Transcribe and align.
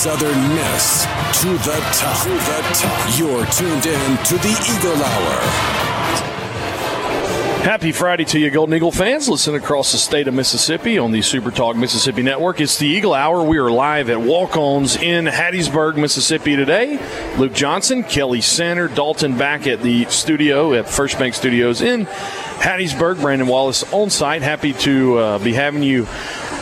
Southern 0.00 0.48
Miss 0.54 1.04
to 1.42 1.48
the 1.58 1.78
top. 1.92 2.22
To 2.22 2.30
the 2.30 2.62
top. 2.72 3.18
You're 3.18 3.44
tuned 3.52 3.84
in 3.84 4.16
to 4.24 4.38
the 4.38 4.48
Eagle 4.78 4.96
Hour. 4.96 5.40
Happy 7.60 7.92
Friday 7.92 8.24
to 8.24 8.38
you, 8.38 8.48
Golden 8.48 8.74
Eagle 8.74 8.92
fans. 8.92 9.28
Listen 9.28 9.54
across 9.54 9.92
the 9.92 9.98
state 9.98 10.26
of 10.26 10.32
Mississippi 10.32 10.96
on 10.96 11.12
the 11.12 11.20
Super 11.20 11.50
Talk 11.50 11.76
Mississippi 11.76 12.22
Network. 12.22 12.62
It's 12.62 12.78
the 12.78 12.86
Eagle 12.86 13.12
Hour. 13.12 13.44
We 13.44 13.58
are 13.58 13.70
live 13.70 14.08
at 14.08 14.18
Walk 14.18 14.56
Ons 14.56 14.96
in 14.96 15.26
Hattiesburg, 15.26 15.98
Mississippi 15.98 16.56
today. 16.56 16.98
Luke 17.36 17.52
Johnson, 17.52 18.02
Kelly 18.02 18.40
Sander, 18.40 18.88
Dalton 18.88 19.36
back 19.36 19.66
at 19.66 19.82
the 19.82 20.06
studio 20.06 20.72
at 20.72 20.88
First 20.88 21.18
Bank 21.18 21.34
Studios 21.34 21.82
in 21.82 22.06
Hattiesburg. 22.06 23.20
Brandon 23.20 23.46
Wallace 23.46 23.82
on 23.92 24.08
site. 24.08 24.40
Happy 24.40 24.72
to 24.72 25.18
uh, 25.18 25.38
be 25.40 25.52
having 25.52 25.82
you 25.82 26.06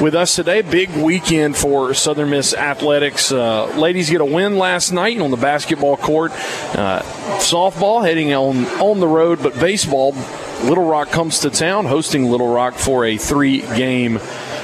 with 0.01 0.15
us 0.15 0.35
today. 0.35 0.63
Big 0.63 0.91
weekend 0.91 1.57
for 1.57 1.95
Southern 1.95 2.31
Miss 2.31 2.55
athletics. 2.55 3.33
Uh, 3.33 3.67
ladies 3.77 4.11
get 4.11 4.21
a 4.21 4.25
win 4.25 4.57
last 4.57 4.93
night 4.93 5.21
on 5.21 5.31
the 5.31 5.37
basketball 5.37 5.97
court. 5.97 6.33
Uh, 6.33 7.03
softball 7.39 8.05
heading 8.05 8.33
on 8.33 8.65
on 8.81 9.01
the 9.01 9.09
road, 9.09 9.43
but 9.43 9.55
baseball. 9.59 10.15
Little 10.65 10.89
Rock 10.89 11.11
comes 11.11 11.39
to 11.41 11.51
town, 11.51 11.85
hosting 11.85 12.25
Little 12.25 12.53
Rock 12.53 12.75
for 12.75 13.05
a 13.05 13.17
three-game 13.17 14.19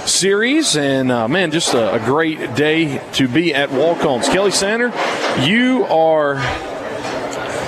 series, 0.07 0.77
and 0.77 1.13
uh, 1.13 1.29
man, 1.29 1.53
just 1.53 1.73
a, 1.73 1.95
a 1.95 2.01
great 2.01 2.57
day 2.57 3.01
to 3.13 3.29
be 3.29 3.55
at 3.55 3.71
Walk-Ons. 3.71 4.29
Kelly 4.29 4.51
Sander, 4.51 4.93
you 5.47 5.85
are. 5.85 6.74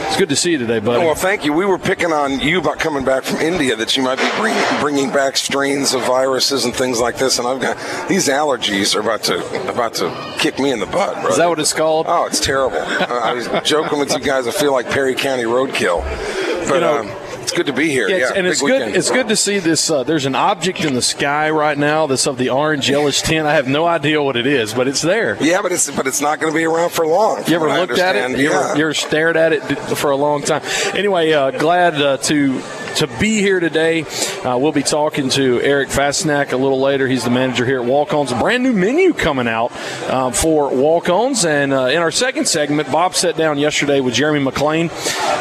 It's 0.07 0.17
good 0.17 0.29
to 0.31 0.37
see 0.37 0.53
you 0.53 0.59
today, 0.59 0.79
buddy. 0.79 1.05
Well, 1.05 1.15
thank 1.15 1.45
you. 1.45 1.53
We 1.53 1.67
were 1.67 1.79
picking 1.79 2.13
on 2.13 2.41
you 2.41 2.59
about 2.59 2.79
coming 2.79 3.05
back 3.05 3.25
from 3.25 3.41
India 3.41 3.77
that 3.77 3.97
you 3.97 4.03
might 4.03 4.19
be 4.19 4.31
bring, 4.39 4.81
bringing 4.81 5.11
back 5.11 5.37
strains 5.37 5.93
of 5.95 6.03
viruses 6.07 6.65
and 6.65 6.75
things 6.75 6.99
like 7.01 7.19
this, 7.19 7.39
and 7.39 7.47
I've 7.47 7.61
got 7.61 7.77
these 8.09 8.29
allergies 8.29 8.95
are 8.97 9.01
about 9.01 9.25
to 9.25 9.71
about 9.71 9.95
to 9.95 10.35
kick 10.39 10.59
me 10.59 10.71
in 10.71 10.81
the 10.81 10.87
butt. 10.87 11.15
Brother. 11.15 11.29
Is 11.31 11.37
that 11.37 11.49
what 11.49 11.59
it's 11.59 11.75
called? 11.75 12.07
Oh, 12.09 12.25
it's 12.27 12.41
terrible. 12.41 12.79
I 12.79 13.33
was 13.35 13.49
joking 13.69 13.99
with 13.99 14.13
you 14.13 14.21
guys. 14.21 14.47
I 14.47 14.53
feel 14.53 14.73
like 14.73 14.89
Perry 14.89 15.15
County 15.15 15.45
roadkill, 15.45 16.03
but. 16.69 16.77
You 16.77 16.81
know, 16.81 16.99
um, 17.01 17.26
it's 17.47 17.57
good 17.57 17.67
to 17.67 17.73
be 17.73 17.89
here. 17.91 18.09
Yeah, 18.09 18.17
Yeah, 18.17 18.33
and 18.35 18.45
it's 18.45 18.61
good. 18.61 18.81
weekend. 18.81 18.97
It's 18.97 19.09
good 19.09 19.29
to 19.29 19.37
see 19.37 19.61
this. 19.61 19.89
Uh, 19.89 20.03
there's 20.03 20.27
an 20.27 20.35
object 20.35 20.85
in 20.85 20.95
the 20.95 21.03
sky 21.03 21.49
right 21.51 21.79
now 21.79 22.09
that's 22.09 22.27
of 22.27 22.39
the 22.39 22.51
orange 22.51 22.91
yellowish 22.91 23.23
tint. 23.23 23.47
I 23.47 23.55
have 23.55 23.69
no 23.69 23.87
idea 23.87 24.21
what 24.21 24.37
it 24.37 24.49
is, 24.49 24.75
but 24.75 24.89
it's 24.89 25.01
there. 25.01 25.37
Yeah, 25.41 25.63
but 25.63 25.71
it's 25.71 25.89
but 25.95 26.09
it's 26.09 26.21
not 26.21 26.41
going 26.41 26.53
to 26.53 26.57
be 26.59 26.65
around 26.65 26.91
for 26.91 27.07
long. 27.07 27.45
You 27.47 27.55
ever 27.55 27.67
from 27.67 27.69
what 27.69 27.71
I 27.71 27.81
looked 27.83 27.99
at 28.01 28.17
it? 28.17 28.37
You 28.37 28.51
yeah. 28.51 28.71
ever, 28.71 28.79
you 28.79 28.85
ever 28.85 28.95
stared 28.95 29.37
at 29.37 29.53
it 29.53 29.61
for 29.97 30.11
a 30.11 30.17
long 30.17 30.43
time? 30.43 30.63
Anyway, 30.95 31.31
uh, 31.31 31.53
glad 31.53 31.95
uh, 31.95 32.17
to 32.17 32.61
to 32.97 33.07
be 33.21 33.41
here 33.41 33.61
today. 33.61 34.03
Uh, 34.43 34.57
we'll 34.59 34.73
be 34.73 34.83
talking 34.83 35.29
to 35.31 35.61
Eric 35.61 35.89
Fastnack 35.91 36.53
a 36.53 36.57
little 36.57 36.81
later. 36.81 37.07
He's 37.07 37.25
the 37.25 37.31
manager 37.31 37.65
here 37.65 37.81
at 37.81 37.87
Walk-Ons. 37.87 38.33
A 38.33 38.39
brand 38.39 38.63
new 38.63 38.73
menu 38.73 39.13
coming 39.13 39.49
out 39.49 39.71
um, 40.11 40.33
for 40.33 40.75
Walk-Ons. 40.75 41.45
And 41.45 41.73
uh, 41.73 41.87
in 41.87 41.99
our 41.99 42.11
second 42.11 42.49
segment, 42.49 42.91
Bob 42.91 43.15
sat 43.15 43.37
down 43.37 43.59
yesterday 43.59 44.01
with 44.01 44.15
Jeremy 44.15 44.45
McClain, 44.45 44.91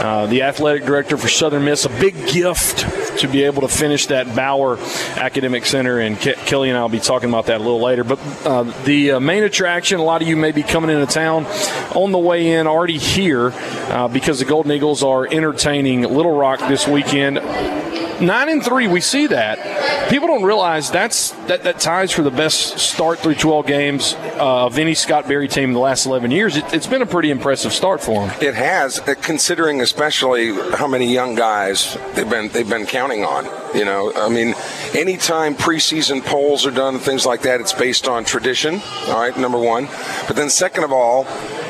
uh, 0.03 0.27
the 0.27 0.41
athletic 0.41 0.85
director 0.85 1.17
for 1.17 1.29
Southern 1.29 1.65
Miss. 1.65 1.85
A 1.85 1.89
big 1.89 2.15
gift 2.27 2.85
to 3.19 3.27
be 3.27 3.43
able 3.43 3.61
to 3.61 3.67
finish 3.67 4.07
that 4.07 4.35
Bauer 4.35 4.77
Academic 5.17 5.65
Center. 5.65 5.99
And 5.99 6.17
Ke- 6.17 6.35
Kelly 6.45 6.69
and 6.69 6.77
I 6.77 6.81
will 6.81 6.89
be 6.89 6.99
talking 6.99 7.29
about 7.29 7.47
that 7.47 7.57
a 7.61 7.63
little 7.63 7.81
later. 7.81 8.03
But 8.03 8.19
uh, 8.45 8.63
the 8.83 9.11
uh, 9.11 9.19
main 9.19 9.43
attraction, 9.43 9.99
a 9.99 10.03
lot 10.03 10.21
of 10.21 10.27
you 10.27 10.35
may 10.35 10.51
be 10.51 10.63
coming 10.63 10.89
into 10.89 11.11
town 11.11 11.45
on 11.95 12.11
the 12.11 12.19
way 12.19 12.53
in, 12.53 12.67
already 12.67 12.97
here, 12.97 13.51
uh, 13.53 14.07
because 14.07 14.39
the 14.39 14.45
Golden 14.45 14.71
Eagles 14.71 15.03
are 15.03 15.27
entertaining 15.27 16.01
Little 16.01 16.35
Rock 16.35 16.59
this 16.67 16.87
weekend. 16.87 17.39
Nine 18.21 18.47
and 18.47 18.63
three, 18.63 18.87
we 18.87 19.01
see 19.01 19.27
that. 19.27 20.09
People 20.09 20.29
don't 20.29 20.43
realize 20.43 20.89
that's 20.89 21.31
that, 21.47 21.63
that 21.63 21.79
ties 21.79 22.11
for 22.11 22.21
the 22.21 22.31
best 22.31 22.79
start 22.79 23.19
through 23.19 23.35
12 23.35 23.67
games 23.67 24.13
uh, 24.13 24.67
of 24.67 24.77
any 24.77 24.93
Scott 24.93 25.27
Berry 25.27 25.49
team 25.49 25.65
in 25.65 25.73
the 25.73 25.79
last 25.79 26.05
11 26.05 26.31
years. 26.31 26.55
It, 26.55 26.73
it's 26.73 26.87
been 26.87 27.01
a 27.01 27.05
pretty 27.05 27.29
impressive 27.29 27.73
start 27.73 28.01
for 28.01 28.25
them. 28.25 28.37
It 28.41 28.53
has, 28.53 28.99
uh, 28.99 29.15
considering 29.21 29.81
especially 29.81 30.53
how 30.75 30.87
many 30.87 31.11
young 31.13 31.35
guys 31.35 31.97
they've 32.13 32.29
been 32.29 32.47
they've 32.49 32.69
been 32.69 32.85
counting 32.85 33.04
on. 33.11 33.45
You 33.77 33.85
know, 33.85 34.11
I 34.15 34.29
mean, 34.29 34.55
anytime 34.93 35.55
preseason 35.55 36.23
polls 36.23 36.65
are 36.65 36.71
done 36.71 36.99
things 36.99 37.25
like 37.25 37.41
that, 37.43 37.61
it's 37.61 37.73
based 37.73 38.07
on 38.07 38.25
tradition. 38.25 38.81
All 39.07 39.19
right, 39.19 39.37
number 39.37 39.59
one. 39.59 39.87
But 40.27 40.35
then 40.35 40.49
second 40.49 40.83
of 40.83 40.91
all, 40.91 41.23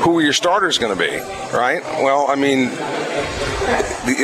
who 0.03 0.17
are 0.19 0.21
your 0.21 0.33
starters 0.33 0.77
going 0.77 0.95
to 0.95 0.99
be? 0.99 1.17
Right. 1.55 1.81
Well, 2.03 2.27
I 2.29 2.35
mean, 2.35 2.69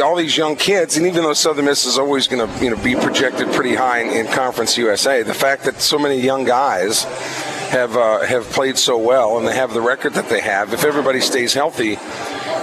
all 0.02 0.16
these 0.16 0.38
young 0.38 0.56
kids, 0.56 0.98
and 0.98 1.08
even 1.08 1.24
though 1.24 1.34
Southern 1.34 1.66
Miss 1.66 1.86
is 1.86 1.98
always 1.98 2.28
going 2.28 2.48
to 2.48 2.64
you 2.64 2.70
know 2.70 2.82
be 2.84 2.96
projected 2.96 3.52
pretty 3.52 3.76
high 3.76 4.02
in, 4.02 4.26
in 4.26 4.32
Conference 4.32 4.78
USA, 4.78 5.24
the 5.24 5.34
fact 5.34 5.64
that 5.64 5.82
so 5.82 5.98
many 5.98 6.20
young 6.20 6.46
guys 6.46 7.04
have 7.72 7.96
uh, 7.96 8.20
have 8.26 8.44
played 8.46 8.78
so 8.78 8.98
well 8.98 9.38
and 9.38 9.48
they 9.48 9.56
have 9.56 9.74
the 9.74 9.82
record 9.82 10.14
that 10.14 10.30
they 10.30 10.42
have, 10.42 10.74
if 10.74 10.84
everybody 10.84 11.22
stays 11.22 11.54
healthy, 11.54 11.98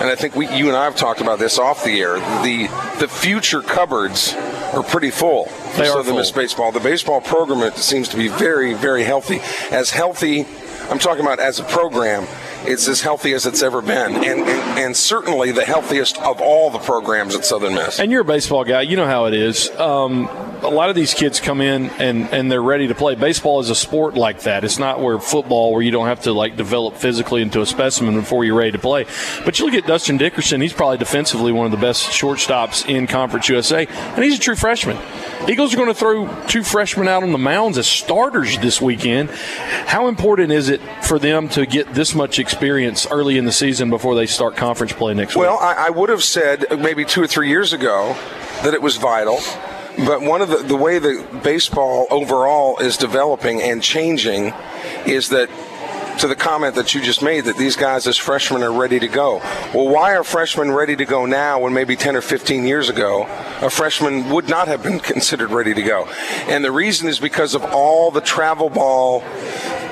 and 0.00 0.08
I 0.08 0.14
think 0.14 0.34
we 0.34 0.48
you 0.54 0.68
and 0.68 0.76
I 0.76 0.84
have 0.84 0.96
talked 0.96 1.20
about 1.20 1.38
this 1.38 1.58
off 1.58 1.84
the 1.84 2.00
air, 2.00 2.14
the 2.42 2.68
the 3.00 3.08
future 3.08 3.62
cupboards 3.62 4.34
are 4.74 4.82
pretty 4.82 5.10
full 5.10 5.46
They 5.76 5.82
are 5.82 5.86
Southern 5.86 6.16
Miss 6.16 6.30
baseball. 6.30 6.72
The 6.72 6.80
baseball 6.80 7.20
program 7.20 7.62
it 7.62 7.76
seems 7.76 8.08
to 8.08 8.16
be 8.16 8.28
very 8.28 8.74
very 8.74 9.04
healthy, 9.04 9.40
as 9.70 9.90
healthy. 9.90 10.46
I'm 10.90 10.98
talking 10.98 11.24
about 11.24 11.38
as 11.38 11.60
a 11.60 11.64
program. 11.64 12.26
It's 12.62 12.88
as 12.88 13.00
healthy 13.00 13.34
as 13.34 13.46
it's 13.46 13.62
ever 13.62 13.80
been, 13.80 14.16
and, 14.16 14.24
and, 14.24 14.48
and 14.78 14.96
certainly 14.96 15.52
the 15.52 15.64
healthiest 15.64 16.18
of 16.18 16.40
all 16.40 16.70
the 16.70 16.80
programs 16.80 17.36
at 17.36 17.44
Southern 17.44 17.74
Miss. 17.74 18.00
And 18.00 18.10
you're 18.10 18.22
a 18.22 18.24
baseball 18.24 18.64
guy. 18.64 18.82
You 18.82 18.96
know 18.96 19.06
how 19.06 19.26
it 19.26 19.34
is. 19.34 19.70
Um, 19.78 20.26
a 20.62 20.68
lot 20.68 20.90
of 20.90 20.96
these 20.96 21.14
kids 21.14 21.40
come 21.40 21.60
in 21.60 21.90
and, 21.98 22.28
and 22.32 22.50
they're 22.50 22.62
ready 22.62 22.88
to 22.88 22.94
play. 22.94 23.14
Baseball 23.14 23.60
is 23.60 23.70
a 23.70 23.74
sport 23.74 24.14
like 24.14 24.42
that. 24.42 24.64
It's 24.64 24.78
not 24.78 25.00
where 25.00 25.18
football, 25.18 25.72
where 25.72 25.82
you 25.82 25.90
don't 25.90 26.06
have 26.06 26.22
to 26.22 26.32
like 26.32 26.56
develop 26.56 26.96
physically 26.96 27.42
into 27.42 27.60
a 27.60 27.66
specimen 27.66 28.14
before 28.14 28.44
you're 28.44 28.56
ready 28.56 28.72
to 28.72 28.78
play. 28.78 29.06
But 29.44 29.58
you 29.58 29.64
look 29.64 29.74
at 29.74 29.86
Dustin 29.86 30.16
Dickerson. 30.16 30.60
He's 30.60 30.72
probably 30.72 30.98
defensively 30.98 31.52
one 31.52 31.66
of 31.66 31.72
the 31.72 31.78
best 31.78 32.08
shortstops 32.08 32.88
in 32.88 33.06
Conference 33.06 33.48
USA, 33.48 33.86
and 33.86 34.24
he's 34.24 34.36
a 34.36 34.40
true 34.40 34.56
freshman. 34.56 34.98
Eagles 35.48 35.72
are 35.72 35.76
going 35.76 35.88
to 35.88 35.94
throw 35.94 36.28
two 36.46 36.62
freshmen 36.62 37.08
out 37.08 37.22
on 37.22 37.32
the 37.32 37.38
mounds 37.38 37.78
as 37.78 37.86
starters 37.86 38.58
this 38.58 38.80
weekend. 38.80 39.30
How 39.30 40.08
important 40.08 40.52
is 40.52 40.68
it 40.68 40.80
for 41.02 41.18
them 41.18 41.48
to 41.50 41.64
get 41.66 41.94
this 41.94 42.14
much 42.14 42.38
experience 42.38 43.06
early 43.10 43.38
in 43.38 43.44
the 43.44 43.52
season 43.52 43.90
before 43.90 44.14
they 44.14 44.26
start 44.26 44.56
conference 44.56 44.92
play 44.92 45.14
next 45.14 45.36
week? 45.36 45.42
Well, 45.42 45.58
I, 45.58 45.86
I 45.86 45.90
would 45.90 46.08
have 46.08 46.22
said 46.22 46.66
maybe 46.78 47.04
two 47.04 47.22
or 47.22 47.26
three 47.26 47.48
years 47.48 47.72
ago 47.72 48.16
that 48.62 48.74
it 48.74 48.82
was 48.82 48.96
vital. 48.96 49.38
But 50.06 50.22
one 50.22 50.42
of 50.42 50.48
the, 50.48 50.58
the 50.58 50.76
way 50.76 50.98
that 50.98 51.42
baseball 51.42 52.06
overall 52.10 52.78
is 52.78 52.96
developing 52.96 53.60
and 53.62 53.82
changing 53.82 54.52
is 55.06 55.30
that 55.30 55.50
to 56.18 56.26
the 56.26 56.36
comment 56.36 56.74
that 56.74 56.94
you 56.94 57.00
just 57.00 57.22
made 57.22 57.44
that 57.44 57.56
these 57.56 57.76
guys 57.76 58.06
as 58.06 58.16
freshmen 58.16 58.62
are 58.62 58.72
ready 58.72 58.98
to 58.98 59.06
go. 59.06 59.36
Well, 59.72 59.88
why 59.88 60.16
are 60.16 60.24
freshmen 60.24 60.70
ready 60.72 60.96
to 60.96 61.04
go 61.04 61.26
now 61.26 61.60
when 61.60 61.72
maybe 61.72 61.94
10 61.94 62.16
or 62.16 62.20
15 62.20 62.66
years 62.66 62.88
ago 62.88 63.26
a 63.60 63.70
freshman 63.70 64.28
would 64.30 64.48
not 64.48 64.66
have 64.66 64.82
been 64.82 64.98
considered 65.14 65.50
ready 65.50 65.74
to 65.74 65.82
go? 65.82 66.06
And 66.48 66.64
the 66.64 66.72
reason 66.72 67.08
is 67.08 67.20
because 67.20 67.54
of 67.54 67.64
all 67.64 68.10
the 68.10 68.20
travel 68.20 68.68
ball 68.68 69.22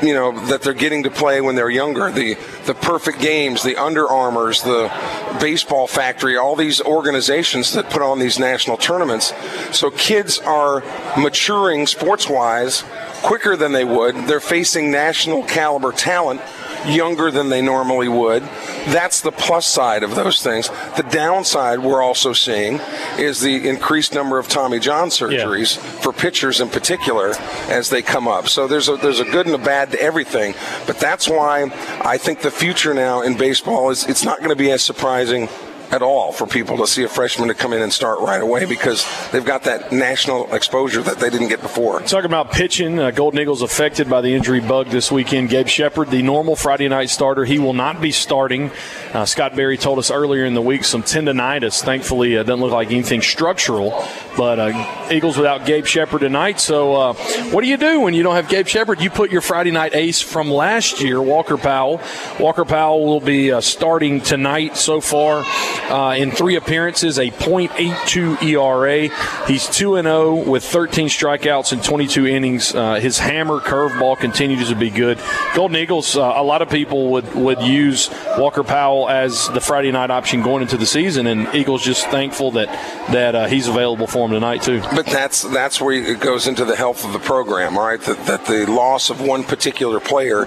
you 0.02 0.14
know 0.14 0.38
that 0.46 0.62
they're 0.62 0.74
getting 0.74 1.02
to 1.04 1.10
play 1.10 1.40
when 1.40 1.54
they're 1.54 1.70
younger. 1.70 2.10
The 2.10 2.34
the 2.66 2.74
perfect 2.74 3.20
games 3.20 3.62
the 3.62 3.76
Under 3.76 4.08
Armours 4.08 4.62
the 4.62 4.92
baseball 5.40 5.86
factory 5.86 6.36
all 6.36 6.56
these 6.56 6.80
organizations 6.80 7.72
that 7.72 7.90
put 7.90 8.02
on 8.02 8.18
these 8.18 8.38
national 8.38 8.76
tournaments. 8.76 9.32
So 9.76 9.90
kids 9.90 10.38
are 10.40 10.82
maturing 11.16 11.86
sports 11.86 12.28
wise 12.28 12.84
quicker 13.22 13.56
than 13.56 13.72
they 13.72 13.84
would. 13.84 14.14
They're 14.26 14.40
facing 14.40 14.90
national 14.90 15.42
caliber 15.44 15.92
talent 15.92 16.40
younger 16.86 17.30
than 17.30 17.48
they 17.48 17.62
normally 17.62 18.08
would 18.08 18.42
that's 18.86 19.20
the 19.20 19.32
plus 19.32 19.66
side 19.66 20.02
of 20.02 20.14
those 20.14 20.42
things 20.42 20.68
the 20.96 21.06
downside 21.10 21.78
we're 21.78 22.02
also 22.02 22.32
seeing 22.32 22.80
is 23.18 23.40
the 23.40 23.68
increased 23.68 24.14
number 24.14 24.38
of 24.38 24.48
tommy 24.48 24.78
john 24.78 25.08
surgeries 25.08 25.78
for 26.02 26.12
pitchers 26.12 26.60
in 26.60 26.68
particular 26.68 27.34
as 27.68 27.90
they 27.90 28.02
come 28.02 28.28
up. 28.28 28.48
So 28.48 28.66
there's 28.66 28.88
a 28.88 28.96
there's 28.96 29.20
a 29.20 29.24
good 29.24 29.46
and 29.46 29.54
a 29.54 29.58
bad 29.58 29.90
to 29.92 30.00
everything. 30.00 30.54
But 30.86 30.98
that's 30.98 31.28
why 31.28 31.64
I 32.04 32.18
think 32.18 32.40
the 32.40 32.50
future 32.50 32.94
now 32.94 33.22
in 33.22 33.36
baseball 33.36 33.90
is 33.90 34.06
it's 34.06 34.24
not 34.24 34.38
going 34.38 34.50
to 34.50 34.56
be 34.56 34.70
as 34.70 34.82
surprising 34.82 35.48
at 35.90 36.02
all 36.02 36.32
for 36.32 36.46
people 36.46 36.76
to 36.78 36.86
see 36.86 37.04
a 37.04 37.08
freshman 37.08 37.48
to 37.48 37.54
come 37.54 37.72
in 37.72 37.82
and 37.82 37.92
start 37.92 38.20
right 38.20 38.40
away 38.40 38.64
because 38.64 39.06
they've 39.30 39.44
got 39.44 39.64
that 39.64 39.92
national 39.92 40.52
exposure 40.54 41.02
that 41.02 41.18
they 41.18 41.30
didn't 41.30 41.48
get 41.48 41.60
before. 41.62 42.00
Talking 42.00 42.26
about 42.26 42.50
pitching, 42.52 42.98
uh, 42.98 43.10
Golden 43.10 43.40
Eagles 43.40 43.62
affected 43.62 44.08
by 44.08 44.20
the 44.20 44.34
injury 44.34 44.60
bug 44.60 44.88
this 44.88 45.10
weekend. 45.12 45.48
Gabe 45.48 45.68
Shepard, 45.68 46.10
the 46.10 46.22
normal 46.22 46.56
Friday 46.56 46.88
night 46.88 47.10
starter, 47.10 47.44
he 47.44 47.58
will 47.58 47.72
not 47.72 48.00
be 48.00 48.12
starting. 48.12 48.70
Uh, 49.12 49.24
Scott 49.24 49.54
Berry 49.56 49.76
told 49.76 49.98
us 49.98 50.10
earlier 50.10 50.44
in 50.44 50.54
the 50.54 50.62
week 50.62 50.84
some 50.84 51.02
tendonitis. 51.02 51.82
Thankfully, 51.82 52.34
it 52.34 52.44
doesn't 52.44 52.60
look 52.60 52.72
like 52.72 52.90
anything 52.90 53.22
structural. 53.22 54.04
But 54.36 54.58
uh, 54.58 55.08
Eagles 55.10 55.36
without 55.36 55.64
Gabe 55.64 55.86
Shepard 55.86 56.20
tonight. 56.20 56.60
So, 56.60 56.94
uh, 56.94 57.14
what 57.50 57.62
do 57.62 57.68
you 57.68 57.76
do 57.76 58.00
when 58.00 58.12
you 58.12 58.22
don't 58.22 58.34
have 58.34 58.48
Gabe 58.48 58.66
Shepard? 58.66 59.00
You 59.00 59.08
put 59.08 59.30
your 59.30 59.40
Friday 59.40 59.70
night 59.70 59.94
ace 59.94 60.20
from 60.20 60.50
last 60.50 61.00
year, 61.00 61.22
Walker 61.22 61.56
Powell. 61.56 62.00
Walker 62.38 62.64
Powell 62.64 63.06
will 63.06 63.20
be 63.20 63.52
uh, 63.52 63.60
starting 63.60 64.20
tonight 64.20 64.76
so 64.76 65.00
far 65.00 65.44
uh, 65.90 66.14
in 66.16 66.30
three 66.30 66.56
appearances, 66.56 67.18
a 67.18 67.30
.82 67.30 68.42
ERA. 68.42 69.46
He's 69.46 69.66
2 69.68 69.96
and 69.96 70.06
0 70.06 70.48
with 70.48 70.64
13 70.64 71.08
strikeouts 71.08 71.72
in 71.72 71.80
22 71.80 72.26
innings. 72.26 72.74
Uh, 72.74 72.94
his 72.94 73.18
hammer 73.18 73.60
curveball 73.60 74.18
continues 74.18 74.68
to 74.68 74.74
be 74.74 74.90
good. 74.90 75.18
Golden 75.54 75.76
Eagles, 75.76 76.16
uh, 76.16 76.32
a 76.36 76.42
lot 76.42 76.62
of 76.62 76.70
people 76.70 77.10
would, 77.12 77.34
would 77.34 77.60
use 77.60 78.10
Walker 78.38 78.64
Powell 78.64 79.08
as 79.08 79.48
the 79.50 79.60
Friday 79.60 79.92
night 79.92 80.10
option 80.10 80.42
going 80.42 80.62
into 80.62 80.76
the 80.76 80.86
season, 80.86 81.26
and 81.26 81.54
Eagles 81.54 81.82
just 81.82 82.06
thankful 82.08 82.52
that 82.52 82.66
that 83.12 83.34
uh, 83.34 83.46
he's 83.46 83.68
available 83.68 84.06
for 84.06 84.26
them 84.26 84.34
tonight 84.34 84.62
too. 84.62 84.80
But 84.94 85.06
that's 85.06 85.42
that's 85.42 85.80
where 85.80 85.94
it 85.94 86.20
goes 86.20 86.46
into 86.46 86.64
the 86.64 86.76
health 86.76 87.04
of 87.04 87.12
the 87.12 87.18
program, 87.18 87.78
all 87.78 87.86
right? 87.86 88.00
That, 88.00 88.26
that 88.26 88.46
the 88.46 88.70
loss 88.70 89.10
of 89.10 89.20
one 89.20 89.44
particular 89.44 90.00
player 90.00 90.46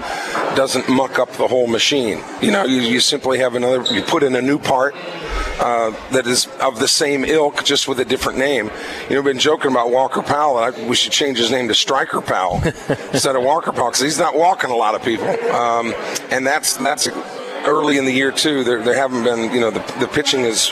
doesn't 0.55 0.89
muck 0.89 1.19
up 1.19 1.31
the 1.33 1.47
whole 1.47 1.67
machine. 1.67 2.21
You 2.41 2.51
know, 2.51 2.65
you, 2.65 2.81
you 2.81 2.99
simply 2.99 3.39
have 3.39 3.55
another. 3.55 3.83
You 3.93 4.01
put 4.01 4.23
in 4.23 4.35
a 4.35 4.41
new 4.41 4.59
part. 4.59 4.95
Uh, 5.59 5.91
that 6.11 6.25
is 6.25 6.47
of 6.61 6.79
the 6.79 6.87
same 6.87 7.25
ilk, 7.25 7.65
just 7.65 7.87
with 7.87 7.99
a 7.99 8.05
different 8.05 8.39
name. 8.39 8.71
You 9.09 9.15
know, 9.15 9.21
we've 9.21 9.33
been 9.33 9.39
joking 9.39 9.71
about 9.71 9.91
Walker 9.91 10.21
Powell. 10.21 10.57
I, 10.57 10.69
we 10.87 10.95
should 10.95 11.11
change 11.11 11.37
his 11.37 11.51
name 11.51 11.67
to 11.67 11.75
Striker 11.75 12.21
Powell 12.21 12.61
instead 13.13 13.35
of 13.35 13.43
Walker 13.43 13.71
Powell 13.71 13.89
because 13.89 14.01
he's 14.01 14.19
not 14.19 14.35
walking 14.35 14.71
a 14.71 14.75
lot 14.75 14.95
of 14.95 15.03
people. 15.03 15.27
Um, 15.51 15.93
and 16.31 16.47
that's 16.47 16.77
that's 16.77 17.09
early 17.65 17.97
in 17.97 18.05
the 18.05 18.11
year 18.11 18.31
too. 18.31 18.63
There, 18.63 18.81
there 18.81 18.95
haven't 18.95 19.23
been, 19.23 19.51
you 19.53 19.59
know, 19.59 19.69
the, 19.69 19.79
the 19.99 20.07
pitching 20.07 20.41
is 20.41 20.69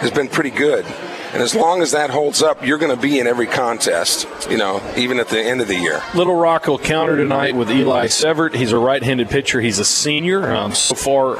has 0.00 0.10
been 0.10 0.28
pretty 0.28 0.50
good. 0.50 0.84
And 1.32 1.42
as 1.42 1.54
long 1.54 1.82
as 1.82 1.92
that 1.92 2.10
holds 2.10 2.42
up, 2.42 2.64
you're 2.64 2.78
going 2.78 2.94
to 2.94 3.00
be 3.00 3.18
in 3.18 3.26
every 3.26 3.46
contest, 3.46 4.28
you 4.48 4.56
know, 4.56 4.80
even 4.96 5.18
at 5.18 5.28
the 5.28 5.40
end 5.40 5.60
of 5.60 5.66
the 5.68 5.74
year. 5.74 6.00
Little 6.14 6.36
Rock 6.36 6.66
will 6.66 6.78
counter 6.78 7.16
tonight 7.16 7.56
with 7.56 7.70
Eli 7.70 8.06
Severt. 8.06 8.54
He's 8.54 8.70
a 8.70 8.78
right 8.78 9.02
handed 9.02 9.30
pitcher. 9.30 9.60
He's 9.60 9.78
a 9.78 9.84
senior. 9.84 10.52
Um, 10.52 10.74
so 10.74 10.94
far, 10.94 11.38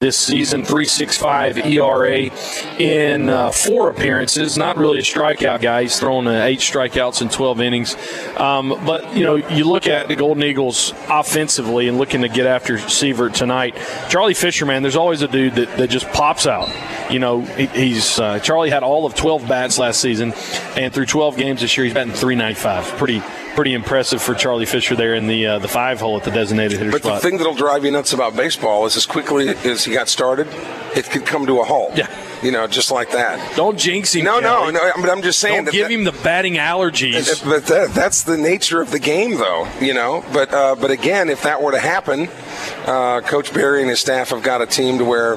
this 0.00 0.16
season 0.16 0.62
365 0.64 1.58
ERA 1.58 2.30
in 2.78 3.28
uh, 3.28 3.50
four 3.50 3.90
appearances. 3.90 4.56
Not 4.56 4.78
really 4.78 5.00
a 5.00 5.02
strikeout 5.02 5.60
guy. 5.60 5.82
He's 5.82 6.00
thrown 6.00 6.26
uh, 6.26 6.44
eight 6.44 6.60
strikeouts 6.60 7.20
in 7.20 7.28
12 7.28 7.60
innings. 7.60 7.96
Um, 8.38 8.70
but, 8.86 9.14
you 9.14 9.24
know, 9.24 9.34
you 9.34 9.64
look 9.64 9.86
at 9.86 10.08
the 10.08 10.16
Golden 10.16 10.42
Eagles 10.42 10.94
offensively 11.10 11.86
and 11.86 11.98
looking 11.98 12.22
to 12.22 12.30
get 12.30 12.46
after 12.46 12.78
Severt 12.78 13.34
tonight. 13.34 13.76
Charlie 14.08 14.32
Fisher, 14.32 14.64
man, 14.64 14.80
there's 14.80 14.96
always 14.96 15.20
a 15.20 15.28
dude 15.28 15.56
that, 15.56 15.76
that 15.76 15.90
just 15.90 16.08
pops 16.12 16.46
out. 16.46 16.70
You 17.12 17.18
know, 17.18 17.42
he, 17.42 17.66
he's 17.66 18.18
uh, 18.18 18.38
Charlie 18.38 18.70
had 18.70 18.82
all 18.82 19.04
of 19.04 19.14
12 19.14 19.46
bats 19.46 19.78
last 19.78 20.00
season, 20.00 20.32
and 20.78 20.94
through 20.94 21.06
12 21.06 21.36
games 21.36 21.60
this 21.60 21.76
year, 21.76 21.84
he's 21.84 21.92
batting 21.92 22.14
395. 22.14 22.96
Pretty 22.96 23.22
pretty 23.54 23.74
impressive 23.74 24.22
for 24.22 24.34
Charlie 24.34 24.66
Fisher 24.66 24.94
there 24.96 25.14
in 25.14 25.26
the 25.26 25.46
uh, 25.46 25.58
the 25.58 25.68
five 25.68 26.00
hole 26.00 26.16
at 26.16 26.24
the 26.24 26.30
designated 26.30 26.78
hitter 26.78 26.90
but 26.90 27.02
spot. 27.02 27.20
the 27.22 27.28
thing 27.28 27.38
that'll 27.38 27.54
drive 27.54 27.84
you 27.84 27.90
nuts 27.90 28.12
about 28.12 28.36
baseball 28.36 28.86
is 28.86 28.96
as 28.96 29.06
quickly 29.06 29.48
as 29.48 29.84
he 29.84 29.92
got 29.92 30.08
started, 30.08 30.46
it 30.96 31.04
could 31.10 31.26
come 31.26 31.46
to 31.46 31.60
a 31.60 31.64
halt. 31.64 31.96
Yeah. 31.96 32.08
You 32.42 32.52
know, 32.52 32.66
just 32.66 32.90
like 32.90 33.10
that. 33.12 33.54
Don't 33.54 33.78
jinx 33.78 34.14
him. 34.14 34.24
No, 34.24 34.40
no, 34.40 34.60
Kelly. 34.60 34.72
no. 34.72 34.80
But 35.02 35.10
I'm 35.10 35.20
just 35.20 35.40
saying 35.40 35.64
Don't 35.66 35.72
give 35.74 35.88
that- 35.88 35.94
him 35.94 36.04
the 36.04 36.12
batting 36.12 36.54
allergies. 36.54 37.44
But 37.44 37.66
that, 37.66 37.90
that's 37.94 38.22
the 38.22 38.38
nature 38.38 38.80
of 38.80 38.90
the 38.90 38.98
game, 38.98 39.36
though. 39.36 39.68
You 39.80 39.92
know. 39.92 40.24
But 40.32 40.52
uh, 40.54 40.74
but 40.76 40.90
again, 40.90 41.28
if 41.28 41.42
that 41.42 41.62
were 41.62 41.72
to 41.72 41.78
happen, 41.78 42.28
uh, 42.86 43.20
Coach 43.20 43.52
Berry 43.52 43.80
and 43.82 43.90
his 43.90 44.00
staff 44.00 44.30
have 44.30 44.42
got 44.42 44.62
a 44.62 44.66
team 44.66 44.96
to 44.98 45.04
where 45.04 45.36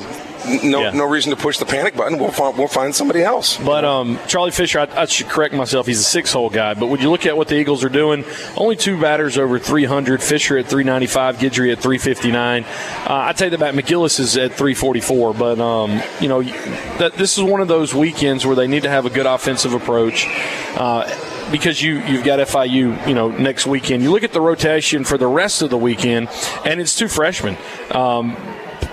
no 0.63 0.81
Yeah. 0.81 0.91
no 0.91 1.05
reason 1.05 1.29
to 1.31 1.35
push 1.35 1.57
the 1.57 1.65
panic 1.65 1.95
button. 1.95 2.17
We'll 2.19 2.31
find 2.31 2.57
we'll 2.57 2.67
find 2.67 2.93
somebody 2.93 3.21
else. 3.23 3.57
But 3.57 3.85
um, 3.85 4.19
Charlie 4.27 4.51
Fisher, 4.51 4.79
I, 4.79 4.87
I 5.01 5.05
should 5.05 5.27
correct 5.29 5.53
myself. 5.53 5.87
He's 5.87 5.99
a 5.99 6.03
six-hole 6.03 6.49
guy. 6.49 6.73
But 6.73 6.87
when 6.87 6.99
you 7.01 7.09
look 7.09 7.25
at 7.25 7.35
what 7.37 7.47
the 7.47 7.55
Eagles 7.55 7.83
are 7.83 7.89
doing, 7.89 8.25
only 8.57 8.75
two 8.75 8.99
batters 8.99 9.37
over 9.37 9.59
300. 9.59 10.21
Fisher 10.21 10.57
at 10.57 10.65
395, 10.67 11.37
Gidry 11.37 11.71
at 11.71 11.79
359. 11.79 12.63
Uh, 12.63 12.67
I 13.07 13.33
take 13.33 13.51
that 13.51 13.59
back. 13.59 13.73
McGillis 13.73 14.19
is 14.19 14.35
at 14.37 14.51
344. 14.53 15.33
But 15.33 15.59
um, 15.59 16.01
you 16.19 16.27
know, 16.27 16.41
that 16.43 17.13
this 17.13 17.37
is 17.37 17.43
one 17.43 17.61
of 17.61 17.67
those 17.67 17.93
weekends 17.93 18.45
where 18.45 18.55
they 18.55 18.67
need 18.67 18.83
to 18.83 18.89
have 18.89 19.05
a 19.05 19.09
good 19.09 19.25
offensive 19.25 19.73
approach. 19.73 20.27
Uh, 20.75 21.09
because 21.51 21.81
you 21.81 21.99
you've 22.05 22.23
got 22.23 22.39
FIU, 22.39 23.07
you 23.07 23.13
know, 23.13 23.27
next 23.29 23.67
weekend. 23.67 24.01
You 24.01 24.11
look 24.11 24.23
at 24.23 24.33
the 24.33 24.41
rotation 24.41 25.03
for 25.03 25.17
the 25.17 25.27
rest 25.27 25.61
of 25.61 25.69
the 25.69 25.77
weekend, 25.77 26.29
and 26.65 26.79
it's 26.81 26.95
two 26.95 27.07
freshmen. 27.07 27.57
Um, 27.91 28.35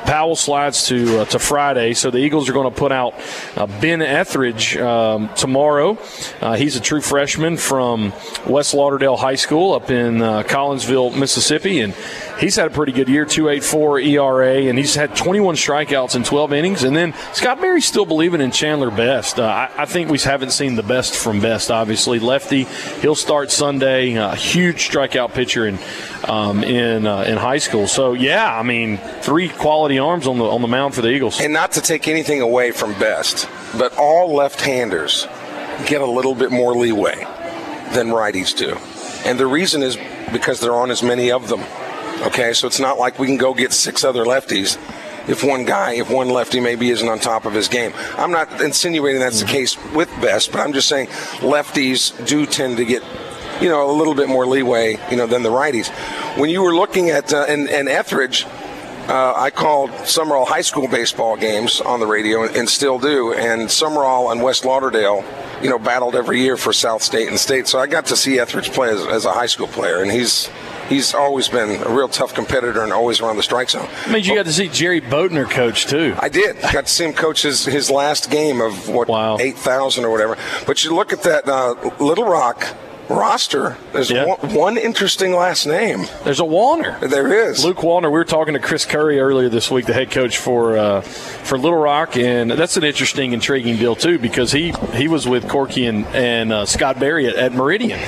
Powell 0.04 0.36
slides 0.36 0.86
to 0.88 1.20
uh, 1.20 1.24
to 1.26 1.38
Friday, 1.38 1.94
so 1.94 2.10
the 2.10 2.18
Eagles 2.18 2.48
are 2.48 2.52
going 2.52 2.72
to 2.72 2.76
put 2.76 2.92
out 2.92 3.14
uh, 3.56 3.66
Ben 3.80 4.02
Etheridge 4.02 4.76
um, 4.76 5.28
tomorrow. 5.34 5.98
Uh, 6.40 6.56
he's 6.56 6.76
a 6.76 6.80
true 6.80 7.00
freshman 7.00 7.56
from 7.56 8.12
West 8.46 8.74
Lauderdale 8.74 9.16
High 9.16 9.36
School 9.36 9.74
up 9.74 9.90
in 9.90 10.22
uh, 10.22 10.42
Collinsville, 10.42 11.16
Mississippi, 11.16 11.80
and 11.80 11.94
he's 12.40 12.56
had 12.56 12.66
a 12.66 12.70
pretty 12.70 12.92
good 12.92 13.08
year 13.08 13.24
2.84 13.24 14.04
ERA, 14.06 14.68
and 14.68 14.78
he's 14.78 14.94
had 14.94 15.14
21 15.14 15.54
strikeouts 15.54 16.16
in 16.16 16.24
12 16.24 16.52
innings. 16.52 16.82
And 16.82 16.96
then 16.96 17.14
Scott 17.32 17.60
Berry's 17.60 17.86
still 17.86 18.06
believing 18.06 18.40
in 18.40 18.50
Chandler 18.50 18.90
Best. 18.90 19.38
Uh, 19.38 19.44
I, 19.44 19.82
I 19.82 19.84
think 19.84 20.10
we 20.10 20.18
haven't 20.18 20.50
seen 20.50 20.74
the 20.74 20.82
best 20.82 21.16
from 21.16 21.40
Best. 21.40 21.70
Obviously, 21.70 22.18
lefty, 22.18 22.64
he'll 23.00 23.14
start 23.14 23.50
Sunday. 23.50 24.16
Uh, 24.16 24.34
huge 24.34 24.90
strikeout 24.90 25.34
pitcher 25.34 25.66
in 25.66 25.78
um, 26.24 26.64
in 26.64 27.06
uh, 27.06 27.22
in 27.22 27.36
high 27.36 27.58
school. 27.58 27.86
So 27.86 28.14
yeah, 28.14 28.58
I 28.58 28.62
mean, 28.62 28.98
three 29.20 29.48
quality 29.48 29.98
arms 29.98 30.26
on 30.26 30.38
the 30.38 30.44
on 30.44 30.62
the 30.62 30.68
mound 30.68 30.94
for 30.94 31.02
the 31.02 31.10
Eagles. 31.10 31.40
And 31.40 31.52
not 31.52 31.72
to 31.72 31.80
take 31.80 32.08
anything 32.08 32.40
away 32.40 32.72
from 32.72 32.92
Best, 32.98 33.48
but 33.76 33.96
all 33.96 34.34
left-handers 34.34 35.26
get 35.86 36.00
a 36.00 36.06
little 36.06 36.34
bit 36.34 36.50
more 36.50 36.74
leeway 36.74 37.16
than 37.92 38.08
righties 38.08 38.56
do. 38.56 38.76
And 39.28 39.38
the 39.38 39.46
reason 39.46 39.82
is 39.82 39.98
because 40.32 40.60
there 40.60 40.72
aren't 40.72 40.92
as 40.92 41.02
many 41.02 41.30
of 41.30 41.48
them. 41.48 41.60
Okay, 42.22 42.52
so 42.52 42.66
it's 42.66 42.80
not 42.80 42.98
like 42.98 43.18
we 43.18 43.26
can 43.26 43.36
go 43.36 43.54
get 43.54 43.72
six 43.72 44.04
other 44.04 44.24
lefties 44.24 44.76
if 45.28 45.44
one 45.44 45.64
guy, 45.64 45.94
if 45.94 46.10
one 46.10 46.28
lefty 46.28 46.60
maybe 46.60 46.90
isn't 46.90 47.08
on 47.08 47.18
top 47.18 47.44
of 47.44 47.52
his 47.52 47.68
game. 47.68 47.92
I'm 48.16 48.30
not 48.30 48.60
insinuating 48.60 49.20
that's 49.20 49.40
the 49.40 49.46
case 49.46 49.76
with 49.94 50.08
Best, 50.20 50.52
but 50.52 50.60
I'm 50.60 50.72
just 50.72 50.88
saying 50.88 51.06
lefties 51.38 52.26
do 52.26 52.46
tend 52.46 52.78
to 52.78 52.84
get 52.84 53.02
you 53.60 53.68
know, 53.68 53.90
a 53.90 53.92
little 53.92 54.14
bit 54.14 54.28
more 54.28 54.46
leeway, 54.46 54.96
you 55.10 55.16
know, 55.16 55.26
than 55.26 55.42
the 55.42 55.50
righties. 55.50 55.88
When 56.38 56.50
you 56.50 56.62
were 56.62 56.74
looking 56.74 57.10
at 57.10 57.32
uh, 57.32 57.44
and, 57.48 57.68
and 57.68 57.88
Etheridge, 57.88 58.46
uh, 59.08 59.34
I 59.36 59.50
called 59.50 59.90
Sumrall 59.90 60.46
High 60.46 60.60
School 60.60 60.88
baseball 60.88 61.36
games 61.36 61.80
on 61.80 62.00
the 62.00 62.06
radio 62.06 62.44
and, 62.44 62.56
and 62.56 62.68
still 62.68 62.98
do. 62.98 63.34
And 63.34 63.62
Sumrall 63.62 64.32
and 64.32 64.42
West 64.42 64.64
Lauderdale, 64.64 65.24
you 65.62 65.68
know, 65.68 65.78
battled 65.78 66.14
every 66.14 66.40
year 66.40 66.56
for 66.56 66.72
South 66.72 67.02
State 67.02 67.28
and 67.28 67.38
State. 67.38 67.66
So 67.66 67.78
I 67.78 67.86
got 67.86 68.06
to 68.06 68.16
see 68.16 68.38
Etheridge 68.38 68.70
play 68.70 68.90
as, 68.90 69.04
as 69.06 69.24
a 69.24 69.32
high 69.32 69.46
school 69.46 69.66
player, 69.66 70.00
and 70.00 70.10
he's 70.10 70.48
he's 70.90 71.14
always 71.14 71.48
been 71.48 71.80
a 71.82 71.88
real 71.88 72.08
tough 72.08 72.34
competitor 72.34 72.82
and 72.82 72.92
always 72.92 73.22
around 73.22 73.36
the 73.38 73.42
strike 73.42 73.70
zone. 73.70 73.88
I 74.04 74.12
mean, 74.12 74.24
you 74.24 74.34
got 74.34 74.44
to 74.44 74.52
see 74.52 74.68
Jerry 74.68 75.00
Bodner 75.00 75.48
coach 75.48 75.86
too. 75.86 76.14
I 76.18 76.28
did. 76.28 76.60
Got 76.60 76.86
to 76.86 76.92
see 76.92 77.04
him 77.06 77.14
coach 77.14 77.40
his, 77.42 77.64
his 77.64 77.90
last 77.90 78.30
game 78.30 78.60
of 78.60 78.88
what 78.90 79.08
Wow. 79.08 79.38
eight 79.40 79.56
thousand 79.56 80.04
or 80.04 80.10
whatever. 80.10 80.36
But 80.66 80.84
you 80.84 80.94
look 80.94 81.14
at 81.14 81.22
that 81.22 81.48
uh, 81.48 81.74
Little 81.98 82.26
Rock 82.26 82.66
roster. 83.08 83.76
There's 83.92 84.08
Yeah. 84.08 84.24
one, 84.24 84.54
one 84.54 84.76
interesting 84.78 85.34
last 85.34 85.66
name. 85.66 86.06
There's 86.22 86.38
a 86.38 86.44
Wallner. 86.44 87.00
There 87.00 87.50
is. 87.50 87.64
Luke 87.64 87.78
Wallner. 87.78 88.04
We 88.04 88.10
were 88.10 88.24
talking 88.24 88.54
to 88.54 88.60
Chris 88.60 88.84
Curry 88.86 89.18
earlier 89.18 89.48
this 89.48 89.68
week, 89.68 89.86
the 89.86 89.92
head 89.92 90.12
coach 90.12 90.38
for 90.38 90.76
uh, 90.78 91.00
for 91.00 91.58
Little 91.58 91.78
Rock, 91.80 92.16
and 92.16 92.52
that's 92.52 92.76
an 92.76 92.84
interesting, 92.84 93.32
intriguing 93.32 93.76
deal 93.78 93.96
too 93.96 94.18
because 94.20 94.52
he 94.52 94.72
he 94.94 95.08
was 95.08 95.26
with 95.26 95.48
Corky 95.48 95.86
and 95.86 96.06
and 96.14 96.52
uh, 96.52 96.66
Scott 96.66 97.00
Berry 97.00 97.26
at, 97.26 97.34
at 97.34 97.52
Meridian, 97.52 97.98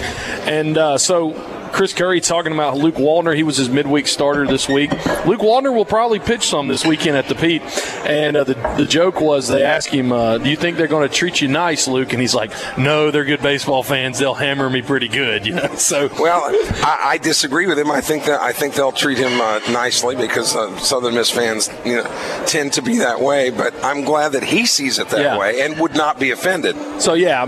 and 0.46 0.78
uh, 0.78 0.98
so. 0.98 1.51
Chris 1.72 1.92
Curry 1.94 2.20
talking 2.20 2.52
about 2.52 2.76
Luke 2.76 2.96
Wallner. 2.96 3.34
He 3.34 3.42
was 3.42 3.56
his 3.56 3.68
midweek 3.68 4.06
starter 4.06 4.46
this 4.46 4.68
week. 4.68 4.90
Luke 5.24 5.40
Wallner 5.40 5.74
will 5.74 5.84
probably 5.84 6.18
pitch 6.18 6.46
some 6.48 6.68
this 6.68 6.84
weekend 6.84 7.16
at 7.16 7.28
the 7.28 7.34
Pete. 7.34 7.62
And 8.06 8.36
uh, 8.36 8.44
the, 8.44 8.54
the 8.76 8.84
joke 8.84 9.20
was 9.20 9.48
they 9.48 9.62
asked 9.62 9.88
him, 9.88 10.12
uh, 10.12 10.38
Do 10.38 10.50
you 10.50 10.56
think 10.56 10.76
they're 10.76 10.86
going 10.86 11.08
to 11.08 11.14
treat 11.14 11.40
you 11.40 11.48
nice, 11.48 11.88
Luke? 11.88 12.12
And 12.12 12.20
he's 12.20 12.34
like, 12.34 12.52
No, 12.78 13.10
they're 13.10 13.24
good 13.24 13.40
baseball 13.42 13.82
fans. 13.82 14.18
They'll 14.18 14.34
hammer 14.34 14.68
me 14.70 14.82
pretty 14.82 15.08
good. 15.08 15.46
You 15.52 15.54
know, 15.56 15.74
so 15.74 16.08
Well, 16.20 16.42
I, 16.84 17.00
I 17.04 17.18
disagree 17.18 17.66
with 17.66 17.78
him. 17.78 17.90
I 17.90 18.00
think 18.00 18.24
that 18.26 18.40
I 18.40 18.52
think 18.52 18.74
they'll 18.74 18.92
treat 18.92 19.18
him 19.18 19.40
uh, 19.40 19.58
nicely 19.70 20.14
because 20.14 20.54
uh, 20.54 20.76
Southern 20.78 21.14
Miss 21.14 21.30
fans, 21.30 21.68
you 21.84 21.96
know, 21.96 22.04
tend 22.46 22.72
to 22.74 22.82
be 22.82 22.98
that 22.98 23.20
way. 23.20 23.50
But 23.50 23.74
I'm 23.84 24.04
glad 24.04 24.32
that 24.32 24.44
he 24.44 24.64
sees 24.66 24.98
it 24.98 25.08
that 25.08 25.20
Yeah. 25.20 25.38
way 25.38 25.60
and 25.62 25.78
would 25.80 25.94
not 25.94 26.18
be 26.20 26.30
offended. 26.30 26.76
So 27.02 27.14
yeah, 27.14 27.44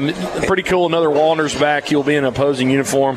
pretty 0.47 0.63
cool. 0.65 0.87
Another 0.87 1.09
Wallner's 1.09 1.55
back. 1.59 1.87
He'll 1.87 2.03
be 2.03 2.15
in 2.15 2.25
an 2.25 2.33
opposing 2.33 2.69
uniform. 2.71 3.17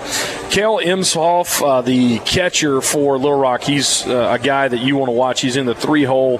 Kale 0.49 0.79
Emshoff, 0.97 1.61
uh, 1.61 1.81
the 1.81 2.19
catcher 2.19 2.81
for 2.81 3.17
Little 3.17 3.37
Rock, 3.37 3.63
he's 3.63 4.05
uh, 4.07 4.37
a 4.39 4.43
guy 4.43 4.67
that 4.67 4.79
you 4.79 4.95
want 4.95 5.09
to 5.09 5.13
watch. 5.13 5.41
He's 5.41 5.55
in 5.55 5.65
the 5.65 5.75
three 5.75 6.03
hole, 6.03 6.39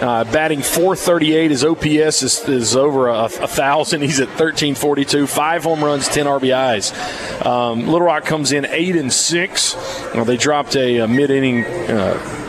uh, 0.00 0.24
batting 0.24 0.62
438. 0.62 1.50
His 1.50 1.64
OPS 1.64 2.22
is, 2.22 2.48
is 2.48 2.76
over 2.76 3.08
a, 3.08 3.24
a, 3.24 3.28
thousand. 3.28 4.00
He's 4.08 4.20
at 4.20 4.28
1342, 4.28 5.26
five 5.26 5.64
home 5.64 5.84
runs, 5.84 6.08
10 6.08 6.26
RBIs. 6.26 7.44
Um, 7.44 7.86
Little 7.86 8.02
Rock 8.02 8.24
comes 8.24 8.52
in 8.52 8.66
eight 8.66 8.96
and 8.96 9.12
six. 9.12 9.74
Well, 10.14 10.24
they 10.24 10.36
dropped 10.36 10.76
a, 10.76 10.98
a 10.98 11.08
mid 11.08 11.30
inning 11.30 11.64
uh, 11.64 12.47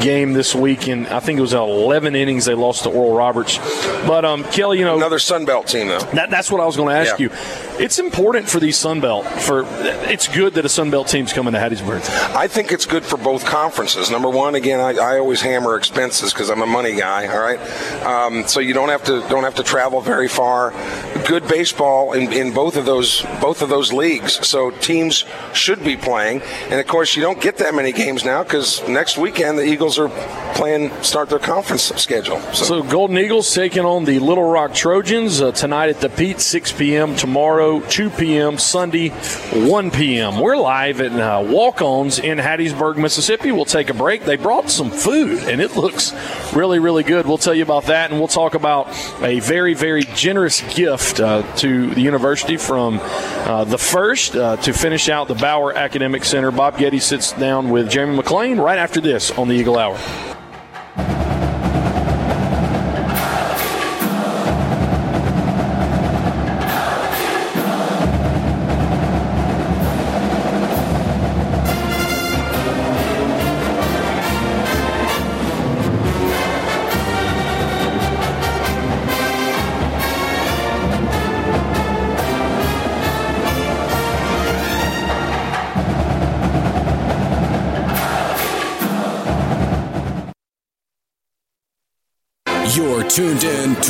game 0.00 0.32
this 0.32 0.54
week, 0.54 0.88
and 0.88 1.06
I 1.08 1.20
think 1.20 1.38
it 1.38 1.42
was 1.42 1.52
11 1.54 2.14
innings 2.16 2.44
they 2.44 2.54
lost 2.54 2.84
to 2.84 2.90
Oral 2.90 3.16
Roberts. 3.16 3.58
But 4.06 4.24
um, 4.24 4.44
Kelly, 4.44 4.78
you 4.78 4.84
know, 4.84 4.96
another 4.96 5.18
Sun 5.18 5.44
Belt 5.44 5.66
team 5.66 5.88
though. 5.88 5.98
That, 6.14 6.30
that's 6.30 6.50
what 6.50 6.60
I 6.60 6.66
was 6.66 6.76
going 6.76 6.88
to 6.88 6.94
ask 6.94 7.18
Yeah. 7.18 7.28
you. 7.28 7.84
It's 7.84 7.98
important 7.98 8.48
for 8.48 8.60
these 8.60 8.76
Sun 8.76 9.00
Belt. 9.00 9.26
For 9.26 9.64
it's 10.10 10.28
good 10.28 10.54
that 10.54 10.64
a 10.64 10.68
Sun 10.68 10.90
Belt 10.90 11.08
team's 11.08 11.32
coming 11.32 11.52
to 11.54 11.58
Hattiesburg. 11.58 12.00
I 12.34 12.48
think 12.48 12.72
it's 12.72 12.86
good 12.86 13.04
for 13.04 13.16
both 13.16 13.44
conferences. 13.44 14.10
Number 14.10 14.28
one, 14.28 14.54
again, 14.54 14.80
I, 14.80 14.94
I 15.00 15.18
always 15.18 15.40
hammer 15.40 15.76
expenses 15.76 16.32
because 16.32 16.50
I'm 16.50 16.62
a 16.62 16.66
money 16.66 16.94
guy. 16.94 17.26
All 17.26 17.40
right, 17.40 18.04
um, 18.04 18.46
so 18.46 18.60
you 18.60 18.74
don't 18.74 18.88
have 18.88 19.04
to 19.04 19.20
don't 19.28 19.44
have 19.44 19.54
to 19.56 19.62
travel 19.62 20.00
very 20.00 20.28
far. 20.28 20.72
Good 21.30 21.46
baseball 21.46 22.12
in, 22.12 22.32
in 22.32 22.52
both 22.52 22.76
of 22.76 22.86
those 22.86 23.22
both 23.40 23.62
of 23.62 23.68
those 23.68 23.92
leagues. 23.92 24.44
So 24.44 24.72
teams 24.72 25.24
should 25.54 25.84
be 25.84 25.96
playing, 25.96 26.42
and 26.70 26.80
of 26.80 26.88
course, 26.88 27.14
you 27.14 27.22
don't 27.22 27.40
get 27.40 27.58
that 27.58 27.72
many 27.72 27.92
games 27.92 28.24
now 28.24 28.42
because 28.42 28.82
next 28.88 29.16
weekend 29.16 29.56
the 29.56 29.62
Eagles 29.62 29.96
are 29.96 30.08
playing 30.56 30.90
start 31.04 31.28
their 31.28 31.38
conference 31.38 31.84
schedule. 31.84 32.40
So, 32.52 32.64
So 32.64 32.82
Golden 32.82 33.16
Eagles 33.16 33.54
taking 33.54 33.84
on 33.84 34.04
the 34.06 34.18
Little 34.18 34.50
Rock 34.50 34.74
Trojans 34.74 35.40
uh, 35.40 35.52
tonight 35.52 35.90
at 35.90 36.00
the 36.00 36.08
Pete, 36.08 36.40
6 36.40 36.72
p.m. 36.72 37.14
Tomorrow, 37.14 37.80
2 37.80 38.10
p.m. 38.10 38.58
Sunday, 38.58 39.10
1 39.10 39.90
p.m. 39.92 40.40
We're 40.40 40.56
live 40.56 41.00
at 41.00 41.12
uh, 41.12 41.44
Walk-Ons 41.46 42.18
in 42.18 42.38
Hattiesburg, 42.38 42.96
Mississippi. 42.96 43.52
We'll 43.52 43.64
take 43.64 43.88
a 43.88 43.94
break. 43.94 44.24
They 44.24 44.36
brought 44.36 44.68
some 44.68 44.90
food, 44.90 45.44
and 45.44 45.60
it 45.60 45.76
looks 45.76 46.12
really, 46.52 46.80
really 46.80 47.04
good. 47.04 47.24
We'll 47.24 47.38
tell 47.38 47.54
you 47.54 47.62
about 47.62 47.84
that, 47.84 48.10
and 48.10 48.18
we'll 48.18 48.28
talk 48.28 48.54
about 48.54 48.88
a 49.22 49.38
very, 49.38 49.74
very 49.74 50.02
generous 50.02 50.60
gift 50.74 51.19
to 51.20 51.90
the 51.94 52.00
university 52.00 52.56
from 52.56 53.00
uh, 53.02 53.64
the 53.64 53.78
first 53.78 54.36
uh, 54.36 54.56
to 54.58 54.72
finish 54.72 55.08
out 55.08 55.28
the 55.28 55.34
Bauer 55.34 55.72
Academic 55.72 56.24
Center. 56.24 56.50
Bob 56.50 56.78
Getty 56.78 56.98
sits 56.98 57.32
down 57.32 57.70
with 57.70 57.90
Jeremy 57.90 58.18
McClain 58.18 58.62
right 58.62 58.78
after 58.78 59.00
this 59.00 59.30
on 59.30 59.48
the 59.48 59.54
Eagle 59.54 59.78
Hour. 59.78 59.98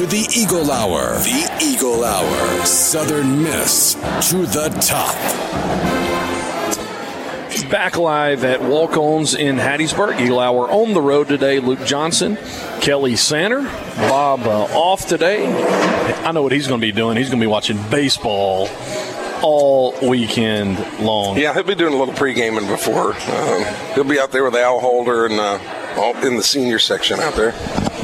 To 0.01 0.07
the 0.07 0.27
Eagle 0.35 0.71
Hour. 0.71 1.13
The 1.19 1.59
Eagle 1.63 2.05
Hour. 2.05 2.65
Southern 2.65 3.43
Miss 3.43 3.93
to 4.31 4.47
the 4.47 4.71
top. 4.81 5.15
Back 7.71 7.99
live 7.99 8.43
at 8.43 8.63
Walk 8.63 8.97
Ons 8.97 9.35
in 9.35 9.57
Hattiesburg. 9.57 10.19
Eagle 10.19 10.41
Hour 10.41 10.71
on 10.71 10.95
the 10.95 11.03
road 11.03 11.29
today. 11.29 11.61
Luke 11.61 11.85
Johnson, 11.85 12.39
Kelly 12.81 13.15
Sander, 13.15 13.61
Bob 14.09 14.47
uh, 14.47 14.69
off 14.73 15.07
today. 15.07 15.45
I 16.25 16.33
know 16.33 16.45
what 16.45 16.53
he's 16.53 16.67
going 16.67 16.81
to 16.81 16.87
be 16.87 16.93
doing. 16.93 17.19
He's 17.19 17.29
going 17.29 17.39
to 17.39 17.45
be 17.45 17.51
watching 17.51 17.77
baseball 17.91 18.71
all 19.43 19.95
weekend 20.09 20.79
long. 21.01 21.37
yeah, 21.37 21.53
he'll 21.53 21.63
be 21.63 21.75
doing 21.75 21.93
a 21.93 21.97
little 21.99 22.15
pre-gaming 22.15 22.67
before. 22.69 23.13
Um, 23.13 23.65
he'll 23.95 24.05
be 24.05 24.19
out 24.19 24.33
there 24.33 24.45
with 24.45 24.55
Al 24.55 24.81
Holder 24.81 25.27
and 25.27 25.39
uh, 25.39 25.59
all 25.99 26.17
in 26.25 26.37
the 26.37 26.43
senior 26.43 26.79
section 26.79 27.21
out 27.21 27.35
there. 27.35 27.53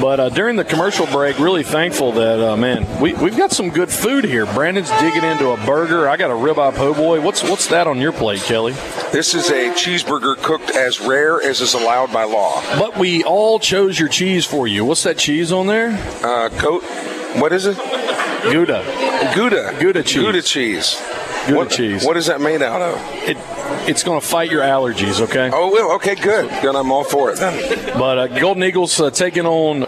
But 0.00 0.20
uh, 0.20 0.28
during 0.28 0.56
the 0.56 0.64
commercial 0.64 1.06
break, 1.06 1.38
really 1.38 1.62
thankful 1.62 2.12
that, 2.12 2.40
uh, 2.40 2.56
man, 2.56 3.00
we, 3.00 3.14
we've 3.14 3.36
got 3.36 3.50
some 3.50 3.70
good 3.70 3.90
food 3.90 4.24
here. 4.24 4.44
Brandon's 4.46 4.90
digging 5.00 5.24
into 5.24 5.50
a 5.50 5.56
burger. 5.64 6.08
I 6.08 6.16
got 6.16 6.30
a 6.30 6.34
ribeye 6.34 6.74
po' 6.74 6.94
boy. 6.94 7.20
What's, 7.20 7.42
what's 7.42 7.66
that 7.68 7.86
on 7.86 7.98
your 7.98 8.12
plate, 8.12 8.40
Kelly? 8.42 8.74
This 9.12 9.34
is 9.34 9.48
a 9.50 9.70
cheeseburger 9.70 10.36
cooked 10.36 10.70
as 10.70 11.00
rare 11.00 11.42
as 11.42 11.60
is 11.60 11.74
allowed 11.74 12.12
by 12.12 12.24
law. 12.24 12.60
But 12.78 12.98
we 12.98 13.24
all 13.24 13.58
chose 13.58 13.98
your 13.98 14.08
cheese 14.08 14.44
for 14.44 14.68
you. 14.68 14.84
What's 14.84 15.02
that 15.04 15.18
cheese 15.18 15.50
on 15.50 15.66
there? 15.66 15.90
Uh, 16.22 16.50
coat. 16.50 16.82
What 17.40 17.52
is 17.52 17.66
it? 17.66 17.76
Gouda. 18.52 18.84
Gouda. 19.34 19.76
Gouda 19.80 20.02
cheese. 20.02 20.22
Gouda 20.22 20.42
cheese. 20.42 21.02
Gouda 21.46 21.56
what, 21.56 21.70
cheese. 21.70 22.04
What 22.04 22.16
is 22.16 22.26
that 22.26 22.40
made 22.40 22.62
out 22.62 22.82
of? 22.82 22.96
It, 23.28 23.36
it's 23.88 24.02
going 24.02 24.20
to 24.20 24.26
fight 24.26 24.50
your 24.50 24.62
allergies, 24.62 25.20
okay? 25.20 25.50
Oh, 25.52 25.70
well, 25.72 25.92
okay, 25.92 26.14
good. 26.14 26.48
Then 26.50 26.76
I'm 26.76 26.90
all 26.92 27.04
for 27.04 27.30
it. 27.32 27.38
But 27.94 28.18
uh, 28.18 28.26
Golden 28.38 28.62
Eagles 28.64 29.00
uh, 29.00 29.10
taking 29.10 29.46
on 29.46 29.86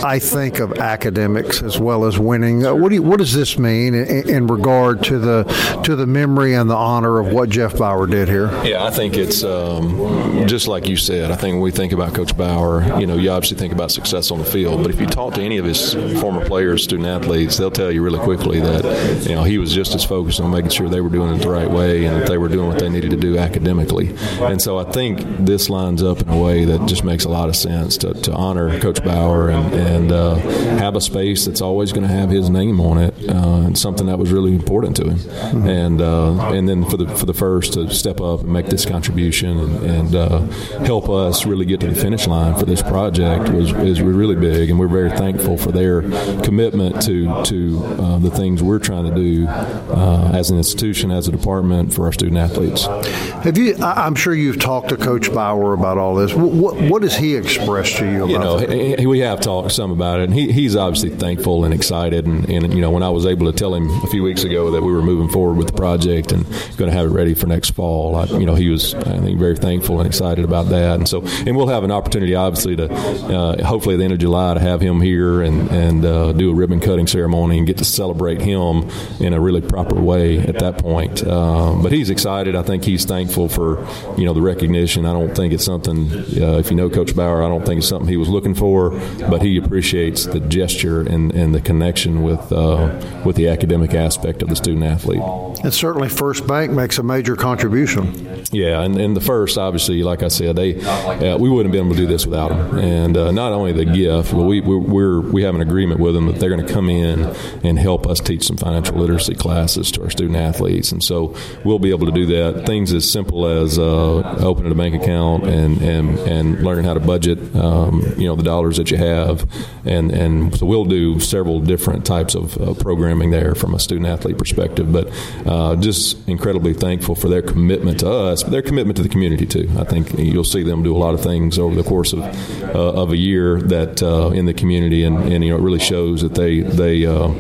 I 0.05 0.19
think 0.19 0.59
of 0.59 0.73
academics 0.73 1.63
as 1.63 1.79
well 1.79 2.05
as 2.05 2.19
winning. 2.19 2.67
Uh, 2.67 2.75
what 2.75 2.89
do 2.89 2.95
you, 2.95 3.01
what 3.01 3.17
does 3.17 3.33
this 3.33 3.57
mean 3.57 3.95
in, 3.95 4.29
in 4.29 4.45
regard 4.45 5.03
to 5.05 5.17
the 5.17 5.43
to 5.83 5.95
the 5.95 6.05
memory 6.05 6.53
and 6.53 6.69
the 6.69 6.75
honor 6.75 7.19
of 7.19 7.33
what 7.33 7.49
Jeff 7.49 7.75
Bauer 7.75 8.05
did 8.05 8.27
here? 8.27 8.51
Yeah, 8.63 8.85
I 8.85 8.91
think 8.91 9.17
it's 9.17 9.43
um, 9.43 10.45
just 10.47 10.67
like 10.67 10.87
you 10.87 10.97
said. 10.97 11.31
I 11.31 11.35
think 11.35 11.53
when 11.53 11.61
we 11.61 11.71
think 11.71 11.93
about 11.93 12.13
Coach 12.13 12.37
Bauer, 12.37 12.99
you 12.99 13.07
know, 13.07 13.15
you 13.15 13.31
obviously 13.31 13.57
think 13.57 13.73
about 13.73 13.89
success 13.89 14.29
on 14.29 14.37
the 14.37 14.45
field, 14.45 14.83
but 14.83 14.91
if 14.91 15.01
you 15.01 15.07
talk 15.07 15.33
to 15.33 15.41
any 15.41 15.57
of 15.57 15.65
his 15.65 15.95
former 16.21 16.45
players, 16.45 16.83
student 16.83 17.07
athletes, 17.07 17.57
they'll 17.57 17.71
tell 17.71 17.91
you 17.91 18.03
really 18.03 18.19
quickly 18.19 18.59
that 18.59 19.25
you 19.27 19.33
know 19.33 19.43
he 19.43 19.57
was 19.57 19.73
just 19.73 19.94
just 19.95 20.09
focused 20.09 20.41
on 20.41 20.51
making 20.51 20.71
sure 20.71 20.89
they 20.89 21.01
were 21.01 21.09
doing 21.09 21.33
it 21.33 21.41
the 21.41 21.49
right 21.49 21.69
way 21.69 22.05
and 22.05 22.21
that 22.21 22.27
they 22.27 22.37
were 22.37 22.49
doing 22.49 22.67
what 22.67 22.79
they 22.79 22.89
needed 22.89 23.11
to 23.11 23.17
do 23.17 23.37
academically. 23.37 24.13
And 24.41 24.61
so 24.61 24.77
I 24.77 24.83
think 24.91 25.21
this 25.45 25.69
lines 25.69 26.03
up 26.03 26.21
in 26.21 26.29
a 26.29 26.37
way 26.37 26.65
that 26.65 26.85
just 26.85 27.03
makes 27.03 27.23
a 27.23 27.29
lot 27.29 27.47
of 27.47 27.55
sense 27.55 27.97
to, 27.99 28.13
to 28.13 28.33
honor 28.33 28.77
Coach 28.79 29.03
Bauer 29.03 29.49
and, 29.49 29.73
and 29.73 30.11
uh, 30.11 30.35
have 30.79 30.95
a 30.95 31.01
space 31.01 31.45
that's 31.45 31.61
always 31.61 31.93
going 31.93 32.07
to 32.07 32.13
have 32.13 32.29
his 32.29 32.49
name 32.49 32.81
on 32.81 32.97
it, 32.97 33.13
uh, 33.29 33.65
and 33.65 33.77
something 33.77 34.07
that 34.07 34.19
was 34.19 34.31
really 34.31 34.53
important 34.53 34.95
to 34.97 35.03
him. 35.11 35.17
Mm-hmm. 35.17 35.67
And 35.67 36.01
uh, 36.01 36.53
and 36.53 36.67
then 36.67 36.83
for 36.89 36.97
the 36.97 37.07
for 37.15 37.25
the 37.25 37.33
first 37.33 37.73
to 37.73 37.89
step 37.89 38.19
up 38.19 38.41
and 38.41 38.51
make 38.51 38.67
this 38.67 38.85
contribution 38.85 39.59
and, 39.59 39.75
and 39.85 40.15
uh, 40.15 40.39
help 40.85 41.09
us 41.09 41.45
really 41.45 41.65
get 41.65 41.79
to 41.81 41.87
the 41.87 41.95
finish 41.95 42.27
line 42.27 42.57
for 42.59 42.65
this 42.65 42.81
project 42.81 43.49
was 43.49 43.71
is 43.73 44.01
really 44.01 44.35
big, 44.35 44.69
and 44.69 44.79
we're 44.79 44.87
very 44.87 45.11
thankful 45.11 45.57
for 45.57 45.71
their 45.71 46.01
commitment 46.41 47.01
to 47.03 47.43
to 47.45 47.83
uh, 47.99 48.17
the 48.19 48.31
things 48.31 48.61
we're 48.61 48.79
trying 48.79 49.05
to 49.05 49.15
do 49.15 49.47
uh, 49.89 50.31
as 50.33 50.49
an 50.49 50.57
institution, 50.57 51.11
as 51.11 51.27
a 51.27 51.31
department 51.31 51.93
for 51.93 52.05
our 52.05 52.11
student 52.11 52.37
athletes. 52.37 52.85
Have 52.85 53.57
you? 53.57 53.75
I'm 53.81 54.15
sure 54.15 54.33
you've 54.33 54.59
talked 54.59 54.89
to 54.89 54.97
Coach 54.97 55.33
Bauer 55.33 55.73
about 55.73 55.97
all 55.97 56.15
this. 56.15 56.33
What, 56.33 56.75
what 56.77 57.03
has 57.03 57.15
he 57.15 57.35
expressed 57.35 57.97
to 57.97 58.05
you? 58.05 58.27
you 58.27 58.39
know, 58.39 58.57
he, 58.57 59.05
we 59.05 59.19
have 59.19 59.39
talked 59.39 59.71
some 59.71 59.91
about 59.91 60.19
it, 60.19 60.25
and 60.25 60.33
he, 60.33 60.51
he's 60.51 60.75
obviously 60.75 61.09
thankful 61.09 61.65
and 61.65 61.73
excited. 61.73 62.25
And, 62.25 62.49
and 62.49 62.73
you 62.73 62.81
know, 62.81 62.91
when 62.91 63.03
I 63.03 63.09
was 63.09 63.25
able 63.25 63.51
to 63.51 63.57
tell 63.57 63.73
him 63.73 63.89
a 64.03 64.07
few 64.07 64.23
weeks 64.23 64.43
ago 64.43 64.71
that 64.71 64.81
we 64.81 64.91
were 64.91 65.01
moving 65.01 65.29
forward 65.29 65.57
with 65.57 65.67
the 65.67 65.73
project 65.73 66.31
and 66.31 66.45
going 66.77 66.89
to 66.89 66.91
have 66.91 67.05
it 67.05 67.09
ready 67.09 67.33
for 67.33 67.47
next 67.47 67.71
fall, 67.71 68.15
I, 68.15 68.25
you 68.25 68.45
know, 68.45 68.55
he 68.55 68.69
was 68.69 68.93
I 68.93 69.19
think 69.19 69.39
very 69.39 69.55
thankful 69.55 69.99
and 69.99 70.07
excited 70.07 70.45
about 70.45 70.69
that. 70.69 70.95
And 70.95 71.07
so, 71.07 71.21
and 71.45 71.55
we'll 71.55 71.67
have 71.67 71.83
an 71.83 71.91
opportunity, 71.91 72.35
obviously, 72.35 72.75
to 72.75 72.91
uh, 72.93 73.63
hopefully 73.63 73.95
at 73.95 73.99
the 73.99 74.03
end 74.05 74.13
of 74.13 74.19
July 74.19 74.53
to 74.53 74.59
have 74.59 74.81
him 74.81 75.01
here 75.01 75.41
and 75.41 75.69
and 75.71 76.05
uh, 76.05 76.31
do 76.33 76.51
a 76.51 76.53
ribbon 76.53 76.79
cutting 76.79 77.07
ceremony 77.07 77.57
and 77.57 77.67
get 77.67 77.77
to 77.77 77.85
celebrate 77.85 78.41
him 78.41 78.89
in 79.19 79.33
a 79.33 79.39
really 79.39 79.61
proper 79.75 79.99
way 79.99 80.39
at 80.39 80.57
that 80.59 80.77
point. 80.77 81.27
Um, 81.27 81.83
but 81.83 81.91
he's 81.91 82.09
excited. 82.09 82.55
I 82.55 82.63
think 82.63 82.85
he's 82.85 83.03
thankful 83.03 83.49
for 83.49 83.85
you 84.17 84.25
know 84.25 84.33
the 84.33 84.41
recognition. 84.41 85.05
I 85.05 85.11
don't 85.11 85.35
think 85.35 85.51
it's 85.51 85.65
something. 85.65 86.11
Uh, 86.13 86.59
if 86.59 86.69
you 86.69 86.77
know 86.77 86.89
Coach 86.89 87.13
Bauer, 87.13 87.43
I 87.43 87.49
don't 87.49 87.65
think 87.65 87.79
it's 87.79 87.89
something 87.89 88.07
he 88.07 88.15
was 88.15 88.29
looking 88.29 88.55
for, 88.55 88.91
but 89.29 89.41
he 89.41 89.57
appreciates 89.57 90.25
the 90.25 90.39
gesture 90.39 91.01
and, 91.01 91.33
and 91.33 91.53
the 91.53 91.59
connection 91.59 92.23
with 92.23 92.53
uh, 92.53 93.21
with 93.25 93.35
the 93.35 93.49
academic 93.49 93.93
aspect 93.93 94.41
of 94.41 94.47
the 94.47 94.55
student 94.55 94.85
athlete. 94.85 95.21
And 95.63 95.73
certainly, 95.73 96.07
First 96.07 96.47
Bank 96.47 96.71
makes 96.71 96.97
a 96.97 97.03
major 97.03 97.35
contribution. 97.35 98.45
Yeah, 98.51 98.81
and, 98.81 98.95
and 98.95 99.15
the 99.15 99.21
first, 99.21 99.57
obviously, 99.57 100.03
like 100.03 100.23
I 100.23 100.29
said, 100.29 100.55
they 100.55 100.79
uh, 100.81 101.37
we 101.37 101.49
wouldn't 101.49 101.65
have 101.65 101.71
been 101.73 101.87
able 101.87 101.95
to 101.95 102.01
do 102.01 102.07
this 102.07 102.25
without 102.25 102.49
them. 102.49 102.77
And 102.77 103.17
uh, 103.17 103.31
not 103.31 103.51
only 103.51 103.73
the 103.73 103.85
gift, 103.85 104.31
but 104.31 104.43
we 104.43 104.61
we're, 104.61 105.19
we 105.19 105.43
have 105.43 105.55
an 105.55 105.61
agreement 105.61 105.99
with 105.99 106.13
them 106.13 106.27
that 106.27 106.39
they're 106.39 106.55
going 106.55 106.65
to 106.65 106.73
come 106.73 106.89
in 106.89 107.25
and 107.63 107.77
help 107.77 108.07
us 108.07 108.21
teach 108.21 108.43
some 108.43 108.55
financial 108.55 108.95
literacy 108.95 109.35
classes 109.65 109.91
to 109.91 110.03
our 110.03 110.11
student 110.11 110.37
athletes. 110.37 110.91
And 110.91 111.03
so 111.03 111.35
we'll 111.63 111.79
be 111.79 111.89
able 111.89 112.05
to 112.05 112.11
do 112.11 112.25
that. 112.27 112.65
Things 112.67 112.93
as 112.93 113.09
simple 113.09 113.47
as 113.47 113.79
uh, 113.79 114.21
opening 114.41 114.71
a 114.71 114.75
bank 114.75 115.01
account 115.01 115.45
and, 115.45 115.81
and, 115.81 116.19
and 116.19 116.63
learning 116.63 116.85
how 116.85 116.93
to 116.93 116.99
budget, 116.99 117.39
um, 117.55 118.01
you 118.15 118.27
know, 118.27 118.35
the 118.35 118.43
dollars 118.43 118.77
that 118.77 118.91
you 118.91 118.97
have. 118.97 119.49
And, 119.83 120.11
and 120.11 120.55
so 120.55 120.67
we'll 120.67 120.85
do 120.85 121.19
several 121.19 121.59
different 121.61 122.05
types 122.05 122.35
of 122.35 122.57
uh, 122.61 122.75
programming 122.75 123.31
there 123.31 123.55
from 123.55 123.73
a 123.73 123.79
student 123.79 124.05
athlete 124.05 124.37
perspective. 124.37 124.91
But 124.91 125.09
uh, 125.47 125.75
just 125.77 126.27
incredibly 126.29 126.75
thankful 126.75 127.15
for 127.15 127.27
their 127.27 127.41
commitment 127.41 128.01
to 128.01 128.09
us, 128.11 128.43
but 128.43 128.51
their 128.51 128.61
commitment 128.61 128.97
to 128.97 129.03
the 129.03 129.09
community 129.09 129.47
too. 129.47 129.67
I 129.79 129.83
think 129.83 130.13
you'll 130.19 130.43
see 130.43 130.61
them 130.61 130.83
do 130.83 130.95
a 130.95 130.99
lot 130.99 131.15
of 131.15 131.21
things 131.21 131.57
over 131.57 131.73
the 131.73 131.83
course 131.83 132.13
of, 132.13 132.21
uh, 132.21 133.01
of 133.01 133.11
a 133.11 133.17
year 133.17 133.59
that 133.61 134.03
uh, 134.03 134.29
in 134.29 134.45
the 134.45 134.53
community, 134.53 135.03
and, 135.03 135.17
and, 135.33 135.43
you 135.43 135.51
know, 135.51 135.57
it 135.57 135.61
really 135.61 135.79
shows 135.79 136.21
that 136.21 136.35
they, 136.35 136.61
they, 136.61 137.05
uh, 137.07 137.33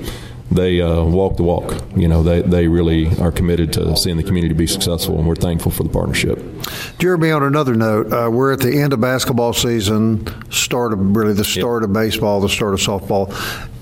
they 0.51 0.79
uh, 0.81 1.03
walk 1.03 1.37
the 1.37 1.43
walk. 1.43 1.73
You 1.95 2.07
know, 2.07 2.23
they, 2.23 2.41
they 2.41 2.67
really 2.67 3.07
are 3.19 3.31
committed 3.31 3.73
to 3.73 3.95
seeing 3.97 4.17
the 4.17 4.23
community 4.23 4.53
be 4.53 4.67
successful, 4.67 5.17
and 5.17 5.27
we're 5.27 5.35
thankful 5.35 5.71
for 5.71 5.83
the 5.83 5.89
partnership. 5.89 6.39
Jeremy, 6.99 7.31
on 7.31 7.43
another 7.43 7.75
note, 7.75 8.11
uh, 8.13 8.29
we're 8.29 8.53
at 8.53 8.59
the 8.59 8.79
end 8.79 8.93
of 8.93 9.01
basketball 9.01 9.53
season, 9.53 10.27
start 10.51 10.93
of 10.93 11.15
really 11.15 11.33
the 11.33 11.43
start 11.43 11.83
yep. 11.83 11.89
of 11.89 11.93
baseball, 11.93 12.41
the 12.41 12.49
start 12.49 12.73
of 12.73 12.79
softball. 12.79 13.33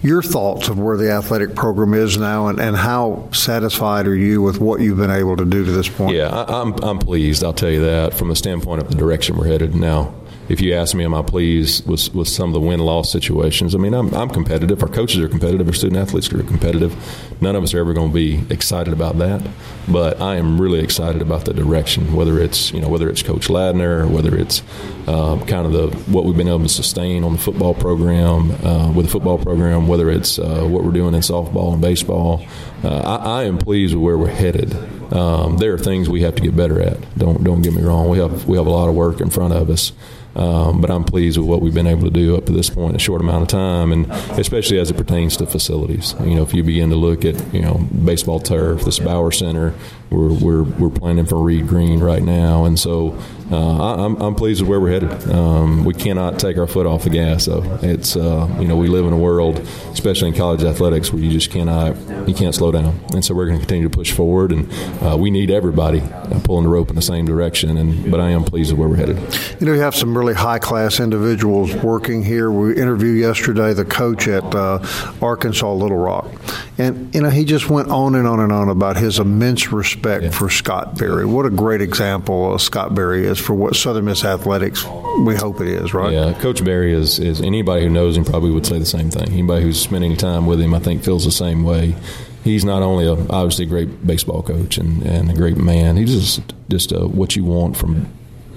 Your 0.01 0.21
thoughts 0.21 0.67
of 0.67 0.77
where 0.77 0.97
the 0.97 1.11
athletic 1.11 1.55
program 1.55 1.93
is 1.93 2.17
now, 2.17 2.47
and, 2.47 2.59
and 2.59 2.75
how 2.75 3.29
satisfied 3.31 4.05
are 4.07 4.15
you 4.15 4.41
with 4.41 4.59
what 4.59 4.81
you've 4.81 4.97
been 4.97 5.11
able 5.11 5.37
to 5.37 5.45
do 5.45 5.63
to 5.63 5.71
this 5.71 5.87
point? 5.87 6.15
Yeah, 6.15 6.27
I, 6.27 6.61
I'm, 6.61 6.73
I'm 6.83 6.99
pleased. 6.99 7.43
I'll 7.43 7.53
tell 7.53 7.71
you 7.71 7.81
that 7.81 8.13
from 8.13 8.29
the 8.29 8.35
standpoint 8.35 8.81
of 8.81 8.89
the 8.89 8.95
direction 8.95 9.37
we're 9.37 9.47
headed 9.47 9.75
now 9.75 10.13
if 10.49 10.61
you 10.61 10.73
ask 10.73 10.93
me, 10.93 11.05
am 11.05 11.13
I 11.13 11.21
pleased 11.21 11.87
with, 11.87 12.13
with 12.13 12.27
some 12.27 12.49
of 12.49 12.53
the 12.53 12.59
win 12.59 12.79
loss 12.79 13.11
situations? 13.11 13.73
I 13.73 13.77
mean, 13.77 13.93
I'm, 13.93 14.13
I'm 14.13 14.29
competitive. 14.29 14.81
Our 14.83 14.89
coaches 14.89 15.21
are 15.21 15.29
competitive. 15.29 15.67
Our 15.67 15.73
student 15.73 16.01
athletes 16.01 16.31
are 16.33 16.43
competitive. 16.43 16.95
None 17.41 17.55
of 17.55 17.63
us 17.63 17.73
are 17.73 17.79
ever 17.79 17.93
going 17.93 18.09
to 18.09 18.13
be 18.13 18.43
excited 18.49 18.93
about 18.93 19.17
that, 19.19 19.41
but 19.87 20.21
I 20.21 20.35
am 20.35 20.59
really 20.59 20.79
excited 20.79 21.21
about 21.21 21.45
the 21.45 21.53
direction. 21.53 22.13
Whether 22.13 22.39
it's 22.39 22.71
you 22.71 22.81
know 22.81 22.89
whether 22.89 23.09
it's 23.09 23.23
Coach 23.23 23.47
Ladner, 23.47 24.09
whether 24.09 24.35
it's 24.35 24.61
uh, 25.07 25.37
kind 25.45 25.65
of 25.65 25.71
the 25.73 25.87
what 26.11 26.25
we've 26.25 26.37
been 26.37 26.47
able 26.47 26.63
to 26.63 26.69
sustain 26.69 27.23
on 27.23 27.33
the 27.33 27.39
football 27.39 27.73
program 27.73 28.51
uh, 28.65 28.91
with 28.91 29.05
the 29.05 29.11
football 29.11 29.37
program, 29.37 29.87
whether 29.87 30.09
it's 30.09 30.39
uh, 30.39 30.63
what 30.63 30.83
we're 30.83 30.91
doing 30.91 31.13
in 31.13 31.21
softball 31.21 31.73
and 31.73 31.81
baseball. 31.81 32.45
Uh, 32.83 32.99
I, 32.99 33.41
I, 33.41 33.43
am 33.43 33.57
pleased 33.57 33.93
with 33.93 34.03
where 34.03 34.17
we're 34.17 34.27
headed. 34.27 34.73
Um, 35.13 35.57
there 35.57 35.73
are 35.73 35.77
things 35.77 36.09
we 36.09 36.21
have 36.23 36.35
to 36.35 36.41
get 36.41 36.55
better 36.55 36.81
at. 36.81 36.97
Don't 37.17 37.43
don't 37.43 37.61
get 37.61 37.73
me 37.73 37.81
wrong. 37.81 38.09
We 38.09 38.17
have 38.19 38.47
we 38.47 38.57
have 38.57 38.67
a 38.67 38.71
lot 38.71 38.89
of 38.89 38.95
work 38.95 39.21
in 39.21 39.29
front 39.29 39.53
of 39.53 39.69
us. 39.69 39.93
Um, 40.35 40.81
but 40.81 40.89
I'm 40.89 41.03
pleased 41.03 41.37
with 41.37 41.47
what 41.47 41.61
we've 41.61 41.73
been 41.73 41.87
able 41.87 42.03
to 42.03 42.09
do 42.09 42.35
up 42.35 42.45
to 42.47 42.51
this 42.51 42.69
point 42.69 42.91
in 42.91 42.95
a 42.95 42.99
short 42.99 43.21
amount 43.21 43.43
of 43.43 43.47
time, 43.49 43.91
and 43.91 44.11
especially 44.39 44.79
as 44.79 44.89
it 44.89 44.97
pertains 44.97 45.37
to 45.37 45.45
facilities. 45.45 46.15
You 46.21 46.35
know, 46.35 46.43
if 46.43 46.53
you 46.53 46.63
begin 46.63 46.89
to 46.89 46.95
look 46.95 47.23
at 47.23 47.53
you 47.53 47.61
know 47.61 47.87
baseball 48.03 48.39
turf, 48.39 48.83
this 48.83 48.99
Bauer 48.99 49.31
Center, 49.31 49.73
we're 50.09 50.33
we're, 50.33 50.63
we're 50.63 50.89
planning 50.89 51.25
for 51.25 51.41
Reed 51.41 51.67
Green 51.67 51.99
right 51.99 52.21
now, 52.21 52.65
and 52.65 52.79
so 52.79 53.17
uh, 53.51 53.95
I, 53.95 54.05
am 54.05 54.21
I'm 54.21 54.35
pleased 54.35 54.61
with 54.61 54.69
where 54.69 54.79
we're 54.79 54.91
headed. 54.91 55.31
Um, 55.31 55.83
we 55.85 55.93
cannot 55.93 56.39
take 56.39 56.57
our 56.57 56.67
foot 56.67 56.85
off 56.85 57.03
the 57.03 57.09
gas, 57.09 57.45
though. 57.45 57.63
It's 57.81 58.15
uh, 58.15 58.47
you 58.59 58.67
know 58.67 58.75
we 58.75 58.87
live 58.87 59.05
in 59.05 59.13
a 59.13 59.17
world, 59.17 59.59
especially 59.91 60.29
in 60.29 60.35
college 60.35 60.63
athletics, 60.63 61.11
where 61.11 61.21
you 61.21 61.31
just 61.31 61.51
cannot 61.51 61.97
you 62.27 62.33
can't 62.33 62.53
slow 62.53 62.71
down, 62.71 62.99
and 63.13 63.25
so 63.25 63.33
we're 63.33 63.45
going 63.45 63.57
to 63.57 63.65
continue 63.65 63.89
to 63.89 63.95
push 63.95 64.11
forward, 64.11 64.51
and 64.51 64.71
uh, 65.03 65.17
we 65.17 65.31
need 65.31 65.49
everybody 65.49 66.01
pulling 66.43 66.63
the 66.63 66.69
rope 66.69 66.89
in 66.89 66.95
the 66.95 67.01
same 67.01 67.25
direction. 67.25 67.77
And 67.77 68.11
but 68.11 68.19
I 68.19 68.29
am 68.29 68.43
pleased 68.43 68.71
with 68.71 68.79
where 68.79 68.89
we're 68.89 68.97
headed. 68.97 69.17
You 69.59 69.65
know, 69.65 69.71
we 69.73 69.79
have 69.79 69.95
some 69.95 70.17
really 70.17 70.33
high 70.33 70.59
class 70.59 70.99
individuals 70.99 71.73
working 71.75 72.23
here. 72.23 72.51
We 72.51 72.75
interviewed 72.75 73.19
yesterday 73.19 73.73
the 73.73 73.85
coach 73.85 74.27
at 74.27 74.43
uh, 74.55 74.85
Arkansas 75.21 75.73
Little 75.73 75.97
Rock, 75.97 76.31
and 76.77 77.13
you 77.13 77.21
know 77.21 77.29
he 77.29 77.45
just 77.45 77.69
went 77.69 77.89
on 77.89 78.15
and 78.15 78.27
on 78.27 78.39
and 78.39 78.51
on 78.51 78.69
about 78.69 78.97
his 78.97 79.19
immense 79.19 79.71
respect 79.71 79.92
yeah. 79.95 80.29
for 80.31 80.49
Scott 80.49 80.97
Berry. 80.97 81.25
What 81.25 81.45
a 81.45 81.49
great 81.49 81.81
example 81.81 82.57
Scott 82.59 82.93
Berry 82.95 83.25
is 83.25 83.39
for 83.39 83.53
what 83.53 83.75
Southern 83.75 84.05
Miss 84.05 84.23
athletics 84.23 84.85
we 85.19 85.35
hope 85.35 85.61
it 85.61 85.67
is, 85.67 85.93
right? 85.93 86.11
Yeah, 86.11 86.33
Coach 86.33 86.63
Berry 86.63 86.93
is, 86.93 87.19
is 87.19 87.41
anybody 87.41 87.83
who 87.83 87.89
knows 87.89 88.17
him 88.17 88.25
probably 88.25 88.51
would 88.51 88.65
say 88.65 88.79
the 88.79 88.85
same 88.85 89.11
thing. 89.11 89.31
Anybody 89.31 89.63
who's 89.63 89.79
spending 89.79 90.17
time 90.17 90.45
with 90.45 90.59
him, 90.59 90.73
I 90.73 90.79
think, 90.79 91.03
feels 91.03 91.25
the 91.25 91.31
same 91.31 91.63
way. 91.63 91.95
He's 92.43 92.65
not 92.65 92.81
only 92.81 93.05
a, 93.05 93.13
obviously 93.13 93.65
a 93.65 93.69
great 93.69 94.05
baseball 94.05 94.43
coach 94.43 94.77
and, 94.77 95.03
and 95.03 95.31
a 95.31 95.33
great 95.33 95.57
man. 95.57 95.97
He's 95.97 96.13
just 96.13 96.53
just 96.69 96.91
a, 96.91 97.07
what 97.07 97.35
you 97.35 97.43
want 97.43 97.77
from 97.77 98.11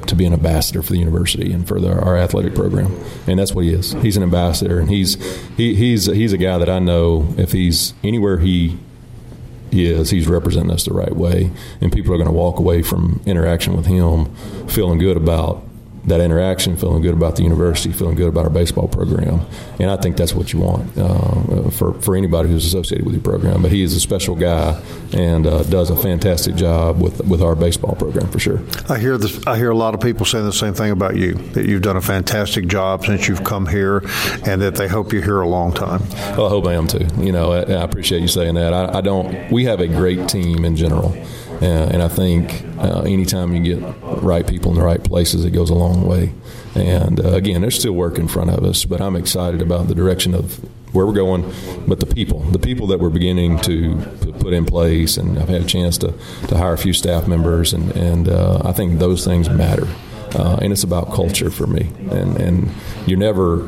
to 0.06 0.14
be 0.14 0.24
an 0.24 0.32
ambassador 0.32 0.82
for 0.82 0.92
the 0.92 0.98
university 0.98 1.52
and 1.52 1.66
for 1.66 1.80
the, 1.80 1.92
our 1.92 2.16
athletic 2.16 2.54
program, 2.54 2.94
and 3.26 3.38
that's 3.38 3.52
what 3.52 3.64
he 3.64 3.72
is. 3.72 3.92
He's 3.94 4.16
an 4.16 4.22
ambassador, 4.22 4.78
and 4.78 4.88
he's 4.88 5.14
he, 5.56 5.74
he's 5.74 6.06
he's 6.06 6.32
a 6.32 6.38
guy 6.38 6.58
that 6.58 6.68
I 6.68 6.78
know 6.78 7.34
if 7.36 7.52
he's 7.52 7.94
anywhere 8.02 8.38
he 8.38 8.78
is, 9.84 10.10
he's 10.10 10.26
representing 10.26 10.70
us 10.70 10.84
the 10.84 10.92
right 10.92 11.14
way, 11.14 11.50
and 11.80 11.92
people 11.92 12.12
are 12.14 12.16
going 12.16 12.28
to 12.28 12.32
walk 12.32 12.58
away 12.58 12.82
from 12.82 13.20
interaction 13.26 13.76
with 13.76 13.86
him 13.86 14.34
feeling 14.66 14.98
good 14.98 15.16
about 15.16 15.65
that 16.06 16.20
interaction, 16.20 16.76
feeling 16.76 17.02
good 17.02 17.14
about 17.14 17.36
the 17.36 17.42
university, 17.42 17.92
feeling 17.92 18.14
good 18.14 18.28
about 18.28 18.44
our 18.44 18.50
baseball 18.50 18.88
program, 18.88 19.40
and 19.78 19.90
I 19.90 19.96
think 19.96 20.16
that's 20.16 20.34
what 20.34 20.52
you 20.52 20.60
want 20.60 20.96
uh, 20.96 21.70
for 21.70 21.94
for 22.00 22.16
anybody 22.16 22.48
who's 22.48 22.64
associated 22.64 23.04
with 23.04 23.14
your 23.14 23.22
program. 23.22 23.62
But 23.62 23.72
he 23.72 23.82
is 23.82 23.94
a 23.94 24.00
special 24.00 24.34
guy 24.34 24.80
and 25.12 25.46
uh, 25.46 25.62
does 25.64 25.90
a 25.90 25.96
fantastic 25.96 26.54
job 26.54 27.00
with 27.00 27.24
with 27.26 27.42
our 27.42 27.54
baseball 27.54 27.96
program 27.96 28.28
for 28.30 28.38
sure. 28.38 28.60
I 28.88 28.98
hear 28.98 29.18
this. 29.18 29.44
I 29.46 29.56
hear 29.56 29.70
a 29.70 29.76
lot 29.76 29.94
of 29.94 30.00
people 30.00 30.26
saying 30.26 30.44
the 30.44 30.52
same 30.52 30.74
thing 30.74 30.90
about 30.90 31.16
you 31.16 31.34
that 31.52 31.66
you've 31.66 31.82
done 31.82 31.96
a 31.96 32.02
fantastic 32.02 32.66
job 32.66 33.04
since 33.04 33.28
you've 33.28 33.44
come 33.44 33.66
here, 33.66 33.98
and 34.44 34.62
that 34.62 34.76
they 34.76 34.88
hope 34.88 35.12
you're 35.12 35.22
here 35.22 35.40
a 35.40 35.48
long 35.48 35.72
time. 35.72 36.02
Well, 36.36 36.46
I 36.46 36.48
hope 36.50 36.66
I 36.66 36.74
am 36.74 36.86
too. 36.86 37.06
You 37.18 37.32
know, 37.32 37.52
I, 37.52 37.60
I 37.60 37.82
appreciate 37.82 38.22
you 38.22 38.28
saying 38.28 38.54
that. 38.54 38.72
I, 38.72 38.98
I 38.98 39.00
don't. 39.00 39.50
We 39.50 39.64
have 39.64 39.80
a 39.80 39.88
great 39.88 40.28
team 40.28 40.64
in 40.64 40.76
general. 40.76 41.16
Uh, 41.62 41.88
and 41.92 42.02
I 42.02 42.08
think 42.08 42.64
uh, 42.78 43.02
anytime 43.02 43.54
you 43.54 43.76
get 43.76 43.94
right 44.22 44.46
people 44.46 44.72
in 44.72 44.78
the 44.78 44.84
right 44.84 45.02
places, 45.02 45.44
it 45.44 45.50
goes 45.50 45.70
a 45.70 45.74
long 45.74 46.06
way. 46.06 46.32
And 46.74 47.18
uh, 47.18 47.30
again, 47.30 47.62
there's 47.62 47.78
still 47.78 47.94
work 47.94 48.18
in 48.18 48.28
front 48.28 48.50
of 48.50 48.62
us, 48.64 48.84
but 48.84 49.00
I'm 49.00 49.16
excited 49.16 49.62
about 49.62 49.88
the 49.88 49.94
direction 49.94 50.34
of 50.34 50.58
where 50.94 51.06
we're 51.06 51.14
going. 51.14 51.50
But 51.86 52.00
the 52.00 52.06
people, 52.06 52.40
the 52.40 52.58
people 52.58 52.86
that 52.88 53.00
we're 53.00 53.10
beginning 53.10 53.58
to 53.60 53.96
put 54.40 54.52
in 54.52 54.66
place, 54.66 55.16
and 55.16 55.38
I've 55.38 55.48
had 55.48 55.62
a 55.62 55.66
chance 55.66 55.96
to, 55.98 56.12
to 56.48 56.56
hire 56.56 56.74
a 56.74 56.78
few 56.78 56.92
staff 56.92 57.26
members, 57.26 57.72
and, 57.72 57.90
and 57.92 58.28
uh, 58.28 58.60
I 58.64 58.72
think 58.72 58.98
those 58.98 59.24
things 59.24 59.48
matter. 59.48 59.86
Uh, 60.34 60.58
and 60.60 60.72
it's 60.72 60.82
about 60.84 61.14
culture 61.14 61.50
for 61.50 61.66
me. 61.66 61.90
And, 62.10 62.36
and 62.36 62.70
you're 63.06 63.18
never 63.18 63.66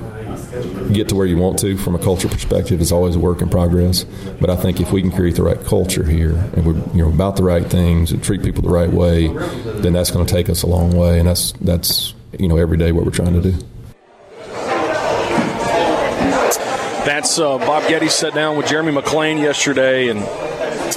get 0.93 1.09
to 1.09 1.15
where 1.15 1.27
you 1.27 1.37
want 1.37 1.59
to 1.61 1.77
from 1.77 1.95
a 1.95 1.99
culture 1.99 2.29
perspective 2.29 2.81
is 2.81 2.93
always 2.93 3.17
a 3.17 3.19
work 3.19 3.43
in 3.43 3.49
progress. 3.49 4.05
But 4.41 4.51
I 4.51 4.57
think 4.57 4.81
if 4.81 4.93
we 4.93 5.03
can 5.03 5.11
create 5.11 5.37
the 5.37 5.43
right 5.43 5.63
culture 5.65 6.05
here 6.05 6.33
and 6.55 6.67
we're 6.67 6.77
you 6.95 7.03
know 7.03 7.09
about 7.09 7.37
the 7.37 7.43
right 7.43 7.65
things 7.65 8.13
and 8.13 8.23
treat 8.23 8.43
people 8.43 8.63
the 8.63 8.71
right 8.71 8.91
way, 8.91 9.29
then 9.81 9.93
that's 9.93 10.11
going 10.11 10.25
to 10.25 10.33
take 10.33 10.49
us 10.49 10.63
a 10.63 10.67
long 10.67 10.93
way. 10.97 11.19
And 11.19 11.29
that's 11.29 11.53
that's 11.61 12.15
you 12.39 12.49
know 12.49 12.57
every 12.57 12.77
day 12.77 12.93
what 12.93 13.05
we're 13.05 13.11
trying 13.11 13.41
to 13.41 13.53
do. 13.53 13.59
That's 17.05 17.39
uh, 17.39 17.57
Bob 17.57 17.89
Getty 17.89 18.11
sat 18.11 18.35
down 18.35 18.59
with 18.59 18.67
Jeremy 18.67 18.93
McClain 18.93 19.41
yesterday, 19.41 20.09
and 20.09 20.21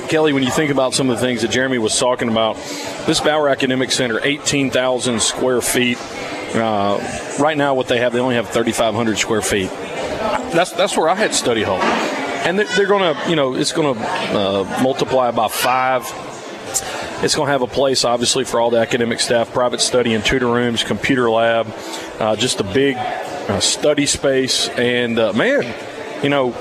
Kelly, 0.10 0.34
when 0.34 0.43
you 0.43 0.52
think 0.52 0.69
about 0.69 0.93
some 0.93 1.10
of 1.10 1.17
the 1.17 1.26
things 1.26 1.41
that 1.41 1.52
Jeremy 1.52 1.78
was 1.78 1.97
talking 1.97 2.28
about, 2.28 2.58
this 3.06 3.21
Bauer 3.21 3.47
Academic 3.47 3.91
Center, 3.91 4.19
18,000 4.21 5.21
square 5.21 5.62
feet. 5.62 5.97
Uh, 6.53 6.99
right 7.39 7.57
now, 7.57 7.73
what 7.73 7.87
they 7.87 7.99
have, 7.99 8.13
they 8.13 8.19
only 8.19 8.35
have 8.35 8.49
3,500 8.49 9.17
square 9.17 9.41
feet. 9.41 9.69
That's 9.69 10.71
that's 10.71 10.97
where 10.97 11.07
I 11.07 11.15
had 11.15 11.33
study 11.33 11.63
hall, 11.63 11.81
and 11.81 12.59
they're 12.59 12.87
going 12.87 13.15
to, 13.15 13.29
you 13.29 13.35
know, 13.35 13.55
it's 13.55 13.71
going 13.71 13.95
to 13.95 14.01
uh, 14.01 14.79
multiply 14.83 15.31
by 15.31 15.47
five. 15.47 16.03
It's 17.23 17.35
going 17.35 17.47
to 17.47 17.51
have 17.51 17.61
a 17.61 17.67
place, 17.67 18.03
obviously, 18.03 18.43
for 18.43 18.59
all 18.59 18.69
the 18.69 18.79
academic 18.79 19.19
staff, 19.19 19.53
private 19.53 19.79
study 19.79 20.13
and 20.13 20.25
tutor 20.25 20.47
rooms, 20.47 20.83
computer 20.83 21.29
lab, 21.29 21.67
uh, 22.19 22.35
just 22.35 22.59
a 22.59 22.63
big 22.63 22.97
uh, 22.97 23.59
study 23.59 24.05
space, 24.05 24.67
and 24.69 25.19
uh, 25.19 25.31
man, 25.33 25.73
you 26.23 26.29
know, 26.29 26.51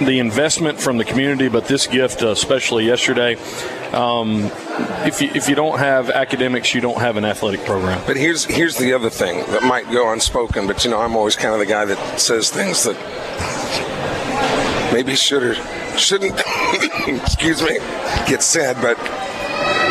the 0.00 0.18
investment 0.18 0.80
from 0.80 0.96
the 0.96 1.04
community, 1.04 1.48
but 1.48 1.66
this 1.66 1.86
gift, 1.86 2.22
uh, 2.22 2.28
especially 2.28 2.86
yesterday. 2.86 3.36
Um, 3.94 4.50
if 5.06 5.22
you 5.22 5.30
if 5.34 5.48
you 5.48 5.54
don't 5.54 5.78
have 5.78 6.10
academics, 6.10 6.74
you 6.74 6.80
don't 6.80 6.98
have 6.98 7.16
an 7.16 7.24
athletic 7.24 7.64
program. 7.64 8.02
But 8.06 8.16
here's 8.16 8.44
here's 8.44 8.76
the 8.76 8.92
other 8.92 9.08
thing 9.08 9.38
that 9.52 9.62
might 9.62 9.88
go 9.90 10.12
unspoken. 10.12 10.66
But 10.66 10.84
you 10.84 10.90
know, 10.90 11.00
I'm 11.00 11.16
always 11.16 11.36
kind 11.36 11.54
of 11.54 11.60
the 11.60 11.66
guy 11.66 11.84
that 11.84 12.20
says 12.20 12.50
things 12.50 12.82
that 12.84 12.96
maybe 14.92 15.14
should 15.14 15.44
or 15.44 15.54
shouldn't. 15.96 16.34
excuse 17.06 17.62
me, 17.62 17.78
get 18.26 18.42
said. 18.42 18.76
But 18.82 18.98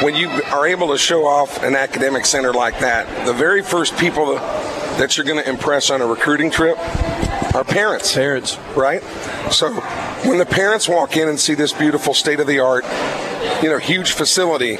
when 0.04 0.16
you 0.16 0.28
are 0.30 0.68
able 0.68 0.90
to 0.90 0.98
show 0.98 1.26
off 1.26 1.64
an 1.64 1.76
academic 1.76 2.26
center 2.26 2.52
like 2.52 2.80
that, 2.80 3.26
the 3.26 3.34
very 3.34 3.62
first 3.62 3.98
people 3.98 4.36
that 4.36 5.16
you're 5.16 5.26
going 5.26 5.42
to 5.42 5.50
impress 5.50 5.90
on 5.90 6.02
a 6.02 6.06
recruiting 6.06 6.52
trip 6.52 6.78
are 7.54 7.64
parents. 7.64 8.14
Parents, 8.14 8.58
right? 8.76 9.02
So 9.52 9.72
when 10.28 10.38
the 10.38 10.46
parents 10.46 10.88
walk 10.90 11.18
in 11.18 11.28
and 11.30 11.40
see 11.40 11.54
this 11.54 11.72
beautiful 11.74 12.14
state 12.14 12.40
of 12.40 12.48
the 12.48 12.60
art, 12.60 12.86
you 13.62 13.70
know, 13.70 13.78
huge 13.78 14.12
facility, 14.12 14.78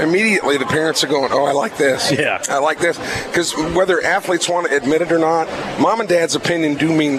immediately 0.00 0.56
the 0.58 0.66
parents 0.66 1.02
are 1.04 1.08
going, 1.08 1.30
"Oh, 1.32 1.44
I 1.44 1.52
like 1.52 1.76
this. 1.76 2.12
Yeah, 2.12 2.42
I 2.48 2.58
like 2.58 2.78
this." 2.78 2.98
Because 3.26 3.52
whether 3.74 4.02
athletes 4.02 4.48
want 4.48 4.68
to 4.68 4.76
admit 4.76 5.02
it 5.02 5.12
or 5.12 5.18
not, 5.18 5.48
mom 5.80 6.00
and 6.00 6.08
dad's 6.08 6.34
opinion 6.34 6.74
do 6.74 6.94
mean 6.94 7.18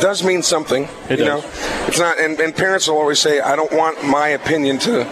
does 0.00 0.22
mean 0.24 0.42
something. 0.42 0.88
It 1.08 1.18
you 1.18 1.24
does. 1.24 1.42
know, 1.42 1.50
it's 1.86 1.98
not. 1.98 2.18
And, 2.18 2.38
and 2.40 2.54
parents 2.54 2.88
will 2.88 2.98
always 2.98 3.18
say, 3.18 3.40
"I 3.40 3.56
don't 3.56 3.72
want 3.72 4.04
my 4.04 4.28
opinion 4.28 4.78
to 4.80 5.04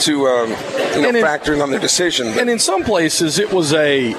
to 0.00 0.26
um, 0.28 0.50
you 0.94 1.02
know 1.02 1.08
in- 1.10 1.22
factor 1.22 1.54
in 1.54 1.60
on 1.60 1.70
their 1.70 1.80
decision." 1.80 2.28
But 2.32 2.40
and 2.42 2.50
in 2.50 2.58
some 2.58 2.82
places, 2.84 3.38
it 3.38 3.52
was 3.52 3.72
a, 3.72 4.14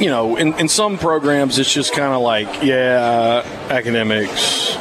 you 0.00 0.08
know, 0.08 0.36
in, 0.36 0.54
in 0.54 0.68
some 0.68 0.98
programs, 0.98 1.58
it's 1.58 1.72
just 1.72 1.92
kind 1.92 2.14
of 2.14 2.22
like, 2.22 2.62
yeah, 2.62 3.42
academics, 3.68 4.76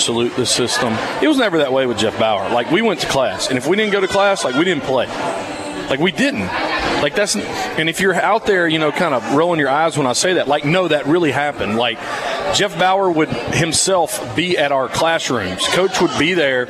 salute 0.00 0.34
the 0.36 0.46
system. 0.46 0.94
It 1.20 1.28
was 1.28 1.36
never 1.36 1.58
that 1.58 1.72
way 1.72 1.86
with 1.86 1.98
Jeff 1.98 2.18
Bauer. 2.18 2.48
Like, 2.50 2.70
we 2.70 2.80
went 2.80 3.00
to 3.00 3.08
class, 3.08 3.48
and 3.48 3.58
if 3.58 3.66
we 3.66 3.76
didn't 3.76 3.92
go 3.92 4.00
to 4.00 4.08
class, 4.08 4.44
like, 4.44 4.54
we 4.54 4.64
didn't 4.64 4.84
play. 4.84 5.06
Like, 5.88 5.98
we 5.98 6.12
didn't. 6.12 6.46
Like, 7.02 7.16
that's, 7.16 7.34
and 7.34 7.88
if 7.88 8.00
you're 8.00 8.14
out 8.14 8.46
there, 8.46 8.68
you 8.68 8.78
know, 8.78 8.92
kind 8.92 9.12
of 9.12 9.34
rolling 9.34 9.58
your 9.58 9.70
eyes 9.70 9.98
when 9.98 10.06
I 10.06 10.12
say 10.12 10.34
that, 10.34 10.46
like, 10.46 10.64
no, 10.64 10.86
that 10.86 11.06
really 11.06 11.32
happened. 11.32 11.76
Like, 11.76 11.98
Jeff 12.54 12.78
Bauer 12.78 13.10
would 13.10 13.28
himself 13.28 14.36
be 14.36 14.56
at 14.56 14.70
our 14.70 14.88
classrooms. 14.88 15.66
Coach 15.68 16.00
would 16.00 16.16
be 16.16 16.34
there, 16.34 16.68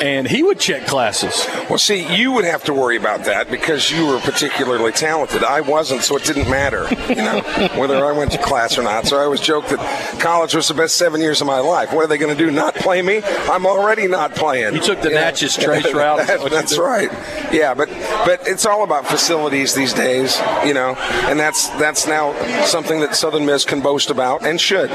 and 0.00 0.26
he 0.26 0.42
would 0.42 0.58
check 0.58 0.86
classes. 0.86 1.46
Well, 1.68 1.78
see, 1.78 2.06
you 2.16 2.32
would 2.32 2.44
have 2.44 2.64
to 2.64 2.74
worry 2.74 2.96
about 2.96 3.24
that 3.24 3.50
because 3.50 3.90
you 3.90 4.06
were 4.06 4.18
particularly 4.20 4.92
talented. 4.92 5.42
I 5.44 5.60
wasn't, 5.60 6.02
so 6.02 6.16
it 6.16 6.24
didn't 6.24 6.50
matter, 6.50 6.86
you 7.08 7.16
know, 7.16 7.40
whether 7.76 8.04
I 8.04 8.12
went 8.12 8.32
to 8.32 8.38
class 8.38 8.78
or 8.78 8.82
not. 8.82 9.06
So 9.06 9.16
I 9.18 9.24
always 9.24 9.40
joke 9.40 9.66
that 9.68 10.20
college 10.20 10.54
was 10.54 10.68
the 10.68 10.74
best 10.74 10.96
seven 10.96 11.20
years 11.20 11.40
of 11.40 11.46
my 11.46 11.58
life. 11.60 11.92
What 11.92 12.04
are 12.04 12.08
they 12.08 12.18
going 12.18 12.36
to 12.36 12.44
do? 12.44 12.50
Not 12.50 12.74
play 12.74 13.02
me? 13.02 13.22
I'm 13.24 13.66
already 13.66 14.06
not 14.06 14.34
playing. 14.34 14.74
You 14.74 14.80
took 14.80 15.00
the. 15.00 15.10
Natchez 15.10 15.56
Trace 15.56 15.92
route. 15.92 16.18
That 16.18 16.26
That- 16.26 16.40
what 16.40 16.52
you 16.52 16.58
that's 16.58 16.78
right. 16.78 17.10
Yeah, 17.52 17.74
but 17.74 17.88
but 18.24 18.46
it's 18.46 18.66
all 18.66 18.84
about 18.84 19.06
facilities 19.06 19.74
these 19.74 19.94
days, 19.94 20.38
you 20.64 20.74
know, 20.74 20.94
and 21.28 21.38
that's 21.40 21.68
that's 21.78 22.06
now 22.06 22.32
something 22.64 23.00
that 23.00 23.14
Southern 23.16 23.46
Miss 23.46 23.64
can 23.64 23.80
boast 23.80 24.10
about 24.10 24.44
and 24.44 24.60
should, 24.60 24.90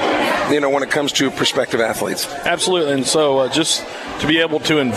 you 0.51 0.59
know, 0.59 0.69
when 0.69 0.83
it 0.83 0.91
comes 0.91 1.11
to 1.13 1.31
prospective 1.31 1.79
athletes. 1.79 2.27
Absolutely, 2.45 2.93
and 2.93 3.05
so 3.05 3.39
uh, 3.39 3.49
just 3.49 3.83
to 4.19 4.27
be 4.27 4.39
able 4.39 4.59
to 4.59 4.77
invest 4.77 4.90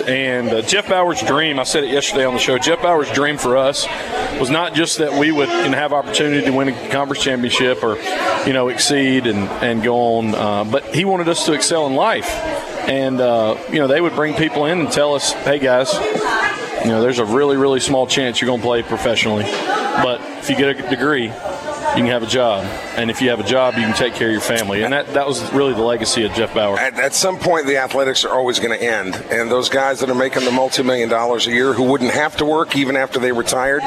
and 0.00 0.48
uh, 0.48 0.62
Jeff 0.62 0.88
Bauer's 0.88 1.22
dream. 1.22 1.58
I 1.58 1.64
said 1.64 1.84
it 1.84 1.90
yesterday 1.90 2.24
on 2.24 2.34
the 2.34 2.40
show. 2.40 2.58
Jeff 2.58 2.82
Bauer's 2.82 3.10
dream 3.12 3.38
for 3.38 3.56
us 3.56 3.86
was 4.38 4.50
not 4.50 4.74
just 4.74 4.98
that 4.98 5.18
we 5.18 5.32
would 5.32 5.48
have 5.48 5.92
opportunity 5.92 6.44
to 6.44 6.52
win 6.52 6.68
a 6.68 6.88
conference 6.90 7.22
championship 7.22 7.82
or 7.82 7.96
you 8.46 8.52
know 8.52 8.68
exceed 8.68 9.26
and 9.26 9.48
and 9.62 9.82
go 9.82 10.16
on, 10.16 10.34
uh, 10.34 10.64
but 10.64 10.94
he 10.94 11.04
wanted 11.04 11.28
us 11.28 11.46
to 11.46 11.52
excel 11.52 11.86
in 11.86 11.94
life. 11.94 12.28
And 12.88 13.20
uh, 13.20 13.56
you 13.70 13.78
know 13.78 13.86
they 13.86 14.00
would 14.00 14.14
bring 14.14 14.34
people 14.34 14.66
in 14.66 14.80
and 14.80 14.90
tell 14.90 15.14
us, 15.14 15.32
"Hey 15.32 15.58
guys, 15.58 15.92
you 16.84 16.90
know 16.90 17.00
there's 17.00 17.18
a 17.18 17.24
really 17.24 17.56
really 17.56 17.80
small 17.80 18.06
chance 18.06 18.40
you're 18.40 18.48
going 18.48 18.60
to 18.60 18.66
play 18.66 18.82
professionally, 18.82 19.44
but 19.44 20.20
if 20.38 20.50
you 20.50 20.56
get 20.56 20.78
a 20.78 20.88
degree." 20.88 21.32
You 21.92 21.98
can 21.98 22.06
have 22.06 22.22
a 22.22 22.26
job, 22.26 22.64
and 22.96 23.10
if 23.10 23.20
you 23.20 23.28
have 23.28 23.38
a 23.38 23.44
job, 23.44 23.74
you 23.74 23.82
can 23.82 23.94
take 23.94 24.14
care 24.14 24.28
of 24.28 24.32
your 24.32 24.40
family, 24.40 24.82
and 24.82 24.94
that, 24.94 25.12
that 25.12 25.26
was 25.26 25.52
really 25.52 25.74
the 25.74 25.82
legacy 25.82 26.24
of 26.24 26.32
Jeff 26.32 26.54
Bauer. 26.54 26.78
At, 26.78 26.98
at 26.98 27.12
some 27.14 27.38
point, 27.38 27.66
the 27.66 27.76
athletics 27.76 28.24
are 28.24 28.32
always 28.32 28.58
going 28.58 28.78
to 28.78 28.82
end, 28.82 29.14
and 29.30 29.50
those 29.50 29.68
guys 29.68 30.00
that 30.00 30.08
are 30.08 30.14
making 30.14 30.46
the 30.46 30.52
multi-million 30.52 31.10
dollars 31.10 31.46
a 31.46 31.50
year 31.50 31.74
who 31.74 31.82
wouldn't 31.82 32.12
have 32.12 32.34
to 32.38 32.46
work 32.46 32.76
even 32.76 32.96
after 32.96 33.18
they 33.18 33.30
retired. 33.30 33.82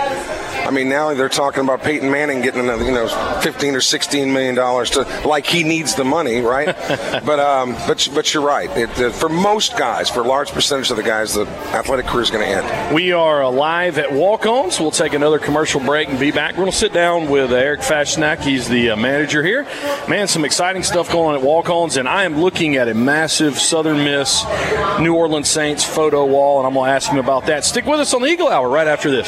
I 0.65 0.71
mean, 0.71 0.87
now 0.89 1.13
they're 1.13 1.29
talking 1.29 1.63
about 1.63 1.83
Peyton 1.83 2.09
Manning 2.11 2.41
getting 2.41 2.61
another, 2.61 2.85
you 2.85 2.91
know, 2.91 3.07
fifteen 3.41 3.75
or 3.75 3.81
sixteen 3.81 4.33
million 4.33 4.55
dollars 4.55 4.89
to 4.91 5.01
like 5.27 5.45
he 5.45 5.63
needs 5.63 5.93
the 5.93 6.03
money, 6.03 6.41
right? 6.41 6.65
but 7.25 7.39
um, 7.39 7.73
but 7.87 8.07
but 8.13 8.33
you're 8.33 8.43
right. 8.43 8.69
It, 8.75 8.89
uh, 8.99 9.11
for 9.11 9.29
most 9.29 9.77
guys, 9.77 10.09
for 10.09 10.21
a 10.21 10.27
large 10.27 10.51
percentage 10.51 10.89
of 10.89 10.97
the 10.97 11.03
guys, 11.03 11.35
the 11.35 11.47
athletic 11.73 12.07
career 12.07 12.23
is 12.23 12.31
going 12.31 12.45
to 12.45 12.49
end. 12.49 12.95
We 12.95 13.11
are 13.11 13.47
live 13.49 13.99
at 13.99 14.11
Walk 14.11 14.47
On, 14.47 14.71
so 14.71 14.83
we'll 14.83 14.91
take 14.91 15.13
another 15.13 15.37
commercial 15.37 15.81
break 15.81 16.09
and 16.09 16.19
be 16.19 16.31
back. 16.31 16.53
We're 16.53 16.61
going 16.61 16.71
to 16.71 16.77
sit 16.77 16.93
down 16.93 17.29
with 17.29 17.51
Eric 17.51 17.83
He's 17.95 18.67
the 18.67 18.89
uh, 18.89 18.95
manager 18.97 19.41
here. 19.41 19.63
Man, 20.09 20.27
some 20.27 20.43
exciting 20.43 20.83
stuff 20.83 21.09
going 21.11 21.29
on 21.29 21.35
at 21.35 21.41
Walk 21.41 21.69
Ons, 21.69 21.95
and 21.95 22.09
I 22.09 22.25
am 22.25 22.41
looking 22.41 22.75
at 22.75 22.89
a 22.89 22.93
massive 22.93 23.57
Southern 23.57 23.97
Miss 24.03 24.43
New 24.99 25.15
Orleans 25.15 25.47
Saints 25.47 25.85
photo 25.85 26.25
wall, 26.25 26.59
and 26.59 26.67
I'm 26.67 26.73
going 26.73 26.89
to 26.89 26.93
ask 26.93 27.09
him 27.09 27.19
about 27.19 27.45
that. 27.45 27.63
Stick 27.63 27.85
with 27.85 28.01
us 28.01 28.13
on 28.13 28.21
the 28.21 28.27
Eagle 28.27 28.49
Hour 28.49 28.67
right 28.67 28.87
after 28.87 29.09
this. 29.09 29.27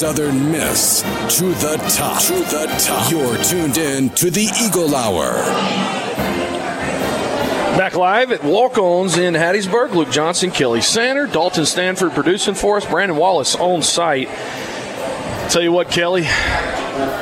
Southern 0.00 0.50
Miss 0.50 1.02
to 1.36 1.44
the 1.44 1.76
top. 1.94 2.22
To 2.22 2.32
the 2.32 2.74
top. 2.78 3.10
You're 3.10 3.36
tuned 3.44 3.76
in 3.76 4.08
to 4.14 4.30
the 4.30 4.48
Eagle 4.64 4.96
Hour. 4.96 5.34
Back 7.76 7.96
live 7.96 8.32
at 8.32 8.42
Walk 8.42 8.78
Ons 8.78 9.18
in 9.18 9.34
Hattiesburg. 9.34 9.92
Luke 9.92 10.10
Johnson, 10.10 10.52
Kelly 10.52 10.80
Sander, 10.80 11.26
Dalton 11.26 11.66
Stanford 11.66 12.12
producing 12.12 12.54
for 12.54 12.78
us, 12.78 12.86
Brandon 12.86 13.18
Wallace 13.18 13.54
on 13.56 13.82
site. 13.82 14.30
Tell 15.50 15.60
you 15.60 15.70
what, 15.70 15.90
Kelly, 15.90 16.22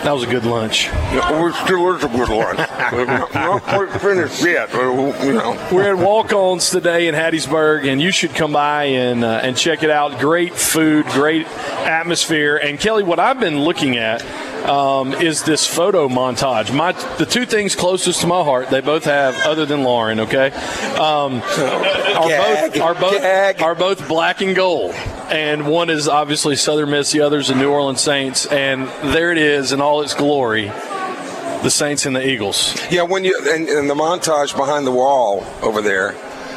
that 0.05 0.13
was 0.13 0.23
a 0.23 0.27
good 0.27 0.45
lunch. 0.45 0.91
We're 1.31 1.53
still 1.53 1.95
is 1.95 2.05
a 2.05 2.09
good 2.09 2.29
lunch. 2.29 2.59
Not 3.35 3.63
quite 3.63 4.01
finished 4.01 4.45
yet, 4.45 4.71
but 4.73 5.25
you 5.25 5.33
know. 5.33 5.69
We're 5.73 5.95
at 5.95 5.99
Walk-Ons 5.99 6.71
today 6.71 7.09
in 7.09 7.15
Hattiesburg, 7.15 7.87
and 7.87 8.01
you 8.01 8.11
should 8.11 8.35
come 8.35 8.53
by 8.53 8.85
and 8.85 9.25
uh, 9.25 9.41
and 9.43 9.57
check 9.57 9.83
it 9.83 9.91
out. 9.91 10.19
Great 10.19 10.55
food, 10.55 11.07
great 11.07 11.47
atmosphere. 11.47 12.57
And 12.57 12.79
Kelly, 12.79 13.03
what 13.03 13.19
I've 13.19 13.41
been 13.41 13.61
looking 13.61 13.97
at 13.97 14.23
um, 14.69 15.15
is 15.15 15.43
this 15.45 15.67
photo 15.67 16.09
montage. 16.09 16.75
My 16.75 16.93
the 17.17 17.27
two 17.27 17.47
things 17.47 17.75
closest 17.75 18.21
to 18.23 18.27
my 18.27 18.43
heart, 18.43 18.71
they 18.71 18.81
both 18.81 19.05
have, 19.05 19.35
other 19.47 19.67
than 19.67 19.83
Lauren. 19.83 20.21
Okay, 20.21 20.51
um, 20.99 21.43
are 21.43 22.29
Gag, 22.29 22.73
both 22.73 22.81
are 22.81 22.95
both 22.95 23.63
are 23.63 23.75
both 23.75 24.09
black 24.09 24.41
and 24.41 24.55
gold. 24.55 24.95
And 25.31 25.67
one 25.67 25.91
is 25.91 26.09
obviously 26.09 26.57
Southern 26.57 26.91
Miss, 26.91 27.13
the 27.13 27.21
other's 27.21 27.49
the 27.49 27.55
New 27.55 27.71
Orleans 27.71 28.01
Saints, 28.01 28.47
and 28.47 28.89
there 29.13 29.31
it 29.31 29.39
is 29.39 29.73
in 29.73 29.81
all 29.81 30.01
its 30.01 30.15
glory. 30.15 30.67
The 30.67 31.71
Saints 31.71 32.07
and 32.07 32.15
the 32.15 32.27
Eagles. 32.27 32.75
Yeah, 32.91 33.03
when 33.03 33.25
you 33.25 33.39
and, 33.53 33.69
and 33.69 33.91
the 33.91 33.95
montage 33.95 34.57
behind 34.57 34.87
the 34.87 34.93
wall 34.93 35.45
over 35.61 35.83
there, 35.83 36.15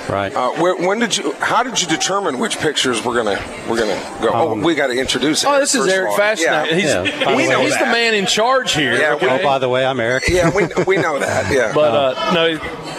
Right. 0.09 0.33
Uh, 0.33 0.51
where, 0.53 0.75
when 0.75 0.99
did 0.99 1.15
you? 1.17 1.33
How 1.33 1.63
did 1.63 1.81
you 1.81 1.87
determine 1.87 2.37
which 2.39 2.57
pictures 2.59 3.03
we're 3.03 3.15
gonna 3.15 3.39
we're 3.69 3.77
gonna 3.79 4.19
go? 4.21 4.29
oh, 4.33 4.55
we 4.59 4.75
got 4.75 4.87
to 4.87 4.93
introduce. 4.99 5.45
Oh, 5.45 5.59
this 5.59 5.75
is 5.75 5.87
Eric 5.87 6.09
all. 6.11 6.17
Fastnack. 6.17 6.39
Yeah. 6.39 6.65
He's, 6.75 6.83
Yeah, 6.85 7.25
by 7.25 7.35
we 7.35 7.43
the 7.47 7.49
way. 7.59 7.63
he's 7.65 7.77
the 7.77 7.85
man 7.85 8.13
in 8.13 8.25
charge 8.25 8.73
here. 8.73 8.93
Yeah, 8.97 9.15
we- 9.15 9.27
Oh, 9.29 9.41
by 9.43 9.59
the 9.59 9.69
way, 9.69 9.85
I'm 9.85 9.99
Eric. 9.99 10.23
yeah, 10.27 10.49
we 10.53 10.67
we 10.85 10.97
know 10.97 11.19
that. 11.19 11.51
Yeah. 11.51 11.71
But 11.81 11.93
uh, 12.17 12.33
no, 12.33 12.45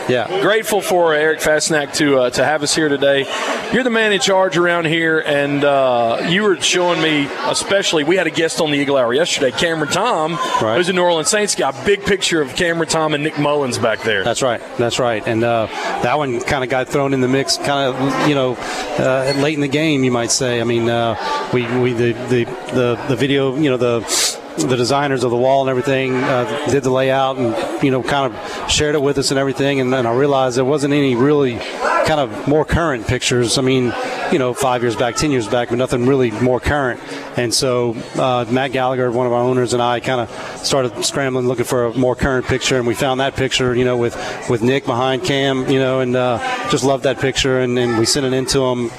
Yeah. 0.09 0.41
grateful 0.41 0.81
for 0.81 1.13
Eric 1.15 1.41
Fastnack 1.41 1.95
to 1.97 2.19
uh, 2.21 2.31
to 2.31 2.45
have 2.45 2.63
us 2.63 2.75
here 2.75 2.89
today. 2.89 3.27
You're 3.73 3.85
the 3.85 3.91
man 3.91 4.13
in 4.13 4.21
charge 4.21 4.57
around 4.59 4.87
here, 4.87 5.19
and 5.21 5.65
uh, 5.65 6.27
you 6.29 6.43
were 6.43 6.61
showing 6.61 7.01
me, 7.01 7.27
especially, 7.47 8.05
we 8.05 8.17
had 8.17 8.27
a 8.27 8.31
guest 8.31 8.61
on 8.61 8.71
the 8.71 8.77
Eagle 8.79 8.97
Hour 8.99 9.15
yesterday, 9.15 9.51
Cameron 9.51 9.91
Tom, 9.91 10.35
Right. 10.61 10.77
who's 10.77 10.89
a 10.91 10.93
New 10.93 11.03
Orleans 11.03 11.31
Saints 11.31 11.55
guy. 11.55 11.71
Big 11.85 12.03
picture 12.05 12.43
of 12.43 12.55
Cameron 12.55 12.89
Tom 12.89 13.15
and 13.15 13.25
Nick 13.25 13.39
Mullins 13.39 13.79
back 13.79 14.03
there. 14.03 14.25
That's 14.25 14.43
right. 14.43 14.61
That's 14.77 14.99
right. 14.99 15.27
And 15.27 15.43
uh, 15.43 15.67
that 16.03 16.19
one 16.19 16.41
kind 16.41 16.63
of 16.65 16.69
got 16.71 16.89
thrown 16.93 17.15
in 17.15 17.21
the 17.21 17.29
mix, 17.29 17.57
kind 17.57 17.95
of 17.95 18.29
you 18.29 18.35
know, 18.35 18.57
uh, 18.99 19.33
late 19.39 19.55
in 19.55 19.61
the 19.61 19.69
game, 19.69 20.05
you 20.05 20.13
might 20.13 20.31
say. 20.31 20.61
I 20.61 20.65
mean, 20.65 20.89
uh, 20.89 21.17
we 21.53 21.63
we 21.79 21.93
the, 21.93 22.13
the 22.29 22.45
the 22.73 23.05
the 23.09 23.17
video, 23.17 23.57
you 23.57 23.71
know, 23.71 23.77
the 23.77 24.01
the 24.59 24.77
designers 24.77 25.25
of 25.25 25.31
the 25.31 25.37
wall 25.37 25.63
and 25.63 25.71
everything 25.71 26.15
uh, 26.15 26.67
did 26.71 26.83
the 26.83 26.91
layout 26.91 27.39
and 27.39 27.83
you 27.83 27.91
know 27.91 28.03
kind 28.03 28.33
of 28.33 28.71
shared 28.71 28.95
it 28.95 29.03
with 29.03 29.19
us 29.19 29.31
and 29.31 29.39
everything. 29.39 29.81
And 29.81 29.93
then 29.93 30.07
i 30.07 30.13
realized 30.13 30.57
there 30.57 30.65
wasn't 30.65 30.93
any 30.93 31.15
really 31.15 31.59
kind 31.59 32.21
of 32.21 32.47
more 32.47 32.65
current 32.65 33.07
pictures. 33.07 33.57
I 33.57 33.63
mean 33.63 33.95
you 34.31 34.39
know 34.39 34.55
five 34.55 34.83
years 34.83 34.97
back 34.97 35.17
ten 35.17 35.31
years 35.31 35.49
back 35.49 35.69
but 35.69 35.79
nothing 35.79 36.07
really 36.07 36.31
more 36.31 36.61
current 36.61 37.01
and 37.37 37.53
so 37.53 37.95
uh, 38.17 38.45
matt 38.51 38.73
gallagher 38.73 39.11
one 39.11 39.27
of 39.27 39.33
our 39.33 39.43
owners 39.43 39.73
and 39.73 39.83
i 39.83 40.01
kind 40.01 40.21
of 40.21 40.31
started 40.65 41.05
scrambling 41.05 41.47
looking 41.47 41.65
for 41.65 41.87
a 41.87 41.95
more 41.95 42.15
current 42.15 42.47
picture 42.47 42.77
and 42.77 42.87
we 42.87 42.95
found 42.95 43.21
that 43.21 43.35
picture 43.37 43.75
you 43.75 43.85
know 43.85 43.97
with 43.97 44.15
with 44.49 44.63
nick 44.63 44.85
behind 44.87 45.23
cam 45.25 45.69
you 45.71 45.79
know 45.79 46.01
and 46.01 46.17
uh, 46.17 46.39
just 46.71 46.85
loved 46.85 47.05
that 47.05 47.19
picture 47.19 47.61
and, 47.61 47.79
and 47.79 47.99
we 47.99 48.05
sent 48.05 48.27
it 48.27 48.33
into 48.33 48.59
them 48.59 48.91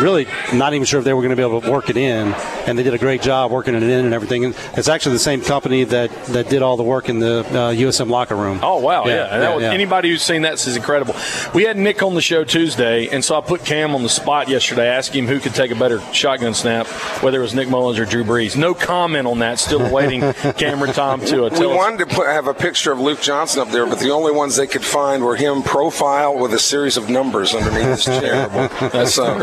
really 0.00 0.26
not 0.52 0.74
even 0.74 0.84
sure 0.84 0.98
if 0.98 1.04
they 1.04 1.14
were 1.14 1.22
going 1.22 1.30
to 1.30 1.36
be 1.36 1.42
able 1.42 1.60
to 1.60 1.70
work 1.70 1.90
it 1.90 1.96
in, 1.96 2.32
and 2.66 2.78
they 2.78 2.82
did 2.82 2.94
a 2.94 2.98
great 2.98 3.22
job 3.22 3.50
working 3.50 3.74
it 3.74 3.82
in 3.82 4.04
and 4.04 4.14
everything. 4.14 4.44
And 4.44 4.54
it's 4.74 4.88
actually 4.88 5.14
the 5.14 5.20
same 5.20 5.40
company 5.40 5.84
that, 5.84 6.10
that 6.26 6.48
did 6.48 6.62
all 6.62 6.76
the 6.76 6.82
work 6.82 7.08
in 7.08 7.18
the 7.18 7.40
uh, 7.40 7.72
USM 7.72 8.08
locker 8.10 8.36
room. 8.36 8.60
Oh 8.62 8.80
wow, 8.80 9.06
yeah. 9.06 9.24
And 9.32 9.42
that 9.42 9.48
yeah, 9.48 9.54
was, 9.54 9.62
yeah. 9.62 9.72
Anybody 9.72 10.10
who's 10.10 10.22
seen 10.22 10.42
that 10.42 10.54
is 10.54 10.76
incredible. 10.76 11.14
We 11.54 11.64
had 11.64 11.76
Nick 11.76 12.02
on 12.02 12.14
the 12.14 12.20
show 12.22 12.44
Tuesday, 12.44 13.08
and 13.08 13.24
so 13.24 13.36
I 13.36 13.40
put 13.40 13.64
Cam 13.64 13.94
on 13.94 14.02
the 14.02 14.08
spot 14.08 14.48
yesterday, 14.48 14.88
asking 14.88 15.24
him 15.24 15.28
who 15.30 15.40
could 15.40 15.54
take 15.54 15.70
a 15.70 15.74
better 15.76 16.00
shotgun 16.12 16.54
snap, 16.54 16.86
whether 17.22 17.38
it 17.38 17.42
was 17.42 17.54
Nick 17.54 17.68
Mullins 17.68 17.98
or 17.98 18.04
Drew 18.04 18.24
Brees. 18.24 18.56
No 18.56 18.74
comment 18.74 19.26
on 19.26 19.38
that. 19.40 19.58
Still 19.58 19.84
awaiting 19.84 20.20
Cameron 20.56 20.92
Tom 20.92 21.20
to 21.26 21.46
uh, 21.46 21.50
we 21.50 21.56
tell 21.56 21.70
us. 21.70 21.76
wanted 21.76 22.08
to 22.08 22.14
put, 22.14 22.26
have 22.26 22.46
a 22.46 22.54
picture 22.54 22.92
of 22.92 23.00
Luke 23.00 23.20
Johnson 23.20 23.60
up 23.60 23.70
there, 23.70 23.86
but 23.86 23.98
the 24.00 24.10
only 24.10 24.32
ones 24.32 24.56
they 24.56 24.66
could 24.66 24.84
find 24.84 25.22
were 25.24 25.36
him 25.36 25.62
profile 25.62 26.36
with 26.38 26.52
a 26.52 26.58
series 26.58 26.96
of 26.96 27.08
numbers 27.08 27.54
underneath 27.54 28.04
his 28.04 28.04
chair. 28.04 28.48
That's 28.80 29.14
So- 29.14 29.36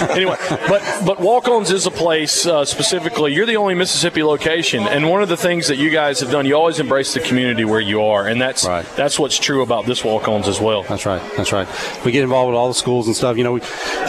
anyway, 0.10 0.36
but 0.68 0.82
but 1.04 1.20
Walk-Ons 1.20 1.70
is 1.70 1.86
a 1.86 1.90
place 1.90 2.46
uh, 2.46 2.64
specifically. 2.64 3.32
You're 3.34 3.46
the 3.46 3.56
only 3.56 3.74
Mississippi 3.74 4.22
location, 4.22 4.82
and 4.86 5.08
one 5.08 5.22
of 5.22 5.28
the 5.28 5.36
things 5.36 5.68
that 5.68 5.76
you 5.76 5.90
guys 5.90 6.20
have 6.20 6.30
done, 6.30 6.46
you 6.46 6.54
always 6.56 6.78
embrace 6.80 7.14
the 7.14 7.20
community 7.20 7.64
where 7.64 7.80
you 7.80 8.02
are, 8.02 8.26
and 8.26 8.40
that's 8.40 8.64
Right. 8.66 8.84
that's 8.96 9.18
what's 9.18 9.38
true 9.38 9.62
about 9.62 9.86
this 9.86 10.04
Walk-Ons 10.04 10.48
as 10.48 10.60
well. 10.60 10.82
That's 10.84 11.06
right. 11.06 11.22
That's 11.36 11.52
right. 11.52 11.68
We 12.04 12.12
get 12.12 12.22
involved 12.22 12.48
with 12.50 12.56
all 12.56 12.68
the 12.68 12.74
schools 12.74 13.06
and 13.06 13.14
stuff. 13.16 13.36
You 13.36 13.44
know, 13.44 13.52
we, 13.52 13.60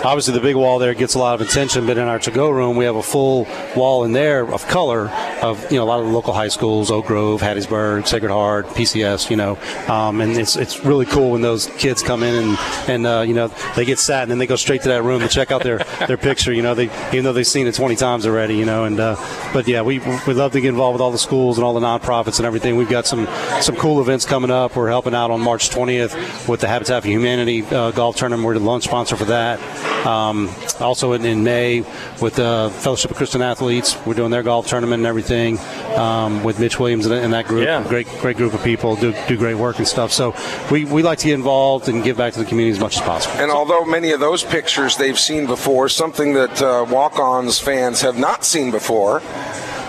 obviously 0.03 0.33
the 0.33 0.39
big 0.41 0.55
wall 0.55 0.79
there 0.79 0.93
gets 0.93 1.15
a 1.15 1.19
lot 1.19 1.39
of 1.39 1.47
attention, 1.47 1.85
but 1.85 1.97
in 1.97 2.07
our 2.07 2.19
to-go 2.19 2.49
room 2.49 2.75
we 2.77 2.85
have 2.85 2.95
a 2.95 3.03
full 3.03 3.47
wall 3.75 4.03
in 4.03 4.11
there 4.13 4.45
of 4.51 4.67
color 4.67 5.09
of 5.41 5.71
you 5.71 5.77
know 5.77 5.83
a 5.83 5.85
lot 5.89 5.99
of 5.99 6.05
the 6.07 6.11
local 6.11 6.33
high 6.33 6.47
schools, 6.47 6.91
Oak 6.91 7.05
Grove, 7.07 7.41
Hattiesburg, 7.41 8.07
Sacred 8.07 8.31
Heart, 8.31 8.67
PCS. 8.69 9.29
You 9.29 9.37
know, 9.37 9.57
um, 9.87 10.21
and 10.21 10.37
it's 10.37 10.55
it's 10.55 10.83
really 10.85 11.05
cool 11.05 11.31
when 11.31 11.41
those 11.41 11.67
kids 11.77 12.01
come 12.03 12.23
in 12.23 12.35
and 12.35 12.57
and 12.87 13.05
uh, 13.07 13.23
you 13.27 13.33
know 13.33 13.47
they 13.75 13.85
get 13.85 13.99
sat 13.99 14.23
and 14.23 14.31
then 14.31 14.37
they 14.37 14.47
go 14.47 14.55
straight 14.55 14.81
to 14.83 14.89
that 14.89 15.03
room 15.03 15.19
to 15.21 15.27
check 15.27 15.51
out 15.51 15.63
their 15.63 15.74
their 16.07 16.17
picture. 16.17 16.53
You 16.53 16.61
know, 16.61 16.73
they 16.73 16.85
even 17.11 17.23
though 17.23 17.33
they've 17.33 17.45
seen 17.45 17.67
it 17.67 17.75
20 17.75 17.95
times 17.95 18.25
already. 18.25 18.55
You 18.55 18.65
know, 18.65 18.85
and 18.85 18.99
uh, 18.99 19.15
but 19.53 19.67
yeah, 19.67 19.81
we 19.81 19.99
we 19.99 20.33
love 20.33 20.51
to 20.53 20.61
get 20.61 20.69
involved 20.69 20.95
with 20.95 21.01
all 21.01 21.11
the 21.11 21.17
schools 21.17 21.57
and 21.57 21.65
all 21.65 21.73
the 21.73 21.79
nonprofits 21.79 22.39
and 22.39 22.45
everything. 22.45 22.75
We've 22.75 22.89
got 22.89 23.05
some 23.05 23.27
some 23.61 23.75
cool 23.75 24.01
events 24.01 24.25
coming 24.25 24.51
up. 24.51 24.75
We're 24.75 24.89
helping 24.89 25.13
out 25.13 25.31
on 25.31 25.41
March 25.41 25.69
20th 25.69 26.47
with 26.47 26.61
the 26.61 26.67
Habitat 26.67 27.03
for 27.03 27.09
Humanity 27.09 27.63
uh, 27.63 27.91
golf 27.91 28.15
tournament. 28.15 28.45
We're 28.45 28.53
the 28.55 28.65
launch 28.65 28.83
sponsor 28.83 29.15
for 29.15 29.25
that. 29.25 29.94
Um, 30.05 30.49
also 30.79 31.13
in, 31.13 31.25
in 31.25 31.43
May 31.43 31.81
with 32.21 32.35
the 32.35 32.71
Fellowship 32.79 33.11
of 33.11 33.17
Christian 33.17 33.41
Athletes, 33.41 33.97
we're 34.05 34.13
doing 34.13 34.31
their 34.31 34.43
golf 34.43 34.67
tournament 34.67 34.99
and 34.99 35.07
everything 35.07 35.57
um, 35.95 36.43
with 36.43 36.59
Mitch 36.59 36.79
Williams 36.79 37.05
and, 37.05 37.15
and 37.15 37.33
that 37.33 37.47
group. 37.47 37.65
Yeah. 37.65 37.83
Great 37.87 38.07
great 38.19 38.37
group 38.37 38.53
of 38.53 38.63
people 38.63 38.95
do 38.95 39.13
do 39.27 39.37
great 39.37 39.55
work 39.55 39.79
and 39.79 39.87
stuff. 39.87 40.11
So 40.11 40.35
we, 40.71 40.85
we 40.85 41.01
like 41.03 41.19
to 41.19 41.25
get 41.25 41.33
involved 41.33 41.89
and 41.89 42.03
give 42.03 42.17
back 42.17 42.33
to 42.33 42.39
the 42.39 42.45
community 42.45 42.75
as 42.75 42.79
much 42.79 42.97
as 42.97 43.01
possible. 43.01 43.35
And 43.41 43.51
although 43.51 43.85
many 43.85 44.11
of 44.11 44.19
those 44.19 44.43
pictures 44.43 44.97
they've 44.97 45.19
seen 45.19 45.45
before, 45.45 45.89
something 45.89 46.33
that 46.33 46.61
uh, 46.61 46.85
walk-ons 46.89 47.59
fans 47.59 48.01
have 48.01 48.17
not 48.17 48.45
seen 48.45 48.71
before, 48.71 49.21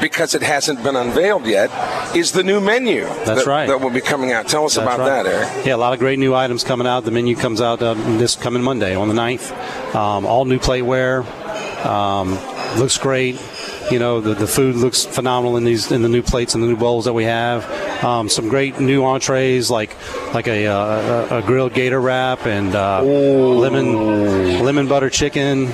because 0.01 0.35
it 0.35 0.43
hasn't 0.43 0.83
been 0.83 0.97
unveiled 0.97 1.47
yet, 1.47 1.71
is 2.17 2.33
the 2.33 2.43
new 2.43 2.61
menu. 2.61 3.05
That's 3.05 3.45
that, 3.45 3.47
right. 3.47 3.67
That 3.67 3.81
will 3.81 3.91
be 3.91 4.01
coming 4.01 4.33
out. 4.33 4.49
Tell 4.49 4.65
us 4.65 4.75
That's 4.75 4.87
about 4.87 5.01
right. 5.01 5.23
that, 5.23 5.27
Eric. 5.27 5.67
Yeah, 5.67 5.75
a 5.75 5.79
lot 5.79 5.93
of 5.93 5.99
great 5.99 6.19
new 6.19 6.35
items 6.35 6.65
coming 6.65 6.87
out. 6.87 7.05
The 7.05 7.11
menu 7.11 7.37
comes 7.37 7.61
out 7.61 7.83
uh, 7.83 7.95
this 8.19 8.37
coming 8.37 8.63
Monday 8.63 8.95
on 8.95 9.09
the 9.09 9.15
9th. 9.15 9.95
Um, 9.95 10.27
all 10.27 10.45
new 10.45 10.59
plateware. 10.59 11.25
Um, 11.85 12.39
looks 12.79 12.99
great. 12.99 13.41
You 13.91 14.01
know, 14.01 14.21
the, 14.21 14.35
the 14.35 14.49
food 14.49 14.75
looks 14.75 15.05
phenomenal 15.05 15.57
in 15.57 15.65
these 15.65 15.93
in 15.93 16.03
the 16.03 16.09
new 16.09 16.23
plates 16.23 16.55
and 16.55 16.63
the 16.63 16.67
new 16.67 16.77
bowls 16.77 17.05
that 17.05 17.13
we 17.13 17.25
have. 17.25 17.65
Um, 18.03 18.29
some 18.29 18.49
great 18.49 18.81
new 18.81 19.05
entrees 19.05 19.71
like 19.71 19.97
like 20.35 20.49
a, 20.49 20.67
uh, 20.67 21.29
a, 21.31 21.39
a 21.39 21.43
grilled 21.43 21.73
gator 21.73 22.01
wrap 22.01 22.47
and 22.47 22.75
uh, 22.75 23.03
lemon 23.03 24.65
lemon 24.65 24.89
butter 24.89 25.09
chicken. 25.09 25.69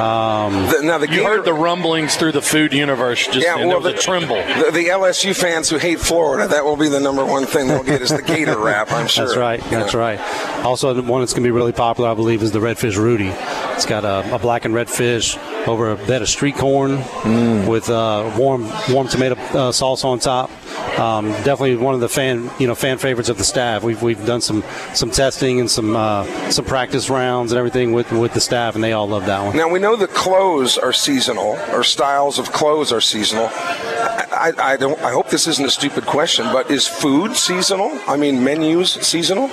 Um, 0.00 0.52
the- 0.68 0.82
now 0.82 0.98
the 0.98 1.06
You 1.08 1.18
Gator- 1.20 1.28
heard 1.28 1.44
the 1.44 1.54
rumblings 1.54 2.16
through 2.16 2.32
the 2.32 2.42
food 2.42 2.72
universe 2.72 3.26
just 3.26 3.38
Yeah, 3.46 3.56
well, 3.64 3.84
a 3.86 3.92
tremble. 3.94 4.36
The, 4.36 4.70
the 4.72 4.88
LSU 4.88 5.34
fans 5.34 5.70
who 5.70 5.78
hate 5.78 6.00
Florida, 6.00 6.48
that 6.48 6.64
will 6.64 6.76
be 6.76 6.88
the 6.88 7.00
number 7.00 7.24
one 7.24 7.46
thing 7.46 7.68
they'll 7.68 7.82
get 7.82 8.02
is 8.02 8.10
the 8.10 8.22
Gator 8.22 8.58
wrap. 8.58 8.92
I'm 8.92 9.06
sure. 9.08 9.24
That's 9.26 9.36
right. 9.38 9.60
That's 9.70 9.94
know. 9.94 10.00
right. 10.00 10.20
Also, 10.64 10.92
the 10.94 11.02
one 11.02 11.22
that's 11.22 11.32
going 11.32 11.42
to 11.44 11.46
be 11.46 11.50
really 11.52 11.72
popular, 11.72 12.10
I 12.10 12.14
believe, 12.14 12.42
is 12.42 12.52
the 12.52 12.58
redfish 12.58 12.96
Rudy. 12.96 13.32
It's 13.76 13.84
got 13.86 14.04
a, 14.04 14.34
a 14.34 14.68
red 14.70 14.88
fish 14.90 15.36
over 15.66 15.92
a 15.92 15.96
bed 15.96 16.22
of 16.22 16.28
street 16.28 16.56
corn 16.56 16.96
Mm. 17.26 17.68
with 17.68 17.90
uh, 17.90 18.32
warm 18.38 18.70
warm 18.90 19.06
tomato 19.08 19.34
uh, 19.52 19.70
sauce 19.72 20.02
on 20.04 20.18
top. 20.18 20.50
Um, 20.98 21.28
definitely 21.44 21.76
one 21.76 21.94
of 21.94 22.00
the 22.00 22.08
fan 22.08 22.50
you 22.58 22.66
know 22.66 22.74
fan 22.74 22.96
favorites 22.98 23.28
of 23.28 23.36
the 23.36 23.44
staff. 23.44 23.82
We've, 23.82 24.00
we've 24.02 24.24
done 24.24 24.40
some 24.40 24.64
some 24.94 25.10
testing 25.10 25.60
and 25.60 25.70
some 25.70 25.94
uh, 25.94 26.24
some 26.50 26.64
practice 26.64 27.10
rounds 27.10 27.52
and 27.52 27.58
everything 27.58 27.92
with 27.92 28.10
with 28.12 28.32
the 28.32 28.40
staff, 28.40 28.74
and 28.76 28.82
they 28.82 28.92
all 28.92 29.06
love 29.08 29.26
that 29.26 29.44
one. 29.44 29.56
Now 29.56 29.68
we 29.68 29.78
know 29.78 29.94
that 29.96 30.10
clothes 30.10 30.78
are 30.78 30.92
seasonal, 30.94 31.58
or 31.72 31.84
styles 31.84 32.38
of 32.38 32.52
clothes 32.52 32.92
are 32.92 33.00
seasonal. 33.02 33.48
I, 33.52 34.52
I, 34.58 34.72
I 34.72 34.76
don't. 34.78 34.98
I 35.02 35.10
hope 35.10 35.28
this 35.28 35.46
isn't 35.46 35.66
a 35.66 35.70
stupid 35.70 36.06
question, 36.06 36.46
but 36.52 36.70
is 36.70 36.86
food 36.86 37.36
seasonal? 37.36 37.90
I 38.06 38.16
mean, 38.16 38.42
menus 38.42 38.92
seasonal? 38.92 39.50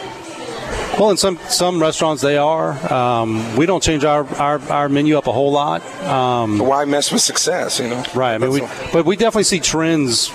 Well, 0.99 1.10
in 1.10 1.17
some 1.17 1.38
some 1.49 1.82
restaurants 1.82 2.21
they 2.21 2.38
are. 2.38 2.93
Um, 2.93 3.58
we 3.58 3.65
don't 3.65 3.82
change 3.82 4.03
our, 4.06 4.25
our, 4.36 4.60
our 4.69 4.89
menu 4.89 5.17
up 5.17 5.25
a 5.25 5.32
whole 5.32 5.51
lot. 5.51 5.84
Um, 6.03 6.60
Why 6.60 6.86
mess 6.86 7.12
with 7.12 7.21
success? 7.21 7.79
You 7.79 7.89
know. 7.89 8.03
Right. 8.13 8.36
I 8.36 8.38
mean, 8.38 8.51
we, 8.51 8.62
but 8.91 9.06
we 9.06 9.15
definitely 9.15 9.43
see 9.45 9.60
trends 9.60 10.32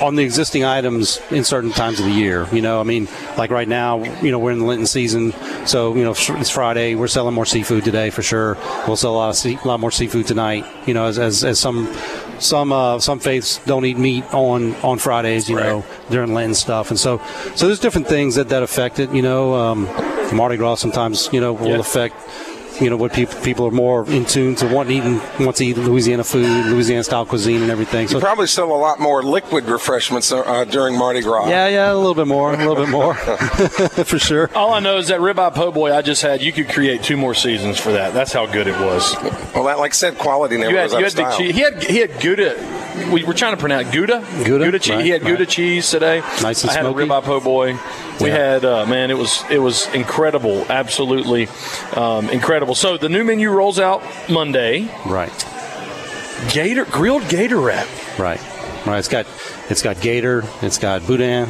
on 0.00 0.14
the 0.14 0.22
existing 0.22 0.64
items 0.64 1.20
in 1.30 1.42
certain 1.44 1.72
times 1.72 1.98
of 1.98 2.06
the 2.06 2.12
year. 2.12 2.46
You 2.52 2.62
know, 2.62 2.80
I 2.80 2.84
mean, 2.84 3.08
like 3.36 3.50
right 3.50 3.66
now, 3.66 4.04
you 4.22 4.30
know, 4.30 4.38
we're 4.38 4.52
in 4.52 4.60
the 4.60 4.64
Lenten 4.64 4.86
season, 4.86 5.32
so 5.66 5.94
you 5.94 6.04
know, 6.04 6.12
it's 6.12 6.50
Friday. 6.50 6.94
We're 6.94 7.08
selling 7.08 7.34
more 7.34 7.46
seafood 7.46 7.84
today 7.84 8.10
for 8.10 8.22
sure. 8.22 8.56
We'll 8.86 8.96
sell 8.96 9.14
a 9.14 9.16
lot 9.16 9.30
of 9.30 9.36
sea, 9.36 9.58
a 9.62 9.66
lot 9.66 9.80
more 9.80 9.90
seafood 9.90 10.26
tonight. 10.26 10.64
You 10.86 10.94
know, 10.94 11.06
as 11.06 11.18
as, 11.18 11.44
as 11.44 11.58
some 11.58 11.86
some 12.38 12.72
uh, 12.72 12.98
some 12.98 13.18
faiths 13.18 13.58
don't 13.66 13.84
eat 13.84 13.98
meat 13.98 14.24
on 14.34 14.74
on 14.76 14.98
Fridays. 14.98 15.48
You 15.48 15.56
know, 15.56 15.84
during 16.10 16.34
Lenten 16.34 16.54
stuff, 16.54 16.90
and 16.90 16.98
so 16.98 17.20
so 17.54 17.66
there's 17.66 17.80
different 17.80 18.06
things 18.08 18.34
that 18.36 18.48
that 18.50 18.62
affect 18.62 18.98
it. 18.98 19.10
You 19.12 19.22
know, 19.22 19.54
um, 19.54 19.84
Mardi 20.34 20.56
Gras 20.56 20.76
sometimes 20.76 21.28
you 21.32 21.40
know 21.40 21.52
will 21.52 21.68
Yeah. 21.68 21.78
affect 21.78 22.16
you 22.80 22.90
know 22.90 22.96
what 22.96 23.12
people 23.12 23.40
people 23.40 23.66
are 23.66 23.70
more 23.70 24.08
in 24.10 24.24
tune 24.24 24.54
to 24.56 24.66
wanting 24.72 24.98
eating 24.98 25.20
want 25.44 25.56
to 25.56 25.66
eat 25.66 25.76
Louisiana 25.76 26.24
food, 26.24 26.66
Louisiana 26.66 27.02
style 27.04 27.26
cuisine, 27.26 27.62
and 27.62 27.70
everything. 27.70 28.08
So 28.08 28.16
You 28.18 28.20
probably 28.20 28.46
sell 28.46 28.70
a 28.72 28.76
lot 28.76 29.00
more 29.00 29.22
liquid 29.22 29.64
refreshments 29.64 30.30
uh, 30.32 30.64
during 30.64 30.96
Mardi 30.96 31.20
Gras. 31.20 31.48
yeah, 31.48 31.68
yeah, 31.68 31.92
a 31.92 31.94
little 31.94 32.14
bit 32.14 32.26
more, 32.26 32.52
a 32.52 32.56
little 32.56 32.76
bit 32.76 32.88
more, 32.88 33.14
for 34.04 34.18
sure. 34.18 34.50
All 34.54 34.72
I 34.72 34.80
know 34.80 34.98
is 34.98 35.08
that 35.08 35.20
ribeye 35.20 35.54
po' 35.54 35.70
boy 35.72 35.92
I 35.94 36.02
just 36.02 36.22
had, 36.22 36.42
you 36.42 36.52
could 36.52 36.68
create 36.68 37.02
two 37.02 37.16
more 37.16 37.34
seasons 37.34 37.78
for 37.78 37.92
that. 37.92 38.14
That's 38.14 38.32
how 38.32 38.46
good 38.46 38.66
it 38.66 38.78
was. 38.80 39.14
Well, 39.54 39.64
that, 39.64 39.78
like 39.78 39.92
I 39.92 39.94
said, 39.94 40.18
quality 40.18 40.56
never 40.56 40.70
You 40.70 40.76
had, 40.76 40.90
goes 40.90 40.98
you 40.98 41.04
had 41.04 41.12
style. 41.12 41.36
cheese. 41.38 41.54
He 41.54 41.60
had 41.60 41.82
he 41.82 41.98
had 41.98 42.20
Gouda. 42.20 42.77
We 43.12 43.24
were 43.24 43.34
trying 43.34 43.52
to 43.54 43.60
pronounce 43.60 43.90
Gouda. 43.90 44.24
Gouda, 44.44 44.78
cheese. 44.78 44.94
right, 44.96 45.04
he 45.04 45.10
had 45.10 45.22
Gouda 45.22 45.38
right. 45.40 45.48
cheese 45.48 45.90
today. 45.90 46.20
Nice 46.42 46.62
and 46.62 46.70
I 46.70 46.74
had 46.74 46.82
smoky. 46.82 47.02
a 47.02 47.06
ribeye 47.06 47.22
po' 47.22 47.40
boy. 47.40 47.78
We 48.20 48.28
Yeah. 48.28 48.36
had 48.36 48.64
uh, 48.64 48.86
man, 48.86 49.10
it 49.10 49.16
was 49.18 49.42
it 49.50 49.58
was 49.58 49.86
incredible, 49.94 50.66
absolutely 50.70 51.48
um, 51.96 52.28
incredible. 52.30 52.74
So 52.74 52.96
the 52.98 53.08
new 53.08 53.24
menu 53.24 53.50
rolls 53.50 53.78
out 53.78 54.02
Monday. 54.28 54.88
Right, 55.06 55.32
Gator 56.52 56.84
grilled 56.84 57.28
gator 57.28 57.60
wrap. 57.60 57.86
right, 58.18 58.40
right. 58.86 58.98
It's 58.98 59.08
got 59.08 59.26
it's 59.70 59.82
got 59.82 60.00
gator, 60.00 60.44
it's 60.62 60.78
got 60.78 61.06
boudin, 61.06 61.48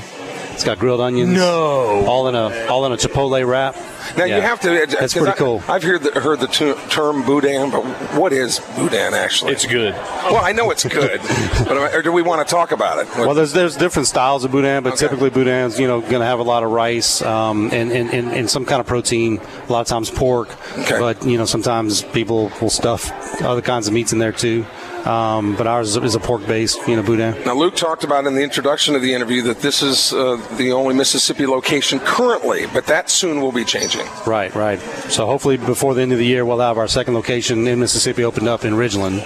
it's 0.58 0.64
got 0.64 0.80
grilled 0.80 1.00
onions. 1.00 1.30
No. 1.30 2.04
all 2.06 2.26
in 2.26 2.34
a 2.34 2.66
all 2.66 2.84
in 2.84 2.90
a 2.90 2.96
chipotle 2.96 3.46
wrap. 3.46 3.76
Now 4.16 4.24
Yeah. 4.24 4.36
you 4.36 4.42
have 4.42 4.58
to. 4.62 4.70
That's 4.70 4.94
'cause 4.96 5.12
pretty 5.14 5.28
I- 5.30 5.34
cool. 5.36 5.62
I've 5.68 5.84
heard 5.84 6.02
the, 6.02 6.18
heard 6.18 6.40
the 6.40 6.48
term 6.90 7.22
boudin, 7.24 7.70
but 7.70 7.84
what 8.18 8.32
is 8.32 8.58
boudin 8.76 9.14
actually? 9.14 9.52
It's 9.52 9.66
good. 9.66 9.94
Well, 9.94 10.38
I 10.44 10.50
know 10.50 10.70
it's 10.72 10.82
good, 10.84 11.20
but 11.68 11.94
or 11.94 12.02
do 12.02 12.10
we 12.10 12.22
want 12.22 12.44
to 12.46 12.50
talk 12.52 12.72
about 12.72 12.98
it? 12.98 13.06
Well, 13.16 13.34
there's 13.34 13.52
there's 13.52 13.76
different 13.76 14.08
styles 14.08 14.42
of 14.44 14.50
boudin, 14.50 14.82
but 14.82 14.94
Okay. 14.94 15.06
typically 15.06 15.30
boudin's 15.30 15.78
you 15.78 15.86
know 15.86 16.00
going 16.00 16.20
to 16.20 16.26
have 16.26 16.40
a 16.40 16.42
lot 16.42 16.64
of 16.64 16.70
rice 16.72 17.22
um, 17.22 17.70
and, 17.72 17.92
and, 17.92 18.10
and, 18.12 18.32
and 18.32 18.50
some 18.50 18.64
kind 18.64 18.80
of 18.80 18.86
protein. 18.88 19.40
A 19.68 19.72
lot 19.72 19.82
of 19.82 19.86
times 19.86 20.10
pork, 20.10 20.48
Okay. 20.76 20.98
but 20.98 21.24
you 21.24 21.38
know 21.38 21.44
sometimes 21.44 22.02
people 22.02 22.50
will 22.60 22.70
stuff 22.70 23.12
other 23.42 23.62
kinds 23.62 23.86
of 23.86 23.94
meats 23.94 24.12
in 24.12 24.18
there 24.18 24.32
too. 24.32 24.66
Um, 25.06 25.56
but 25.56 25.66
ours 25.66 25.96
is, 25.96 26.14
a 26.14 26.20
pork 26.20 26.46
based 26.46 26.86
you 26.88 26.96
know 26.96 27.02
boudin. 27.02 27.42
Now, 27.44 27.54
Luke 27.54 27.76
talked 27.76 28.04
about 28.04 28.26
in 28.26 28.34
the 28.34 28.42
introduction 28.42 28.94
of 28.94 29.02
the 29.02 29.14
interview 29.14 29.42
that 29.42 29.60
this 29.60 29.82
is 29.82 30.12
uh, 30.12 30.36
the 30.56 30.72
only 30.72 30.94
Mississippi 30.94 31.46
location 31.46 32.00
currently, 32.00 32.66
but 32.66 32.86
that 32.86 33.08
soon 33.08 33.40
will 33.40 33.52
be 33.52 33.64
changing. 33.64 34.06
Right, 34.26 34.54
right. 34.54 34.80
So 35.08 35.26
hopefully 35.26 35.56
before 35.56 35.94
the 35.94 36.02
end 36.02 36.12
of 36.12 36.18
the 36.18 36.26
year, 36.26 36.44
we'll 36.44 36.60
have 36.60 36.78
our 36.78 36.88
second 36.88 37.14
location 37.14 37.66
in 37.66 37.78
Mississippi 37.80 38.24
opened 38.24 38.48
up 38.48 38.64
in 38.64 38.74
Ridgeland, 38.74 39.22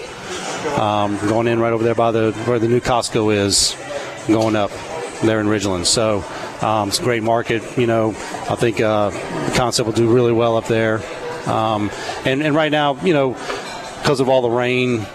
um, 0.78 1.16
going 1.28 1.46
in 1.46 1.58
right 1.58 1.72
over 1.72 1.82
there 1.82 1.94
by 1.94 2.12
the 2.12 2.32
where 2.44 2.58
the 2.58 2.68
new 2.68 2.80
Costco 2.80 3.35
is, 3.35 3.76
going 4.28 4.56
up 4.56 4.70
there 5.22 5.40
in 5.40 5.46
Ridgeland. 5.46 5.87
So 5.87 6.24
um, 6.64 6.88
it's 6.88 7.00
a 7.00 7.02
great 7.02 7.22
market. 7.22 7.78
You 7.78 7.87
know, 7.87 8.11
I 8.11 8.54
think 8.56 8.80
uh, 8.80 9.11
the 9.11 9.52
concept 9.56 9.87
will 9.87 9.94
do 9.94 10.12
really 10.12 10.32
well 10.32 10.56
up 10.56 10.66
there. 10.66 11.00
Um, 11.48 11.90
and 12.24 12.42
and 12.42 12.54
right 12.54 12.70
now, 12.70 12.94
you 13.02 13.14
know, 13.14 13.30
because 14.00 14.20
of 14.20 14.28
all 14.28 14.42
the 14.42 14.50
rain, 14.50 15.06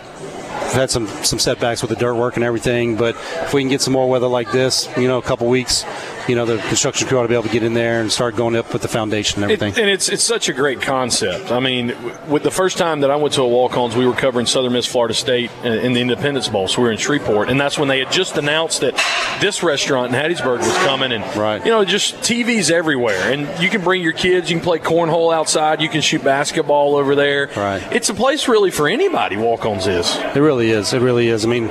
we've 0.64 0.74
had 0.74 0.90
some 0.90 1.08
some 1.24 1.40
setbacks 1.40 1.82
with 1.82 1.90
the 1.90 1.96
dirt 1.96 2.16
work 2.16 2.36
and 2.36 2.44
everything. 2.44 2.96
But 2.98 3.16
if 3.16 3.54
we 3.54 3.62
can 3.62 3.70
get 3.70 3.82
some 3.82 3.94
more 3.94 4.10
weather 4.10 4.28
like 4.28 4.52
this, 4.52 4.88
you 4.98 5.08
know, 5.08 5.18
a 5.18 5.22
couple 5.22 5.48
weeks, 5.48 5.86
you 6.28 6.36
know, 6.36 6.46
the 6.46 6.58
construction 6.68 7.08
crew 7.08 7.18
ought 7.20 7.24
to 7.24 7.28
be 7.30 7.34
able 7.36 7.44
to 7.44 7.50
get 7.50 7.64
in 7.64 7.74
there 7.74 8.02
and 8.02 8.12
start 8.12 8.36
going 8.36 8.56
up 8.56 8.74
with 8.74 8.82
the 8.82 8.88
foundation 8.88 9.44
and 9.44 9.52
It, 9.52 9.62
everything. 9.62 9.82
and 9.84 9.92
it's 9.92 10.10
it's 10.10 10.24
such 10.24 10.50
a 10.50 10.54
great 10.54 10.82
concept. 10.82 11.52
I 11.52 11.60
mean, 11.60 11.96
with 12.28 12.44
the 12.44 12.52
first 12.52 12.78
time 12.78 13.02
that 13.02 13.12
I 13.12 13.16
went 13.16 13.34
to 13.36 13.42
a 13.44 13.48
walk-ons, 13.48 13.96
we 13.96 14.06
were 14.06 14.14
covering 14.14 14.46
Southern 14.46 14.74
Miss 14.74 14.86
Florida 14.86 15.14
State 15.14 15.52
in, 15.64 15.74
in 15.74 15.94
the 15.94 16.02
Independence 16.02 16.48
Bowl, 16.50 16.68
so 16.68 16.82
we 16.82 16.88
were 16.88 16.92
in 16.92 16.98
Shreveport, 16.98 17.50
and 17.50 17.60
that's 17.60 17.78
when 17.78 17.88
they 17.88 18.00
had 18.00 18.12
just 18.12 18.38
announced 18.38 18.82
that 18.82 18.96
this 19.40 19.64
restaurant 19.64 20.14
in 20.14 20.20
Hattiesburg 20.20 20.60
was 20.60 20.78
coming, 20.86 21.12
and 21.12 21.24
Right. 21.36 21.64
you 21.64 21.72
know, 21.72 21.84
just 21.86 22.16
TVs 22.18 22.72
everywhere, 22.72 23.32
and 23.32 23.48
you 23.62 23.70
can 23.70 23.82
bring 23.82 24.02
your 24.02 24.14
kids, 24.14 24.50
you 24.50 24.58
can 24.58 24.64
play 24.64 24.80
cornhole 24.80 25.34
outside, 25.34 25.82
you 25.82 25.90
can 25.90 26.02
shoot 26.02 26.24
basketball 26.24 26.96
over 26.96 27.16
there. 27.16 27.50
Right. 27.56 27.82
It's 27.92 28.10
a 28.10 28.14
place 28.14 28.48
really 28.48 28.72
for 28.72 28.88
anybody. 28.88 29.38
Walk-ons 29.38 29.88
is. 29.88 30.16
It 30.36 30.40
really 30.40 30.70
is. 30.72 30.94
It 30.94 31.02
really 31.02 31.28
is. 31.28 31.46
I 31.46 31.48
mean, 31.50 31.64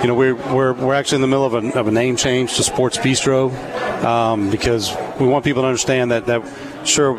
you 0.00 0.08
know, 0.08 0.14
we're 0.14 0.34
we're, 0.34 0.72
we're 0.72 0.94
actually 0.94 1.16
in 1.16 1.22
the 1.22 1.28
middle 1.28 1.46
of 1.46 1.54
a, 1.54 1.78
of 1.78 1.86
a 1.86 1.92
name 1.92 2.16
change 2.16 2.54
to 2.56 2.62
Sports 2.62 2.98
Bistreaux 2.98 3.52
um, 4.04 4.50
because 4.50 4.94
we 5.20 5.26
want 5.26 5.44
people 5.44 5.62
to 5.62 5.68
understand 5.68 6.10
that 6.10 6.26
that 6.26 6.42
sure 6.84 7.16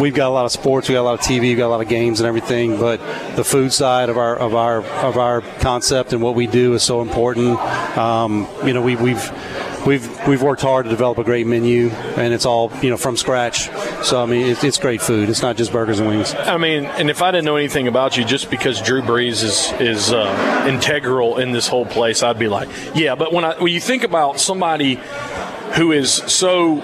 we've 0.00 0.14
got 0.14 0.28
a 0.28 0.30
lot 0.30 0.44
of 0.44 0.52
sports, 0.52 0.88
we 0.88 0.94
got 0.94 1.02
a 1.02 1.02
lot 1.02 1.14
of 1.14 1.20
TV, 1.20 1.40
we 1.40 1.54
got 1.54 1.66
a 1.66 1.68
lot 1.68 1.80
of 1.80 1.88
games 1.88 2.20
and 2.20 2.26
everything, 2.26 2.78
but 2.78 2.98
the 3.36 3.44
food 3.44 3.72
side 3.72 4.08
of 4.08 4.16
our 4.16 4.36
of 4.36 4.54
our 4.54 4.78
of 4.78 5.16
our 5.16 5.42
concept 5.60 6.12
and 6.12 6.22
what 6.22 6.34
we 6.34 6.46
do 6.46 6.74
is 6.74 6.82
so 6.82 7.00
important. 7.02 7.58
Um, 7.96 8.48
you 8.64 8.72
know, 8.72 8.82
we, 8.82 8.96
we've 8.96 9.30
we've 9.86 10.26
we've 10.28 10.42
worked 10.42 10.62
hard 10.62 10.84
to 10.84 10.90
develop 10.90 11.18
a 11.18 11.24
great 11.24 11.46
menu, 11.46 11.88
and 11.90 12.32
it's 12.32 12.46
all 12.46 12.72
you 12.82 12.90
know 12.90 12.96
from 12.96 13.16
scratch. 13.16 13.70
So 14.04 14.22
I 14.22 14.26
mean, 14.26 14.46
it's, 14.46 14.64
it's 14.64 14.78
great 14.78 15.02
food. 15.02 15.28
It's 15.28 15.42
not 15.42 15.56
just 15.56 15.72
burgers 15.72 16.00
and 16.00 16.08
wings. 16.08 16.34
I 16.34 16.56
mean, 16.56 16.86
and 16.86 17.10
if 17.10 17.22
I 17.22 17.30
didn't 17.30 17.44
know 17.44 17.56
anything 17.56 17.88
about 17.88 18.16
you, 18.16 18.24
just 18.24 18.50
because 18.50 18.80
Drew 18.80 19.02
Brees 19.02 19.42
is 19.44 19.72
is 19.80 20.12
uh, 20.12 20.66
integral 20.68 21.38
in 21.38 21.52
this 21.52 21.68
whole 21.68 21.86
place, 21.86 22.22
I'd 22.22 22.38
be 22.38 22.48
like, 22.48 22.68
yeah. 22.94 23.14
But 23.14 23.32
when 23.32 23.44
I 23.44 23.58
when 23.58 23.72
you 23.72 23.80
think 23.80 24.04
about 24.04 24.40
somebody 24.40 24.98
who 25.74 25.92
is 25.92 26.12
so, 26.12 26.80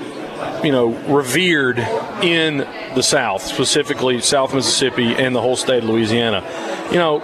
you 0.65 0.73
know, 0.73 0.89
revered 1.13 1.79
in 2.23 2.59
the 2.95 3.03
South, 3.03 3.43
specifically 3.43 4.21
South 4.21 4.55
Mississippi 4.55 5.15
and 5.15 5.35
the 5.35 5.41
whole 5.41 5.57
state 5.57 5.83
of 5.83 5.89
Louisiana, 5.89 6.45
you 6.91 6.99
know. 6.99 7.21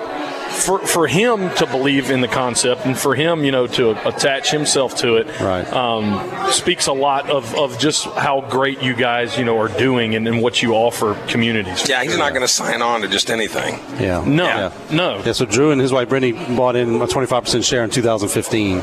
For, 0.52 0.78
for 0.80 1.06
him 1.08 1.50
to 1.56 1.66
believe 1.66 2.10
in 2.10 2.20
the 2.20 2.28
concept 2.28 2.84
and 2.86 2.96
for 2.96 3.14
him, 3.14 3.44
you 3.44 3.50
know, 3.50 3.66
to 3.68 3.90
attach 4.08 4.50
himself 4.50 4.94
to 4.96 5.16
it, 5.16 5.26
Right. 5.40 5.66
um, 5.72 6.52
speaks 6.52 6.86
a 6.86 6.92
lot 6.92 7.28
of, 7.30 7.54
of 7.56 7.78
just 7.78 8.04
how 8.04 8.42
great 8.42 8.82
you 8.82 8.94
guys, 8.94 9.36
you 9.38 9.44
know, 9.44 9.58
are 9.58 9.68
doing 9.68 10.14
and, 10.14 10.28
and 10.28 10.42
what 10.42 10.62
you 10.62 10.74
offer 10.74 11.14
communities. 11.28 11.88
Yeah, 11.88 12.02
he's 12.04 12.16
not 12.18 12.30
going 12.30 12.42
to 12.42 12.48
sign 12.48 12.82
on 12.82 13.00
to 13.00 13.08
just 13.08 13.30
anything. 13.30 13.80
Yeah. 14.00 14.22
No, 14.26 14.44
Yeah. 14.44 14.72
no. 14.90 15.22
Yeah, 15.24 15.32
so 15.32 15.46
Drew 15.46 15.70
and 15.72 15.80
his 15.80 15.92
wife 15.92 16.08
Brittany 16.10 16.32
bought 16.54 16.76
in 16.76 17.00
a 17.00 17.06
25% 17.06 17.64
share 17.64 17.82
in 17.82 17.90
2015. 17.90 18.82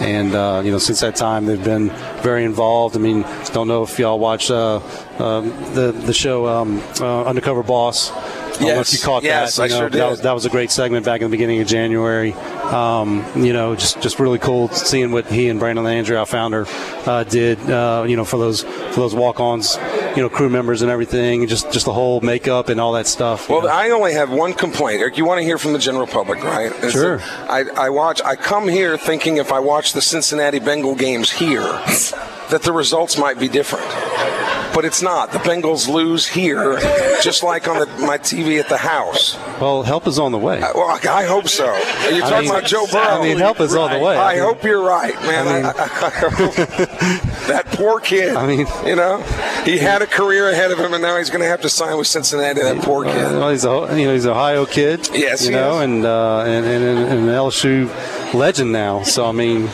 And, 0.00 0.34
uh, 0.34 0.62
you 0.64 0.72
know, 0.72 0.78
since 0.78 1.00
that 1.00 1.14
time, 1.14 1.46
they've 1.46 1.62
been 1.62 1.90
very 2.22 2.44
involved. 2.44 2.96
I 2.96 2.98
mean, 2.98 3.24
don't 3.52 3.68
know 3.68 3.82
if 3.84 3.98
y'all 3.98 4.18
watch 4.18 4.50
uh, 4.50 4.80
um, 5.18 5.50
the, 5.74 5.92
the 5.92 6.12
show 6.14 6.46
um, 6.48 6.82
uh, 7.00 7.24
Undercover 7.24 7.62
Boss. 7.62 8.10
I 8.60 8.64
know 8.64 8.70
if 8.70 8.76
Yes. 8.76 8.92
you 8.92 8.98
caught 9.00 9.22
Yes, 9.22 9.56
that. 9.56 9.62
I 9.62 9.66
you 9.66 9.70
know, 9.72 9.78
sure 9.78 9.90
That 9.90 9.98
did. 9.98 10.10
was, 10.10 10.20
that 10.22 10.32
was 10.32 10.44
a 10.46 10.50
great 10.50 10.70
segment 10.70 11.04
back 11.04 11.20
in 11.20 11.26
the 11.28 11.30
beginning 11.30 11.60
of 11.60 11.66
January. 11.66 12.32
Um, 12.32 13.24
you 13.36 13.52
know, 13.52 13.74
just 13.74 14.00
just 14.00 14.18
really 14.18 14.38
cool 14.38 14.68
seeing 14.68 15.12
what 15.12 15.26
he 15.26 15.48
and 15.48 15.58
Brandon 15.60 15.84
Landry, 15.84 16.16
our 16.16 16.26
founder, 16.26 16.66
uh, 17.06 17.24
did. 17.24 17.58
Uh, 17.70 18.04
you 18.06 18.16
know, 18.16 18.24
for 18.24 18.38
those 18.38 18.62
for 18.62 19.00
those 19.00 19.14
walk-ons, 19.14 19.78
you 20.16 20.22
know, 20.22 20.28
crew 20.28 20.48
members 20.48 20.82
and 20.82 20.90
everything, 20.90 21.46
just 21.46 21.70
just 21.72 21.84
the 21.86 21.92
whole 21.92 22.20
makeup 22.20 22.68
and 22.68 22.80
all 22.80 22.92
that 22.92 23.06
stuff. 23.06 23.48
Well, 23.48 23.62
know. 23.62 23.68
I 23.68 23.90
only 23.90 24.12
have 24.14 24.30
one 24.30 24.54
complaint. 24.54 25.00
Eric, 25.00 25.18
you 25.18 25.24
want 25.24 25.38
to 25.38 25.44
hear 25.44 25.58
from 25.58 25.72
the 25.72 25.78
general 25.78 26.06
public, 26.06 26.42
right? 26.44 26.72
It's 26.82 26.92
Sure. 26.92 27.18
that 27.18 27.50
I, 27.50 27.86
I 27.86 27.90
watch. 27.90 28.20
I 28.24 28.36
come 28.36 28.68
here 28.68 28.96
thinking 28.96 29.36
if 29.36 29.52
I 29.52 29.58
watch 29.60 29.92
the 29.92 30.00
Cincinnati 30.02 30.58
Bengal 30.58 30.94
games 30.94 31.30
here, 31.30 31.60
that 32.50 32.60
the 32.62 32.72
results 32.72 33.18
might 33.18 33.38
be 33.38 33.48
different. 33.48 33.86
But 34.74 34.84
it's 34.86 35.02
not. 35.02 35.32
The 35.32 35.38
Bengals 35.38 35.86
lose 35.86 36.26
here, 36.26 36.78
just 37.22 37.42
like 37.42 37.68
on 37.68 37.78
the, 37.80 37.86
my 38.06 38.16
TV 38.16 38.58
at 38.58 38.68
the 38.70 38.78
house. 38.78 39.36
well, 39.60 39.82
help 39.82 40.06
is 40.06 40.18
on 40.18 40.32
the 40.32 40.38
way. 40.38 40.60
Well, 40.74 40.98
I 41.10 41.24
hope 41.24 41.46
so. 41.48 41.66
Are 41.66 42.10
you 42.10 42.16
I 42.24 42.28
talking 42.30 42.38
mean- 42.48 42.50
about 42.50 42.64
Joe 42.64 42.86
Burrow? 42.90 43.02
I 43.02 43.22
mean, 43.22 43.36
help 43.38 43.60
is 43.60 43.74
on 43.74 43.92
the 43.92 43.98
way. 43.98 44.16
I 44.16 44.32
I 44.32 44.34
mean- 44.36 44.44
hope 44.44 44.64
you're 44.64 44.82
right, 44.82 45.14
man. 45.22 45.48
I 45.48 45.54
mean- 45.56 45.64
I- 45.66 45.70
I- 45.70 46.06
I 46.06 46.10
hope- 46.10 46.54
that 47.48 47.64
poor 47.72 48.00
kid. 48.00 48.34
I 48.34 48.46
mean- 48.46 48.66
you 48.86 48.96
know, 48.96 49.18
he 49.64 49.76
had 49.78 50.00
a 50.00 50.06
career 50.06 50.48
ahead 50.50 50.70
of 50.70 50.78
him, 50.78 50.94
and 50.94 51.02
now 51.02 51.18
he's 51.18 51.28
going 51.30 51.42
to 51.42 51.48
have 51.48 51.60
to 51.62 51.68
sign 51.68 51.96
with 51.98 52.06
Cincinnati. 52.06 52.62
That 52.62 52.78
poor 52.82 53.04
kid. 53.04 53.14
Well, 53.14 53.50
he's 53.50 53.64
a 53.64 53.88
you 53.98 54.06
know 54.06 54.14
he's 54.14 54.24
an 54.24 54.30
Ohio 54.32 54.64
kid. 54.64 55.08
Yes, 55.12 55.42
you 55.44 55.50
he 55.50 55.56
know, 55.56 55.78
is. 55.80 55.84
and, 55.84 56.04
uh, 56.06 56.40
and 56.46 56.64
and 56.66 56.98
an 56.98 57.26
LSU 57.28 57.88
legend 58.34 58.72
now. 58.72 59.02
So 59.02 59.26
I 59.26 59.32
mean, 59.32 59.66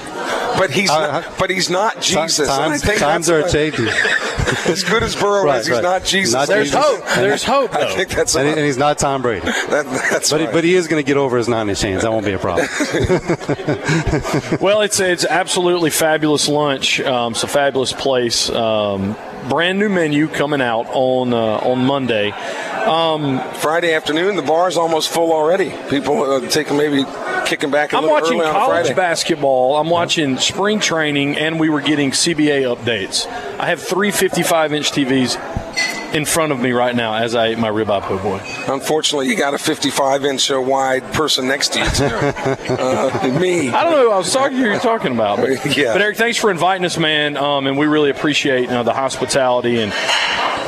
But 0.59 0.71
he's 0.71 0.91
I- 0.91 1.21
not, 1.21 1.39
but 1.39 1.51
he's 1.51 1.71
not 1.71 2.01
Jesus. 2.01 2.49
I 2.49 2.69
times 2.69 2.83
times 2.83 3.31
are 3.31 3.49
changing, 3.49 3.87
As 4.67 4.85
good 4.85 5.03
as 5.03 5.15
Burrow 5.17 5.45
Right, 5.45 5.61
is, 5.61 5.67
he's 5.67 5.75
right. 5.77 5.83
not 5.83 6.05
Jesus. 6.05 6.35
Not 6.35 6.49
There's 6.49 6.71
Jesus. 6.71 6.85
hope. 6.85 7.05
There's 7.17 7.45
hope. 7.45 7.75
I 7.75 7.95
think 7.95 8.11
that's 8.11 8.35
and, 8.35 8.49
and 8.49 8.61
he's 8.61 8.79
not 8.79 8.99
Tom 8.99 9.23
Brady. 9.23 9.45
that, 9.47 9.85
that's 10.11 10.31
But 10.31 10.41
he, 10.41 10.47
right. 10.47 10.55
but 10.55 10.65
he 10.65 10.75
is 10.75 10.87
going 10.89 11.03
to 11.03 11.07
get 11.07 11.17
over 11.17 11.37
his 11.37 11.49
nine 11.49 11.69
inch 11.69 11.83
hands. 11.83 12.03
That 12.03 12.11
won't 12.13 12.25
be 12.25 12.33
a 12.33 12.39
problem. 12.39 12.67
Well, 14.61 14.81
it's 14.83 15.01
it's 15.01 15.25
absolutely 15.25 15.91
fabulous 15.91 16.49
lunch. 16.49 17.01
Um, 17.01 17.33
it's 17.33 17.43
a 17.43 17.49
fabulous 17.49 17.93
place. 17.93 18.51
Um, 18.51 19.17
brand 19.49 19.79
new 19.79 19.89
menu 19.89 20.29
coming 20.29 20.61
out 20.61 20.87
on 20.93 21.33
uh, 21.33 21.37
on 21.59 21.85
Monday. 21.85 22.33
Friday 23.61 23.93
afternoon, 23.95 24.37
the 24.37 24.43
bar 24.43 24.69
is 24.69 24.77
almost 24.77 25.11
full 25.11 25.33
already. 25.33 25.73
People 25.91 26.23
uh, 26.23 26.41
taking 26.49 26.77
maybe 26.77 27.05
kicking 27.49 27.71
back 27.71 27.93
a 27.93 27.97
I'm 27.97 28.07
watching 28.07 28.41
college 28.41 28.95
basketball. 28.95 29.77
I'm 29.77 29.89
watching 29.91 30.37
spring 30.39 30.81
training, 30.81 31.37
and 31.37 31.59
we 31.59 31.69
were 31.69 31.81
getting 31.81 32.11
CBA 32.11 32.75
updates. 32.77 33.27
I 33.59 33.67
have 33.67 33.83
three 33.83 34.11
55 34.11 34.73
inch 34.73 34.93
TVs 34.93 36.15
in 36.15 36.25
front 36.25 36.53
of 36.53 36.61
me 36.61 36.73
right 36.73 36.95
now 36.95 37.15
as 37.15 37.35
I 37.35 37.53
eat 37.53 37.59
my 37.59 37.69
ribeye 37.69 38.01
po' 38.03 38.19
boy. 38.19 38.41
Unfortunately, 38.73 39.29
you 39.29 39.37
got 39.37 39.55
a 39.55 39.59
55 39.59 40.25
inch 40.25 40.51
wide 40.51 41.03
person 41.13 41.49
next 41.49 41.73
to 41.75 41.79
you 41.81 41.85
uh, 42.77 43.39
me. 43.41 43.69
I 43.71 43.83
don't 43.85 43.93
know. 43.93 44.05
who 44.05 44.13
I 44.13 44.19
was 44.19 44.33
talking 44.33 44.57
who 44.59 44.65
you're 44.65 44.81
talking 44.81 45.13
about, 45.13 45.39
but, 45.39 45.77
Yeah. 45.77 45.93
but 45.93 46.03
Eric, 46.03 46.17
thanks 46.17 46.39
for 46.39 46.51
inviting 46.51 46.85
us, 46.85 46.99
man. 46.99 47.37
Um, 47.37 47.67
and 47.67 47.77
we 47.79 47.87
really 47.87 48.11
appreciate 48.11 48.63
you 48.63 48.69
know, 48.69 48.83
the 48.83 48.95
hospitality. 48.95 49.81
And 49.81 49.93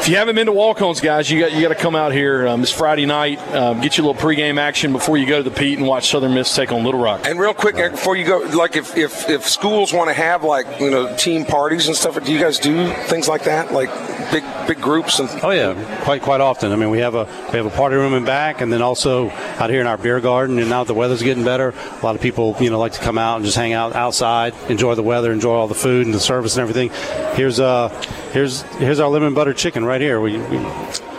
if 0.00 0.08
you 0.08 0.16
haven't 0.16 0.34
been 0.34 0.46
to 0.46 0.52
Walk-Ons, 0.52 1.02
guys, 1.02 1.30
you 1.30 1.38
got 1.40 1.52
you 1.52 1.60
got 1.60 1.68
to 1.68 1.74
come 1.74 1.94
out 1.94 2.12
here 2.12 2.48
um, 2.48 2.62
this 2.62 2.72
Friday 2.72 3.04
night. 3.04 3.38
Um, 3.54 3.82
get 3.82 3.98
you 3.98 4.04
a 4.04 4.06
little 4.06 4.20
pregame 4.20 4.58
action 4.58 4.92
before 4.92 5.18
you 5.18 5.26
go 5.26 5.42
to 5.42 5.48
the 5.48 5.54
Pete 5.54 5.76
and 5.78 5.86
watch 5.86 6.08
Southern 6.10 6.32
Miss 6.32 6.54
take 6.54 6.72
on 6.72 6.84
Little 6.84 7.00
Rock. 7.00 7.26
And 7.26 7.38
real 7.38 7.52
quick, 7.52 7.76
Eric, 7.76 7.92
before 7.92 8.16
you 8.16 8.24
go, 8.24 8.38
like 8.38 8.76
if, 8.76 8.96
if, 8.96 9.28
if 9.28 9.46
schools 9.46 9.92
want 9.92 10.08
to 10.08 10.14
have 10.14 10.42
like 10.42 10.80
you 10.80 10.90
know 10.90 11.14
team 11.16 11.44
parties 11.44 11.86
and 11.86 11.94
stuff, 11.94 12.22
do 12.24 12.32
you 12.32 12.40
guys 12.40 12.58
do 12.58 12.90
things 13.08 13.28
like 13.28 13.44
that, 13.44 13.72
like 13.72 13.90
big 14.30 14.44
big 14.66 14.80
groups 14.80 15.18
and? 15.18 15.28
Oh 15.42 15.50
yeah, 15.50 15.74
quite 16.04 16.22
quite 16.22 16.40
often. 16.40 16.72
I 16.72 16.76
mean, 16.76 16.90
we 16.90 16.98
have 16.98 17.14
a 17.14 17.24
we 17.52 17.56
have 17.58 17.66
a 17.66 17.70
party 17.70 17.96
room 17.96 18.14
in 18.14 18.24
back, 18.24 18.60
and 18.60 18.72
then 18.72 18.82
also 18.82 19.30
out 19.30 19.70
here 19.70 19.80
in 19.80 19.86
our 19.86 19.98
beer 19.98 20.20
garden. 20.20 20.58
And 20.58 20.68
now 20.70 20.84
that 20.84 20.88
the 20.88 20.94
weather's 20.94 21.22
getting 21.22 21.44
better, 21.44 21.74
a 22.00 22.04
lot 22.04 22.14
of 22.14 22.20
people 22.20 22.56
you 22.60 22.70
know 22.70 22.78
like 22.78 22.92
to 22.92 23.00
come 23.00 23.18
out 23.18 23.36
and 23.36 23.44
just 23.44 23.56
hang 23.56 23.72
out 23.72 23.94
outside, 23.94 24.54
enjoy 24.68 24.94
the 24.94 25.02
weather, 25.02 25.32
enjoy 25.32 25.54
all 25.54 25.68
the 25.68 25.74
food 25.74 26.06
and 26.06 26.14
the 26.14 26.20
service 26.20 26.56
and 26.56 26.62
everything. 26.62 26.90
Here's 27.36 27.60
uh 27.60 27.88
here's 28.32 28.62
here's 28.78 29.00
our 29.00 29.08
lemon 29.08 29.34
butter 29.34 29.54
chicken 29.54 29.84
right 29.84 30.00
here. 30.00 30.20
We, 30.20 30.38
we 30.38 30.58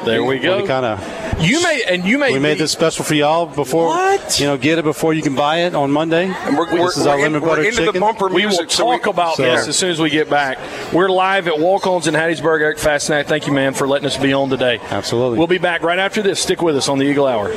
There 0.05 0.23
we 0.23 0.39
go. 0.39 0.65
kind 0.65 0.85
of 0.85 0.99
You 1.41 1.61
may 1.63 1.81
and 1.87 2.05
you 2.05 2.17
may 2.19 2.33
We 2.33 2.39
made 2.39 2.59
this 2.59 2.71
special 2.71 3.03
for 3.03 3.15
y'all 3.15 3.47
before. 3.47 3.87
What? 3.87 4.39
You 4.39 4.45
know, 4.45 4.57
get 4.57 4.77
it 4.77 4.83
before 4.83 5.13
you 5.13 5.21
can 5.23 5.33
buy 5.35 5.61
it 5.61 5.73
on 5.73 5.91
Monday. 5.91 6.25
And 6.27 6.55
we're, 6.57 6.65
this 6.69 6.79
we're, 6.79 6.89
is 6.91 7.07
our 7.07 7.17
we're 7.17 7.25
in- 7.25 7.33
lemon 7.33 7.41
we're 7.41 7.47
butter 7.49 7.63
into 7.63 7.75
the 7.81 7.85
chicken. 7.87 8.01
bumper 8.01 8.27
We 8.27 8.43
will 8.43 8.49
music. 8.49 8.69
so 8.71 8.83
talk 8.91 9.05
we- 9.05 9.09
about 9.09 9.35
so- 9.37 9.43
this 9.43 9.67
as 9.67 9.75
soon 9.77 9.89
as 9.89 9.99
we 9.99 10.09
get 10.11 10.29
back. 10.29 10.59
We're 10.93 11.09
live 11.09 11.47
at 11.47 11.57
Walk-Ons 11.59 12.07
in 12.07 12.13
Hattiesburg. 12.13 12.61
Eric 12.61 12.77
Fastnack, 12.77 13.25
thank 13.25 13.47
you, 13.47 13.53
man, 13.53 13.73
for 13.73 13.87
letting 13.87 14.05
us 14.05 14.17
be 14.17 14.33
on 14.33 14.49
today. 14.49 14.79
Absolutely. 14.91 15.37
We'll 15.39 15.47
be 15.47 15.57
back 15.57 15.81
right 15.81 15.97
after 15.99 16.21
this. 16.21 16.39
Stick 16.39 16.61
with 16.61 16.75
us 16.77 16.87
on 16.87 16.99
the 16.99 17.05
Eagle 17.05 17.25
Hour. 17.25 17.51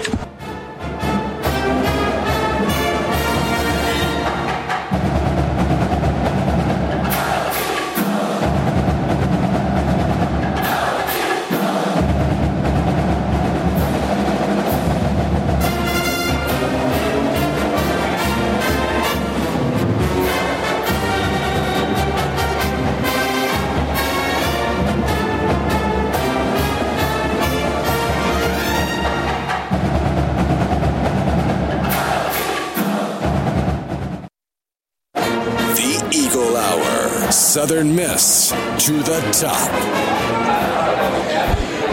Southern 37.85 37.97
Miss 37.97 38.51
to 38.87 38.93
the 38.93 39.21
top. 39.33 39.71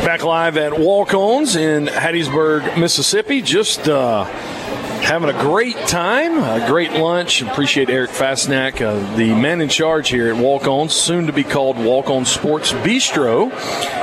Back 0.05 0.23
live 0.23 0.57
at 0.57 0.79
Walk-Ons 0.79 1.55
in 1.55 1.87
Hattiesburg, 1.87 2.79
Mississippi. 2.79 3.41
Just 3.41 3.89
uh, 3.89 4.23
having 4.23 5.29
a 5.29 5.33
great 5.33 5.75
time, 5.87 6.37
a 6.37 6.65
great 6.67 6.93
lunch. 6.93 7.41
Appreciate 7.41 7.89
Eric 7.89 8.11
Fastnack, 8.11 8.81
uh, 8.81 9.15
the 9.17 9.33
man 9.35 9.59
in 9.59 9.69
charge 9.69 10.09
here 10.09 10.33
at 10.33 10.37
Walk-Ons, 10.37 10.93
soon 10.93 11.27
to 11.27 11.33
be 11.33 11.43
called 11.43 11.77
Walk-On 11.77 12.23
Sports 12.25 12.71
Bistreaux. 12.71 13.51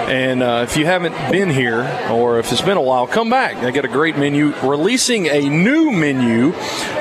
And 0.08 0.42
uh, 0.42 0.66
if 0.68 0.76
you 0.76 0.84
haven't 0.84 1.14
been 1.32 1.50
here, 1.50 1.82
or 2.10 2.38
if 2.38 2.52
it's 2.52 2.62
been 2.62 2.76
a 2.76 2.82
while, 2.82 3.06
come 3.06 3.30
back. 3.30 3.60
They 3.60 3.72
got 3.72 3.84
a 3.84 3.88
great 3.88 4.18
menu. 4.18 4.54
Releasing 4.62 5.26
a 5.26 5.48
new 5.48 5.90
menu 5.90 6.52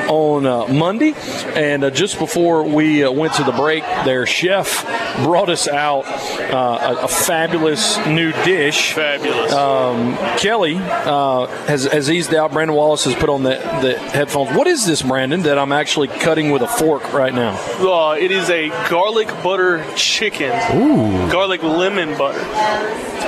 on 0.08 0.45
uh, 0.45 0.68
Monday, 0.68 1.14
and 1.55 1.84
uh, 1.84 1.89
just 1.89 2.18
before 2.20 2.64
we 2.64 3.03
uh, 3.03 3.12
went 3.12 3.34
to 3.36 3.43
the 3.43 3.51
break, 3.51 3.84
their 4.05 4.26
chef 4.26 4.86
brought 5.24 5.49
us 5.49 5.68
out 5.68 6.05
uh, 6.05 6.95
a, 7.01 7.05
a 7.05 7.08
fabulous 7.08 7.97
new 8.08 8.32
dish. 8.43 8.93
Fabulous. 8.93 9.51
Um, 9.51 10.16
Kelly 10.38 10.76
uh, 10.78 11.47
has, 11.66 11.86
has 11.86 12.10
eased 12.10 12.34
out. 12.34 12.53
Brandon 12.53 12.76
Wallace 12.76 13.03
has 13.05 13.16
put 13.16 13.30
on 13.30 13.43
the, 13.43 13.55
the 13.82 13.97
headphones. 13.97 14.55
What 14.55 14.68
is 14.68 14.86
this, 14.86 15.01
Brandon, 15.01 15.43
that 15.43 15.58
I'm 15.58 15.72
actually 15.72 16.08
cutting 16.08 16.51
with 16.51 16.62
a 16.62 16.68
fork 16.68 17.14
right 17.14 17.34
now? 17.34 17.58
Uh, 17.80 18.16
it 18.20 18.32
is 18.32 18.49
a 18.49 18.70
garlic 18.89 19.28
butter 19.43 19.86
chicken. 19.95 20.51
Ooh. 20.76 21.30
Garlic 21.32 21.64
lemon 21.64 22.18
butter. 22.18 22.39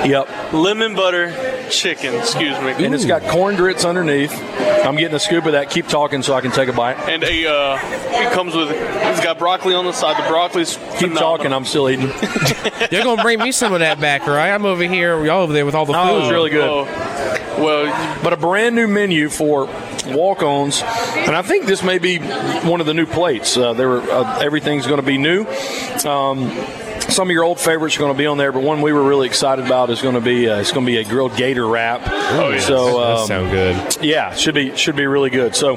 Yep. 0.06 0.52
Lemon 0.54 0.94
butter 0.94 1.68
chicken, 1.68 2.14
excuse 2.14 2.58
me. 2.60 2.72
And 2.84 2.94
it's 2.94 3.04
got 3.04 3.22
corn 3.24 3.56
grits 3.56 3.84
underneath. 3.84 4.32
I'm 4.32 4.96
getting 4.96 5.14
a 5.14 5.20
scoop 5.20 5.44
of 5.44 5.52
that. 5.52 5.68
Keep 5.70 5.88
talking 5.88 6.22
so 6.22 6.34
I 6.34 6.40
can 6.40 6.50
take 6.50 6.69
a 6.70 6.76
bite. 6.76 6.96
And 7.08 7.22
a, 7.22 7.46
uh, 7.46 7.78
it 7.82 8.32
comes 8.32 8.54
with, 8.54 8.70
it's 8.70 9.20
got 9.22 9.38
broccoli 9.38 9.74
on 9.74 9.84
the 9.84 9.92
side. 9.92 10.22
The 10.22 10.28
broccoli's 10.28 10.76
Keep 10.76 10.80
phenomenal. 11.10 11.20
talking. 11.20 11.52
I'm 11.52 11.64
still 11.64 11.88
eating. 11.90 12.06
They're 12.90 13.04
gonna 13.04 13.22
bring 13.22 13.38
me 13.38 13.52
some 13.52 13.72
of 13.72 13.80
that 13.80 14.00
back, 14.00 14.26
right? 14.26 14.50
I'm 14.50 14.64
over 14.64 14.84
here, 14.84 15.24
y'all 15.24 15.42
over 15.42 15.52
there 15.52 15.66
with 15.66 15.74
all 15.74 15.86
the 15.86 15.92
food. 15.92 15.98
Oh, 16.00 16.16
it 16.16 16.20
was 16.20 16.30
really 16.30 16.50
good. 16.50 16.68
Oh, 16.68 16.84
well, 17.62 18.22
but 18.22 18.32
a 18.32 18.36
brand 18.36 18.74
new 18.74 18.86
menu 18.86 19.28
for 19.28 19.66
walk-ons, 20.06 20.82
and 20.82 21.36
I 21.36 21.42
think 21.42 21.66
this 21.66 21.82
may 21.82 21.98
be 21.98 22.18
one 22.18 22.80
of 22.80 22.86
the 22.86 22.94
new 22.94 23.06
plates. 23.06 23.56
Uh, 23.56 23.74
there, 23.74 23.88
were, 23.88 24.00
uh, 24.02 24.38
everything's 24.38 24.86
going 24.86 25.00
to 25.00 25.06
be 25.06 25.18
new. 25.18 25.44
Um, 26.06 26.50
some 27.08 27.28
of 27.28 27.32
your 27.32 27.44
old 27.44 27.58
favorites 27.60 27.96
are 27.96 28.00
going 28.00 28.12
to 28.12 28.18
be 28.18 28.26
on 28.26 28.38
there, 28.38 28.52
but 28.52 28.62
one 28.62 28.82
we 28.82 28.92
were 28.92 29.02
really 29.02 29.26
excited 29.26 29.64
about 29.64 29.90
is 29.90 30.02
going 30.02 30.14
to 30.14 30.20
be 30.20 30.48
uh, 30.48 30.60
it's 30.60 30.72
going 30.72 30.84
to 30.86 30.90
be 30.90 30.98
a 30.98 31.04
grilled 31.04 31.36
gator 31.36 31.66
wrap. 31.66 32.02
Oh, 32.04 32.50
yeah. 32.50 32.60
So 32.60 33.00
that 33.00 33.16
um, 33.18 33.26
sound 33.26 33.50
good. 33.50 34.04
yeah, 34.04 34.34
should 34.34 34.54
be 34.54 34.76
should 34.76 34.96
be 34.96 35.06
really 35.06 35.30
good. 35.30 35.54
So, 35.54 35.76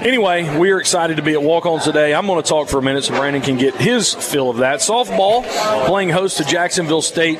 anyway, 0.00 0.58
we 0.58 0.70
are 0.70 0.80
excited 0.80 1.16
to 1.16 1.22
be 1.22 1.32
at 1.32 1.42
Walk-Ons 1.42 1.84
today. 1.84 2.14
I'm 2.14 2.26
going 2.26 2.42
to 2.42 2.48
talk 2.48 2.68
for 2.68 2.78
a 2.78 2.82
minute 2.82 3.04
so 3.04 3.14
Brandon 3.14 3.42
can 3.42 3.58
get 3.58 3.74
his 3.76 4.12
fill 4.12 4.50
of 4.50 4.58
that. 4.58 4.80
Softball 4.80 5.44
playing 5.86 6.10
host 6.10 6.38
to 6.38 6.44
Jacksonville 6.44 7.02
State 7.02 7.38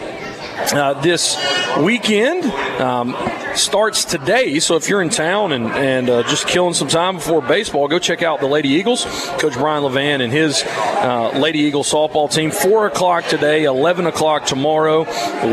uh, 0.72 1.00
this 1.02 1.36
weekend. 1.78 2.44
Um, 2.80 3.14
starts 3.56 4.04
today, 4.04 4.58
so 4.60 4.76
if 4.76 4.88
you're 4.88 5.02
in 5.02 5.10
town 5.10 5.52
and, 5.52 5.66
and 5.66 6.08
uh, 6.08 6.22
just 6.24 6.46
killing 6.46 6.74
some 6.74 6.88
time 6.88 7.16
before 7.16 7.42
baseball, 7.42 7.88
go 7.88 7.98
check 7.98 8.22
out 8.22 8.40
the 8.40 8.46
Lady 8.46 8.70
Eagles. 8.70 9.04
Coach 9.38 9.54
Brian 9.54 9.82
Levan 9.82 10.22
and 10.22 10.32
his 10.32 10.62
uh, 10.66 11.30
Lady 11.38 11.60
Eagles 11.60 11.90
softball 11.90 12.32
team. 12.32 12.50
Four 12.50 12.86
o'clock 12.86 13.26
today, 13.26 13.64
eleven 13.64 14.06
o'clock 14.06 14.46
tomorrow, 14.46 15.04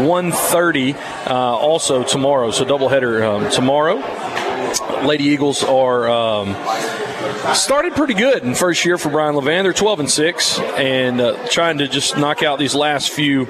one 0.05 0.31
thirty 0.31 0.93
uh, 0.93 1.33
also 1.33 2.03
tomorrow. 2.03 2.51
So 2.51 2.65
doubleheader 2.65 3.21
um, 3.21 3.51
tomorrow. 3.51 3.95
Lady 5.05 5.25
Eagles 5.25 5.63
are. 5.63 6.09
Um, 6.09 6.55
started 7.53 7.93
pretty 7.93 8.13
good 8.13 8.43
in 8.43 8.55
first 8.55 8.85
year 8.85 8.97
for 8.97 9.09
Brian 9.09 9.35
Levan. 9.35 9.63
They're 9.63 9.73
12 9.73 10.01
and 10.01 10.11
6 10.11 10.59
and 10.59 11.21
uh, 11.21 11.47
trying 11.47 11.79
to 11.79 11.87
just 11.87 12.17
knock 12.17 12.43
out 12.43 12.59
these 12.59 12.75
last 12.75 13.11
few 13.11 13.47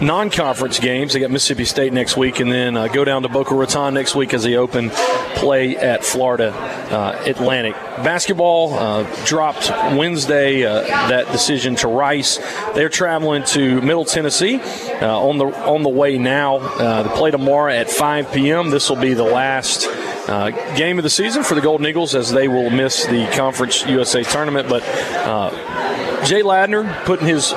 non-conference 0.00 0.78
games. 0.78 1.12
They 1.12 1.20
got 1.20 1.30
Mississippi 1.30 1.64
State 1.64 1.92
next 1.92 2.16
week, 2.16 2.40
and 2.40 2.50
then 2.50 2.76
uh, 2.76 2.88
go 2.88 3.04
down 3.04 3.22
to 3.22 3.28
Boca 3.28 3.54
Raton 3.54 3.94
next 3.94 4.14
week 4.14 4.34
as 4.34 4.42
they 4.42 4.56
open 4.56 4.90
play 5.36 5.76
at 5.76 6.04
Florida 6.04 6.52
uh, 6.54 7.22
Atlantic. 7.26 7.74
Basketball 7.74 8.74
uh, 8.74 9.24
dropped 9.24 9.70
Wednesday. 9.96 10.64
Uh, 10.64 10.82
that 11.08 11.30
decision 11.32 11.76
to 11.76 11.88
Rice. 11.88 12.38
They're 12.74 12.88
traveling 12.88 13.44
to 13.44 13.80
Middle 13.80 14.04
Tennessee 14.04 14.60
uh, 15.00 15.18
on 15.18 15.38
the 15.38 15.46
on 15.46 15.82
the 15.82 15.88
way 15.88 16.18
now. 16.18 16.56
Uh, 16.56 17.02
they 17.02 17.10
play 17.10 17.30
tomorrow 17.30 17.72
at 17.72 17.90
5 17.90 18.32
p.m. 18.32 18.70
This 18.70 18.88
will 18.88 19.00
be 19.00 19.14
the 19.14 19.24
last. 19.24 19.86
Uh, 20.28 20.50
game 20.74 20.98
of 20.98 21.04
the 21.04 21.10
season 21.10 21.44
for 21.44 21.54
the 21.54 21.60
Golden 21.60 21.86
Eagles 21.86 22.16
as 22.16 22.32
they 22.32 22.48
will 22.48 22.68
miss 22.68 23.06
the 23.06 23.30
Conference 23.36 23.86
USA 23.86 24.24
tournament. 24.24 24.68
But 24.68 24.82
uh, 24.84 25.50
Jay 26.24 26.42
Ladner 26.42 27.04
putting 27.04 27.28
his 27.28 27.52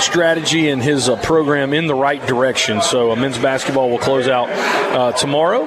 strategy 0.00 0.68
and 0.68 0.82
his 0.82 1.08
uh, 1.08 1.16
program 1.16 1.72
in 1.72 1.86
the 1.86 1.94
right 1.94 2.24
direction. 2.26 2.82
So 2.82 3.12
uh, 3.12 3.16
men's 3.16 3.38
basketball 3.38 3.90
will 3.90 3.98
close 3.98 4.28
out 4.28 4.48
uh, 4.50 5.12
tomorrow. 5.12 5.66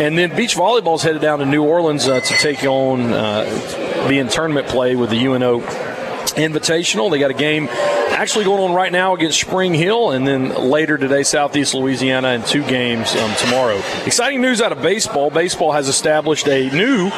And 0.00 0.16
then 0.16 0.34
beach 0.36 0.56
volleyball 0.56 0.96
is 0.96 1.02
headed 1.02 1.20
down 1.20 1.40
to 1.40 1.46
New 1.46 1.64
Orleans 1.64 2.06
uh, 2.06 2.20
to 2.20 2.34
take 2.34 2.64
on 2.64 3.12
uh, 3.12 4.06
be 4.08 4.18
in 4.18 4.28
tournament 4.28 4.68
play 4.68 4.96
with 4.96 5.10
the 5.10 5.26
UNO 5.26 5.60
Invitational. 5.60 7.10
They 7.10 7.18
got 7.18 7.30
a 7.30 7.34
game 7.34 7.68
actually 8.10 8.44
going 8.44 8.60
on 8.60 8.74
right 8.74 8.92
now 8.92 9.14
against 9.14 9.40
Spring 9.40 9.74
Hill, 9.74 10.10
and 10.10 10.26
then 10.26 10.54
later 10.70 10.96
today, 10.96 11.22
Southeast 11.22 11.74
Louisiana, 11.74 12.28
and 12.28 12.46
two 12.46 12.62
games 12.66 13.14
um, 13.16 13.34
tomorrow. 13.36 13.80
Exciting 14.06 14.40
news 14.40 14.60
out 14.60 14.72
of 14.72 14.80
baseball. 14.80 15.30
Baseball 15.30 15.72
has 15.72 15.88
established 15.88 16.46
a 16.46 16.70
new 16.70 17.10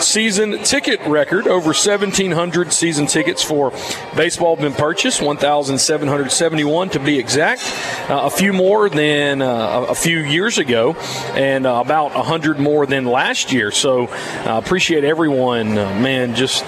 season 0.00 0.62
ticket 0.62 1.00
record. 1.06 1.46
Over 1.46 1.68
1,700 1.68 2.72
season 2.72 3.06
tickets 3.06 3.42
for 3.42 3.72
baseball 4.16 4.56
have 4.56 4.62
been 4.62 4.74
purchased, 4.74 5.22
1,771 5.22 6.90
to 6.90 6.98
be 6.98 7.18
exact. 7.18 7.62
Uh, 8.08 8.20
a 8.24 8.30
few 8.30 8.52
more 8.52 8.88
than 8.88 9.42
uh, 9.42 9.86
a 9.88 9.94
few 9.94 10.18
years 10.18 10.58
ago, 10.58 10.94
and 11.34 11.66
uh, 11.66 11.80
about 11.84 12.14
100 12.14 12.58
more 12.58 12.86
than 12.86 13.04
last 13.04 13.52
year. 13.52 13.70
So 13.70 14.06
uh, 14.06 14.60
appreciate 14.64 15.04
everyone, 15.04 15.78
uh, 15.78 16.00
man, 16.00 16.34
just 16.34 16.64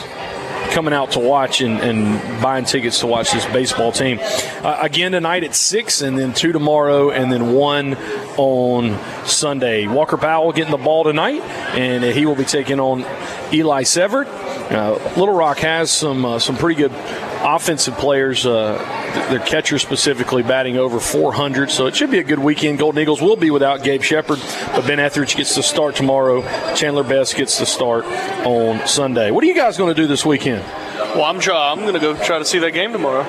coming 0.70 0.94
out 0.94 1.12
to 1.12 1.18
watch 1.18 1.60
and, 1.60 1.80
and, 1.80 2.42
buying 2.42 2.64
tickets 2.64 3.00
to 3.00 3.06
watch 3.06 3.32
this 3.32 3.44
baseball 3.46 3.90
team. 3.90 4.18
Uh, 4.20 4.78
again 4.80 5.12
tonight 5.12 5.44
at 5.44 5.54
6, 5.54 6.02
and 6.02 6.18
then 6.18 6.32
2 6.32 6.52
tomorrow, 6.52 7.10
and 7.10 7.32
then 7.32 7.52
1 7.52 7.94
on 8.36 9.26
Sunday. 9.26 9.86
Walker 9.86 10.16
Powell 10.16 10.52
getting 10.52 10.70
the 10.70 10.76
ball 10.76 11.04
tonight, 11.04 11.42
and 11.74 12.04
he 12.04 12.26
will 12.26 12.36
be 12.36 12.44
taking 12.44 12.78
on 12.80 13.04
Eli 13.52 13.82
Severt. 13.82 14.26
Uh, 14.70 14.94
Little 15.18 15.34
Rock 15.34 15.58
has 15.58 15.90
some 15.90 16.24
uh, 16.24 16.38
some 16.38 16.56
pretty 16.56 16.80
good 16.80 16.92
offensive 17.41 17.95
players. 17.95 18.45
Uh, 18.47 18.76
their 19.30 19.39
catcher 19.41 19.78
specifically 19.78 20.43
batting 20.43 20.76
over 20.76 21.01
400, 21.01 21.70
so 21.70 21.86
it 21.86 21.97
should 21.97 22.11
be 22.11 22.18
a 22.18 22.24
good 22.24 22.39
weekend. 22.39 22.78
Golden 22.78 23.01
Eagles 23.03 23.20
will 23.20 23.36
be 23.36 23.51
without 23.51 23.82
Gabe 23.82 24.03
Shepard, 24.03 24.39
but 24.72 24.86
Ben 24.86 24.99
Etheridge 25.01 25.36
gets 25.36 25.55
to 25.57 25.62
start 25.62 25.97
tomorrow. 25.97 26.43
Chandler 26.74 27.05
Best 27.05 27.36
gets 27.36 27.59
to 27.59 27.66
start 27.66 28.05
on 28.45 28.86
Sunday. 28.86 29.30
What 29.30 29.43
are 29.45 29.47
you 29.47 29.55
guys 29.55 29.76
going 29.76 29.95
to 29.95 30.01
do 30.01 30.07
this 30.07 30.24
weekend? 30.24 30.62
Well, 31.14 31.24
I'm 31.24 31.41
try, 31.41 31.70
I'm 31.72 31.80
going 31.80 31.95
to 31.95 32.01
go 32.01 32.14
try 32.22 32.39
to 32.39 32.45
see 32.45 32.59
that 32.61 32.72
game 32.72 32.93
tomorrow. 32.93 33.24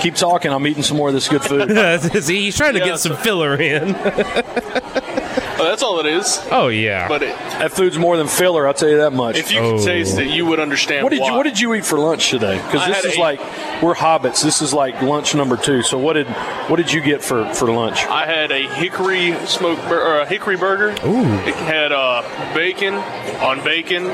Keep 0.00 0.14
talking. 0.16 0.50
I'm 0.52 0.66
eating 0.66 0.82
some 0.82 0.96
more 0.96 1.08
of 1.08 1.14
this 1.14 1.28
good 1.28 1.42
food. 1.42 1.70
See, 2.22 2.40
he's 2.42 2.56
trying 2.56 2.74
to 2.74 2.80
Yeah, 2.80 2.86
get 2.86 2.98
some 3.00 3.16
filler 3.16 3.54
in. 3.60 3.94
Oh, 5.58 5.64
that's 5.64 5.82
all 5.82 6.00
it 6.00 6.06
is. 6.06 6.40
Oh 6.50 6.68
yeah. 6.68 7.08
But 7.08 7.22
it, 7.22 7.28
That 7.58 7.72
food's 7.72 7.98
more 7.98 8.16
than 8.16 8.26
filler. 8.28 8.66
I'll 8.66 8.74
tell 8.74 8.88
you 8.88 8.98
that 8.98 9.12
much. 9.12 9.36
if 9.36 9.50
you 9.52 9.60
Oh. 9.60 9.76
could 9.78 9.86
taste 9.86 10.18
it, 10.18 10.28
you 10.28 10.44
would 10.46 10.60
understand 10.60 11.02
what 11.04 11.10
did 11.10 11.20
why. 11.20 11.28
you 11.30 11.34
What 11.34 11.42
did 11.44 11.58
you 11.60 11.74
eat 11.74 11.84
for 11.86 11.98
lunch 11.98 12.30
today? 12.30 12.56
Because 12.56 12.82
I 12.82 12.88
this 12.88 12.96
had 12.96 13.04
is 13.12 13.16
a- 13.16 13.20
like 13.20 13.40
we're 13.82 13.94
hobbits. 13.94 14.42
This 14.42 14.60
is 14.62 14.72
like 14.74 15.00
lunch 15.02 15.34
number 15.34 15.56
two. 15.56 15.82
So 15.82 15.98
what 15.98 16.12
did 16.14 16.26
What 16.68 16.76
did 16.76 16.92
you 16.92 17.00
get 17.00 17.22
for 17.22 17.46
for 17.54 17.70
lunch? 17.72 18.04
I 18.06 18.26
had 18.26 18.50
a 18.52 18.66
hickory 18.68 19.34
smoked 19.46 19.82
bur- 19.88 20.02
or 20.02 20.20
a 20.20 20.26
hickory 20.26 20.56
burger. 20.56 20.90
Ooh. 21.06 21.24
It 21.48 21.54
had 21.54 21.92
uh, 21.92 22.22
bacon 22.54 22.94
on 22.94 23.62
bacon 23.64 24.06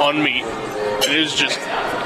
on 0.00 0.22
meat. 0.22 0.44
It 1.04 1.10
is 1.16 1.34
just 1.34 1.58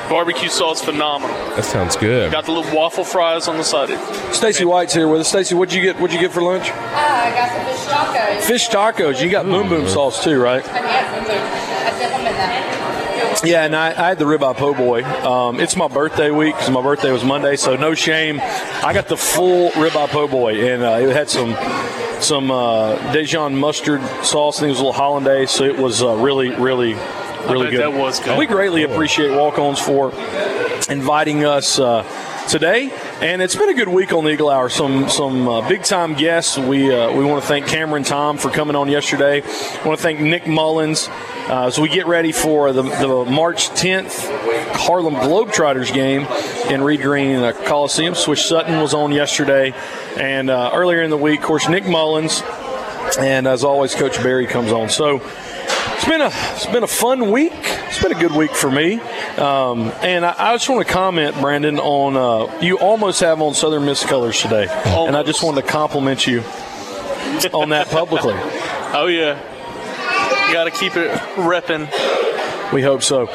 barbecue 0.08 0.48
sauce 0.48 0.82
phenomenal. 0.82 1.36
that 1.56 1.64
sounds 1.64 1.96
good. 1.96 2.30
Got 2.32 2.46
the 2.46 2.52
little 2.52 2.74
waffle 2.74 3.04
fries 3.04 3.48
on 3.48 3.56
the 3.56 3.64
side. 3.64 3.88
Stacy 4.34 4.64
White's 4.64 4.94
here 4.94 5.08
with 5.08 5.20
us. 5.20 5.28
Stacy, 5.28 5.54
what'd 5.54 5.74
you 5.74 5.82
get? 5.82 5.96
What'd 5.96 6.14
you 6.14 6.20
get 6.20 6.32
for 6.32 6.42
lunch? 6.42 6.68
Uh, 6.70 6.74
I 6.74 7.30
got 7.30 7.50
some 7.50 7.66
fish 7.66 7.86
tacos. 7.86 8.42
Fish 8.42 8.68
tacos. 8.68 9.22
You 9.24 9.30
got 9.30 9.44
boom 9.46 9.68
boom 9.68 9.88
sauce 9.88 10.22
too, 10.22 10.40
right? 10.40 10.66
And 10.66 10.74
yes, 10.86 11.30
I. 11.30 11.86
I 11.86 11.98
dip 11.98 12.10
them 12.10 12.24
that. 12.24 13.42
Yeah, 13.44 13.64
and 13.64 13.76
I, 13.76 13.90
I 13.90 14.08
had 14.08 14.18
the 14.18 14.24
ribeye 14.24 14.56
po' 14.56 14.72
boy. 14.74 15.04
Um, 15.04 15.60
it's 15.60 15.76
my 15.76 15.88
birthday 15.88 16.30
week 16.30 16.54
because 16.54 16.70
my 16.70 16.80
birthday 16.82 17.12
was 17.12 17.22
Monday, 17.22 17.56
so 17.56 17.76
no 17.76 17.94
shame. 17.94 18.40
I 18.40 18.92
got 18.94 19.08
the 19.08 19.16
full 19.16 19.70
ribeye 19.72 20.08
po' 20.08 20.26
boy, 20.26 20.54
and 20.72 20.82
uh, 20.82 20.98
it 21.08 21.14
had 21.14 21.28
some 21.28 21.54
some 22.20 22.50
uh, 22.50 23.12
Dijon 23.12 23.54
mustard 23.56 24.00
sauce. 24.24 24.56
I 24.58 24.60
think 24.60 24.68
it 24.68 24.72
was 24.72 24.80
a 24.80 24.84
little 24.84 24.92
hollandaise, 24.94 25.50
so 25.50 25.64
it 25.64 25.76
was 25.76 26.02
uh, 26.02 26.16
really, 26.16 26.48
really, 26.50 26.94
really 27.52 27.70
good. 27.70 27.80
that 27.80 27.92
was 27.92 28.20
good. 28.20 28.38
We 28.38 28.46
greatly 28.46 28.82
appreciate 28.84 29.30
walk-ons 29.30 29.78
for 29.78 30.12
inviting 30.90 31.44
us. 31.44 31.78
Uh, 31.78 32.04
Today, 32.48 32.92
and 33.20 33.42
it's 33.42 33.56
been 33.56 33.70
a 33.70 33.74
good 33.74 33.88
week 33.88 34.12
on 34.12 34.22
the 34.22 34.30
Eagle 34.30 34.48
Hour. 34.50 34.68
Some 34.68 35.08
some 35.08 35.48
uh, 35.48 35.68
big 35.68 35.82
time 35.82 36.14
guests. 36.14 36.56
We 36.56 36.94
uh, 36.94 37.10
we 37.10 37.24
want 37.24 37.42
to 37.42 37.48
thank 37.48 37.66
Cameron 37.66 38.04
Tom 38.04 38.38
for 38.38 38.50
coming 38.50 38.76
on 38.76 38.88
yesterday. 38.88 39.42
I 39.42 39.84
want 39.84 39.98
to 39.98 40.02
thank 40.02 40.20
Nick 40.20 40.46
Mullins 40.46 41.08
uh, 41.48 41.66
as 41.66 41.76
we 41.80 41.88
get 41.88 42.06
ready 42.06 42.30
for 42.30 42.72
the, 42.72 42.82
the 42.82 43.24
March 43.28 43.70
10th 43.70 44.28
Harlem 44.76 45.16
Globetrotters 45.16 45.92
game 45.92 46.22
in 46.72 46.84
Reed 46.84 47.02
Green 47.02 47.42
uh, 47.42 47.52
Coliseum. 47.64 48.14
Swish 48.14 48.44
Sutton 48.44 48.80
was 48.80 48.94
on 48.94 49.10
yesterday, 49.10 49.74
and 50.16 50.48
uh, 50.48 50.70
earlier 50.72 51.02
in 51.02 51.10
the 51.10 51.16
week, 51.16 51.40
of 51.40 51.46
course, 51.46 51.68
Nick 51.68 51.84
Mullins, 51.88 52.44
and 53.18 53.48
as 53.48 53.64
always, 53.64 53.92
Coach 53.96 54.22
Berry 54.22 54.46
comes 54.46 54.70
on. 54.70 54.88
So 54.88 55.18
been 56.06 56.20
a 56.20 56.30
it's 56.54 56.66
been 56.66 56.82
a 56.82 56.88
fun 56.88 57.30
week. 57.30 57.52
It's 57.54 58.02
been 58.02 58.12
a 58.12 58.18
good 58.18 58.32
week 58.32 58.52
for 58.52 58.70
me, 58.70 59.00
um, 59.38 59.92
and 60.02 60.24
I, 60.24 60.34
I 60.36 60.54
just 60.54 60.68
want 60.68 60.86
to 60.86 60.92
comment, 60.92 61.36
Brandon, 61.40 61.78
on 61.78 62.16
uh, 62.16 62.60
you 62.60 62.78
almost 62.78 63.20
have 63.20 63.40
on 63.40 63.54
Southern 63.54 63.84
Miss 63.84 64.04
colors 64.04 64.40
today, 64.40 64.66
and 64.68 65.16
I 65.16 65.22
just 65.22 65.42
wanted 65.42 65.62
to 65.62 65.68
compliment 65.68 66.26
you 66.26 66.40
on 67.52 67.70
that 67.70 67.88
publicly. 67.90 68.34
Oh 68.88 69.08
yeah, 69.08 69.34
got 70.52 70.64
to 70.64 70.70
keep 70.70 70.96
it 70.96 71.10
repping. 71.34 72.72
We 72.72 72.82
hope 72.82 73.02
so. 73.02 73.26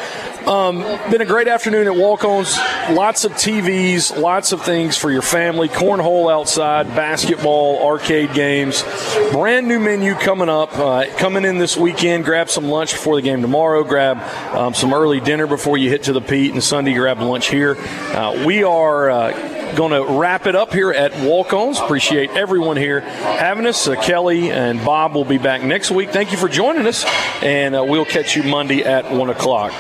Um, 0.48 0.80
been 1.12 1.22
a 1.22 1.26
great 1.26 1.48
afternoon 1.48 1.86
at 1.88 1.96
Walk-Ons. 1.96 2.58
Lots 2.90 3.26
of 3.26 3.34
TVs, 3.34 4.18
lots 4.18 4.52
of 4.52 4.64
things 4.64 4.98
for 4.98 5.12
your 5.12 5.22
family. 5.22 5.70
Cornhole 5.70 6.32
outside, 6.32 6.88
basketball, 6.96 7.86
arcade 7.86 8.34
games. 8.34 8.84
Brand 9.32 9.68
new 9.68 9.80
menu 9.80 10.16
coming 10.16 10.50
up. 10.50 10.76
Uh, 10.78 11.06
coming 11.18 11.46
in 11.46 11.60
this 11.60 11.78
weekend. 11.78 12.26
Grab 12.26 12.50
some 12.50 12.66
lunch 12.66 12.92
before 12.94 13.16
the 13.16 13.22
game 13.22 13.42
tomorrow. 13.42 13.84
Grab 13.84 14.18
um, 14.56 14.74
some 14.74 14.94
early 14.94 15.20
dinner 15.20 15.46
before 15.46 15.78
you 15.78 15.90
hit 15.90 16.04
to 16.04 16.14
the 16.14 16.22
Pete. 16.22 16.54
And 16.54 16.64
Sunday, 16.64 16.94
grab 16.96 17.20
lunch 17.20 17.50
here. 17.50 17.78
Uh, 17.78 18.44
we 18.46 18.64
are. 18.64 19.10
Uh, 19.10 19.58
Going 19.72 19.92
to 19.94 20.20
wrap 20.20 20.48
it 20.48 20.56
up 20.56 20.74
here 20.74 20.92
at 20.92 21.18
Walk 21.24 21.54
Ons. 21.54 21.80
Appreciate 21.80 22.32
everyone 22.32 22.76
here 22.76 23.00
having 23.00 23.66
us. 23.66 23.88
Uh, 23.88 23.96
Kelly 23.96 24.52
and 24.52 24.84
Bob 24.84 25.16
will 25.16 25.24
be 25.24 25.38
back 25.38 25.64
next 25.64 25.92
week. 25.92 26.10
Thank 26.10 26.34
you 26.34 26.38
for 26.38 26.50
joining 26.50 26.86
us, 26.88 27.06
and 27.42 27.74
uh, 27.74 27.82
we'll 27.82 28.04
catch 28.04 28.36
you 28.36 28.44
Monday 28.44 28.84
at 28.84 29.10
1 29.10 29.30
o'clock. 29.30 29.72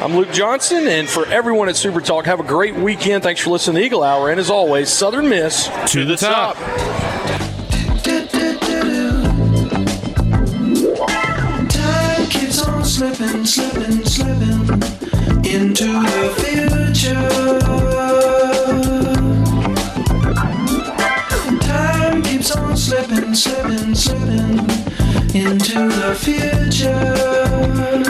I'm 0.00 0.16
Luke 0.16 0.32
Johnson, 0.32 0.88
and 0.88 1.06
for 1.06 1.26
everyone 1.26 1.68
at 1.68 1.76
Super 1.76 2.00
Talk, 2.00 2.24
have 2.24 2.40
a 2.40 2.42
great 2.42 2.74
weekend. 2.74 3.22
Thanks 3.22 3.42
for 3.42 3.50
listening 3.50 3.76
to 3.76 3.84
Eagle 3.84 4.02
Hour, 4.02 4.30
and 4.30 4.40
as 4.40 4.48
always, 4.48 4.88
Southern 4.88 5.28
Miss 5.28 5.68
To 5.92 6.06
the 6.06 6.16
top. 6.16 6.56
Time 11.68 12.82
slipping, 12.82 13.44
slipping, 13.44 14.02
slipping 14.06 14.82
into 15.44 15.84
the 15.84 16.32
future. 16.38 17.60
Time 21.60 22.22
keeps 22.22 22.56
on 22.56 22.74
slipping, 22.74 23.34
slipping, 23.34 23.94
slipping 23.94 24.60
into 25.34 25.88
the 25.90 26.14
future. 26.18 28.09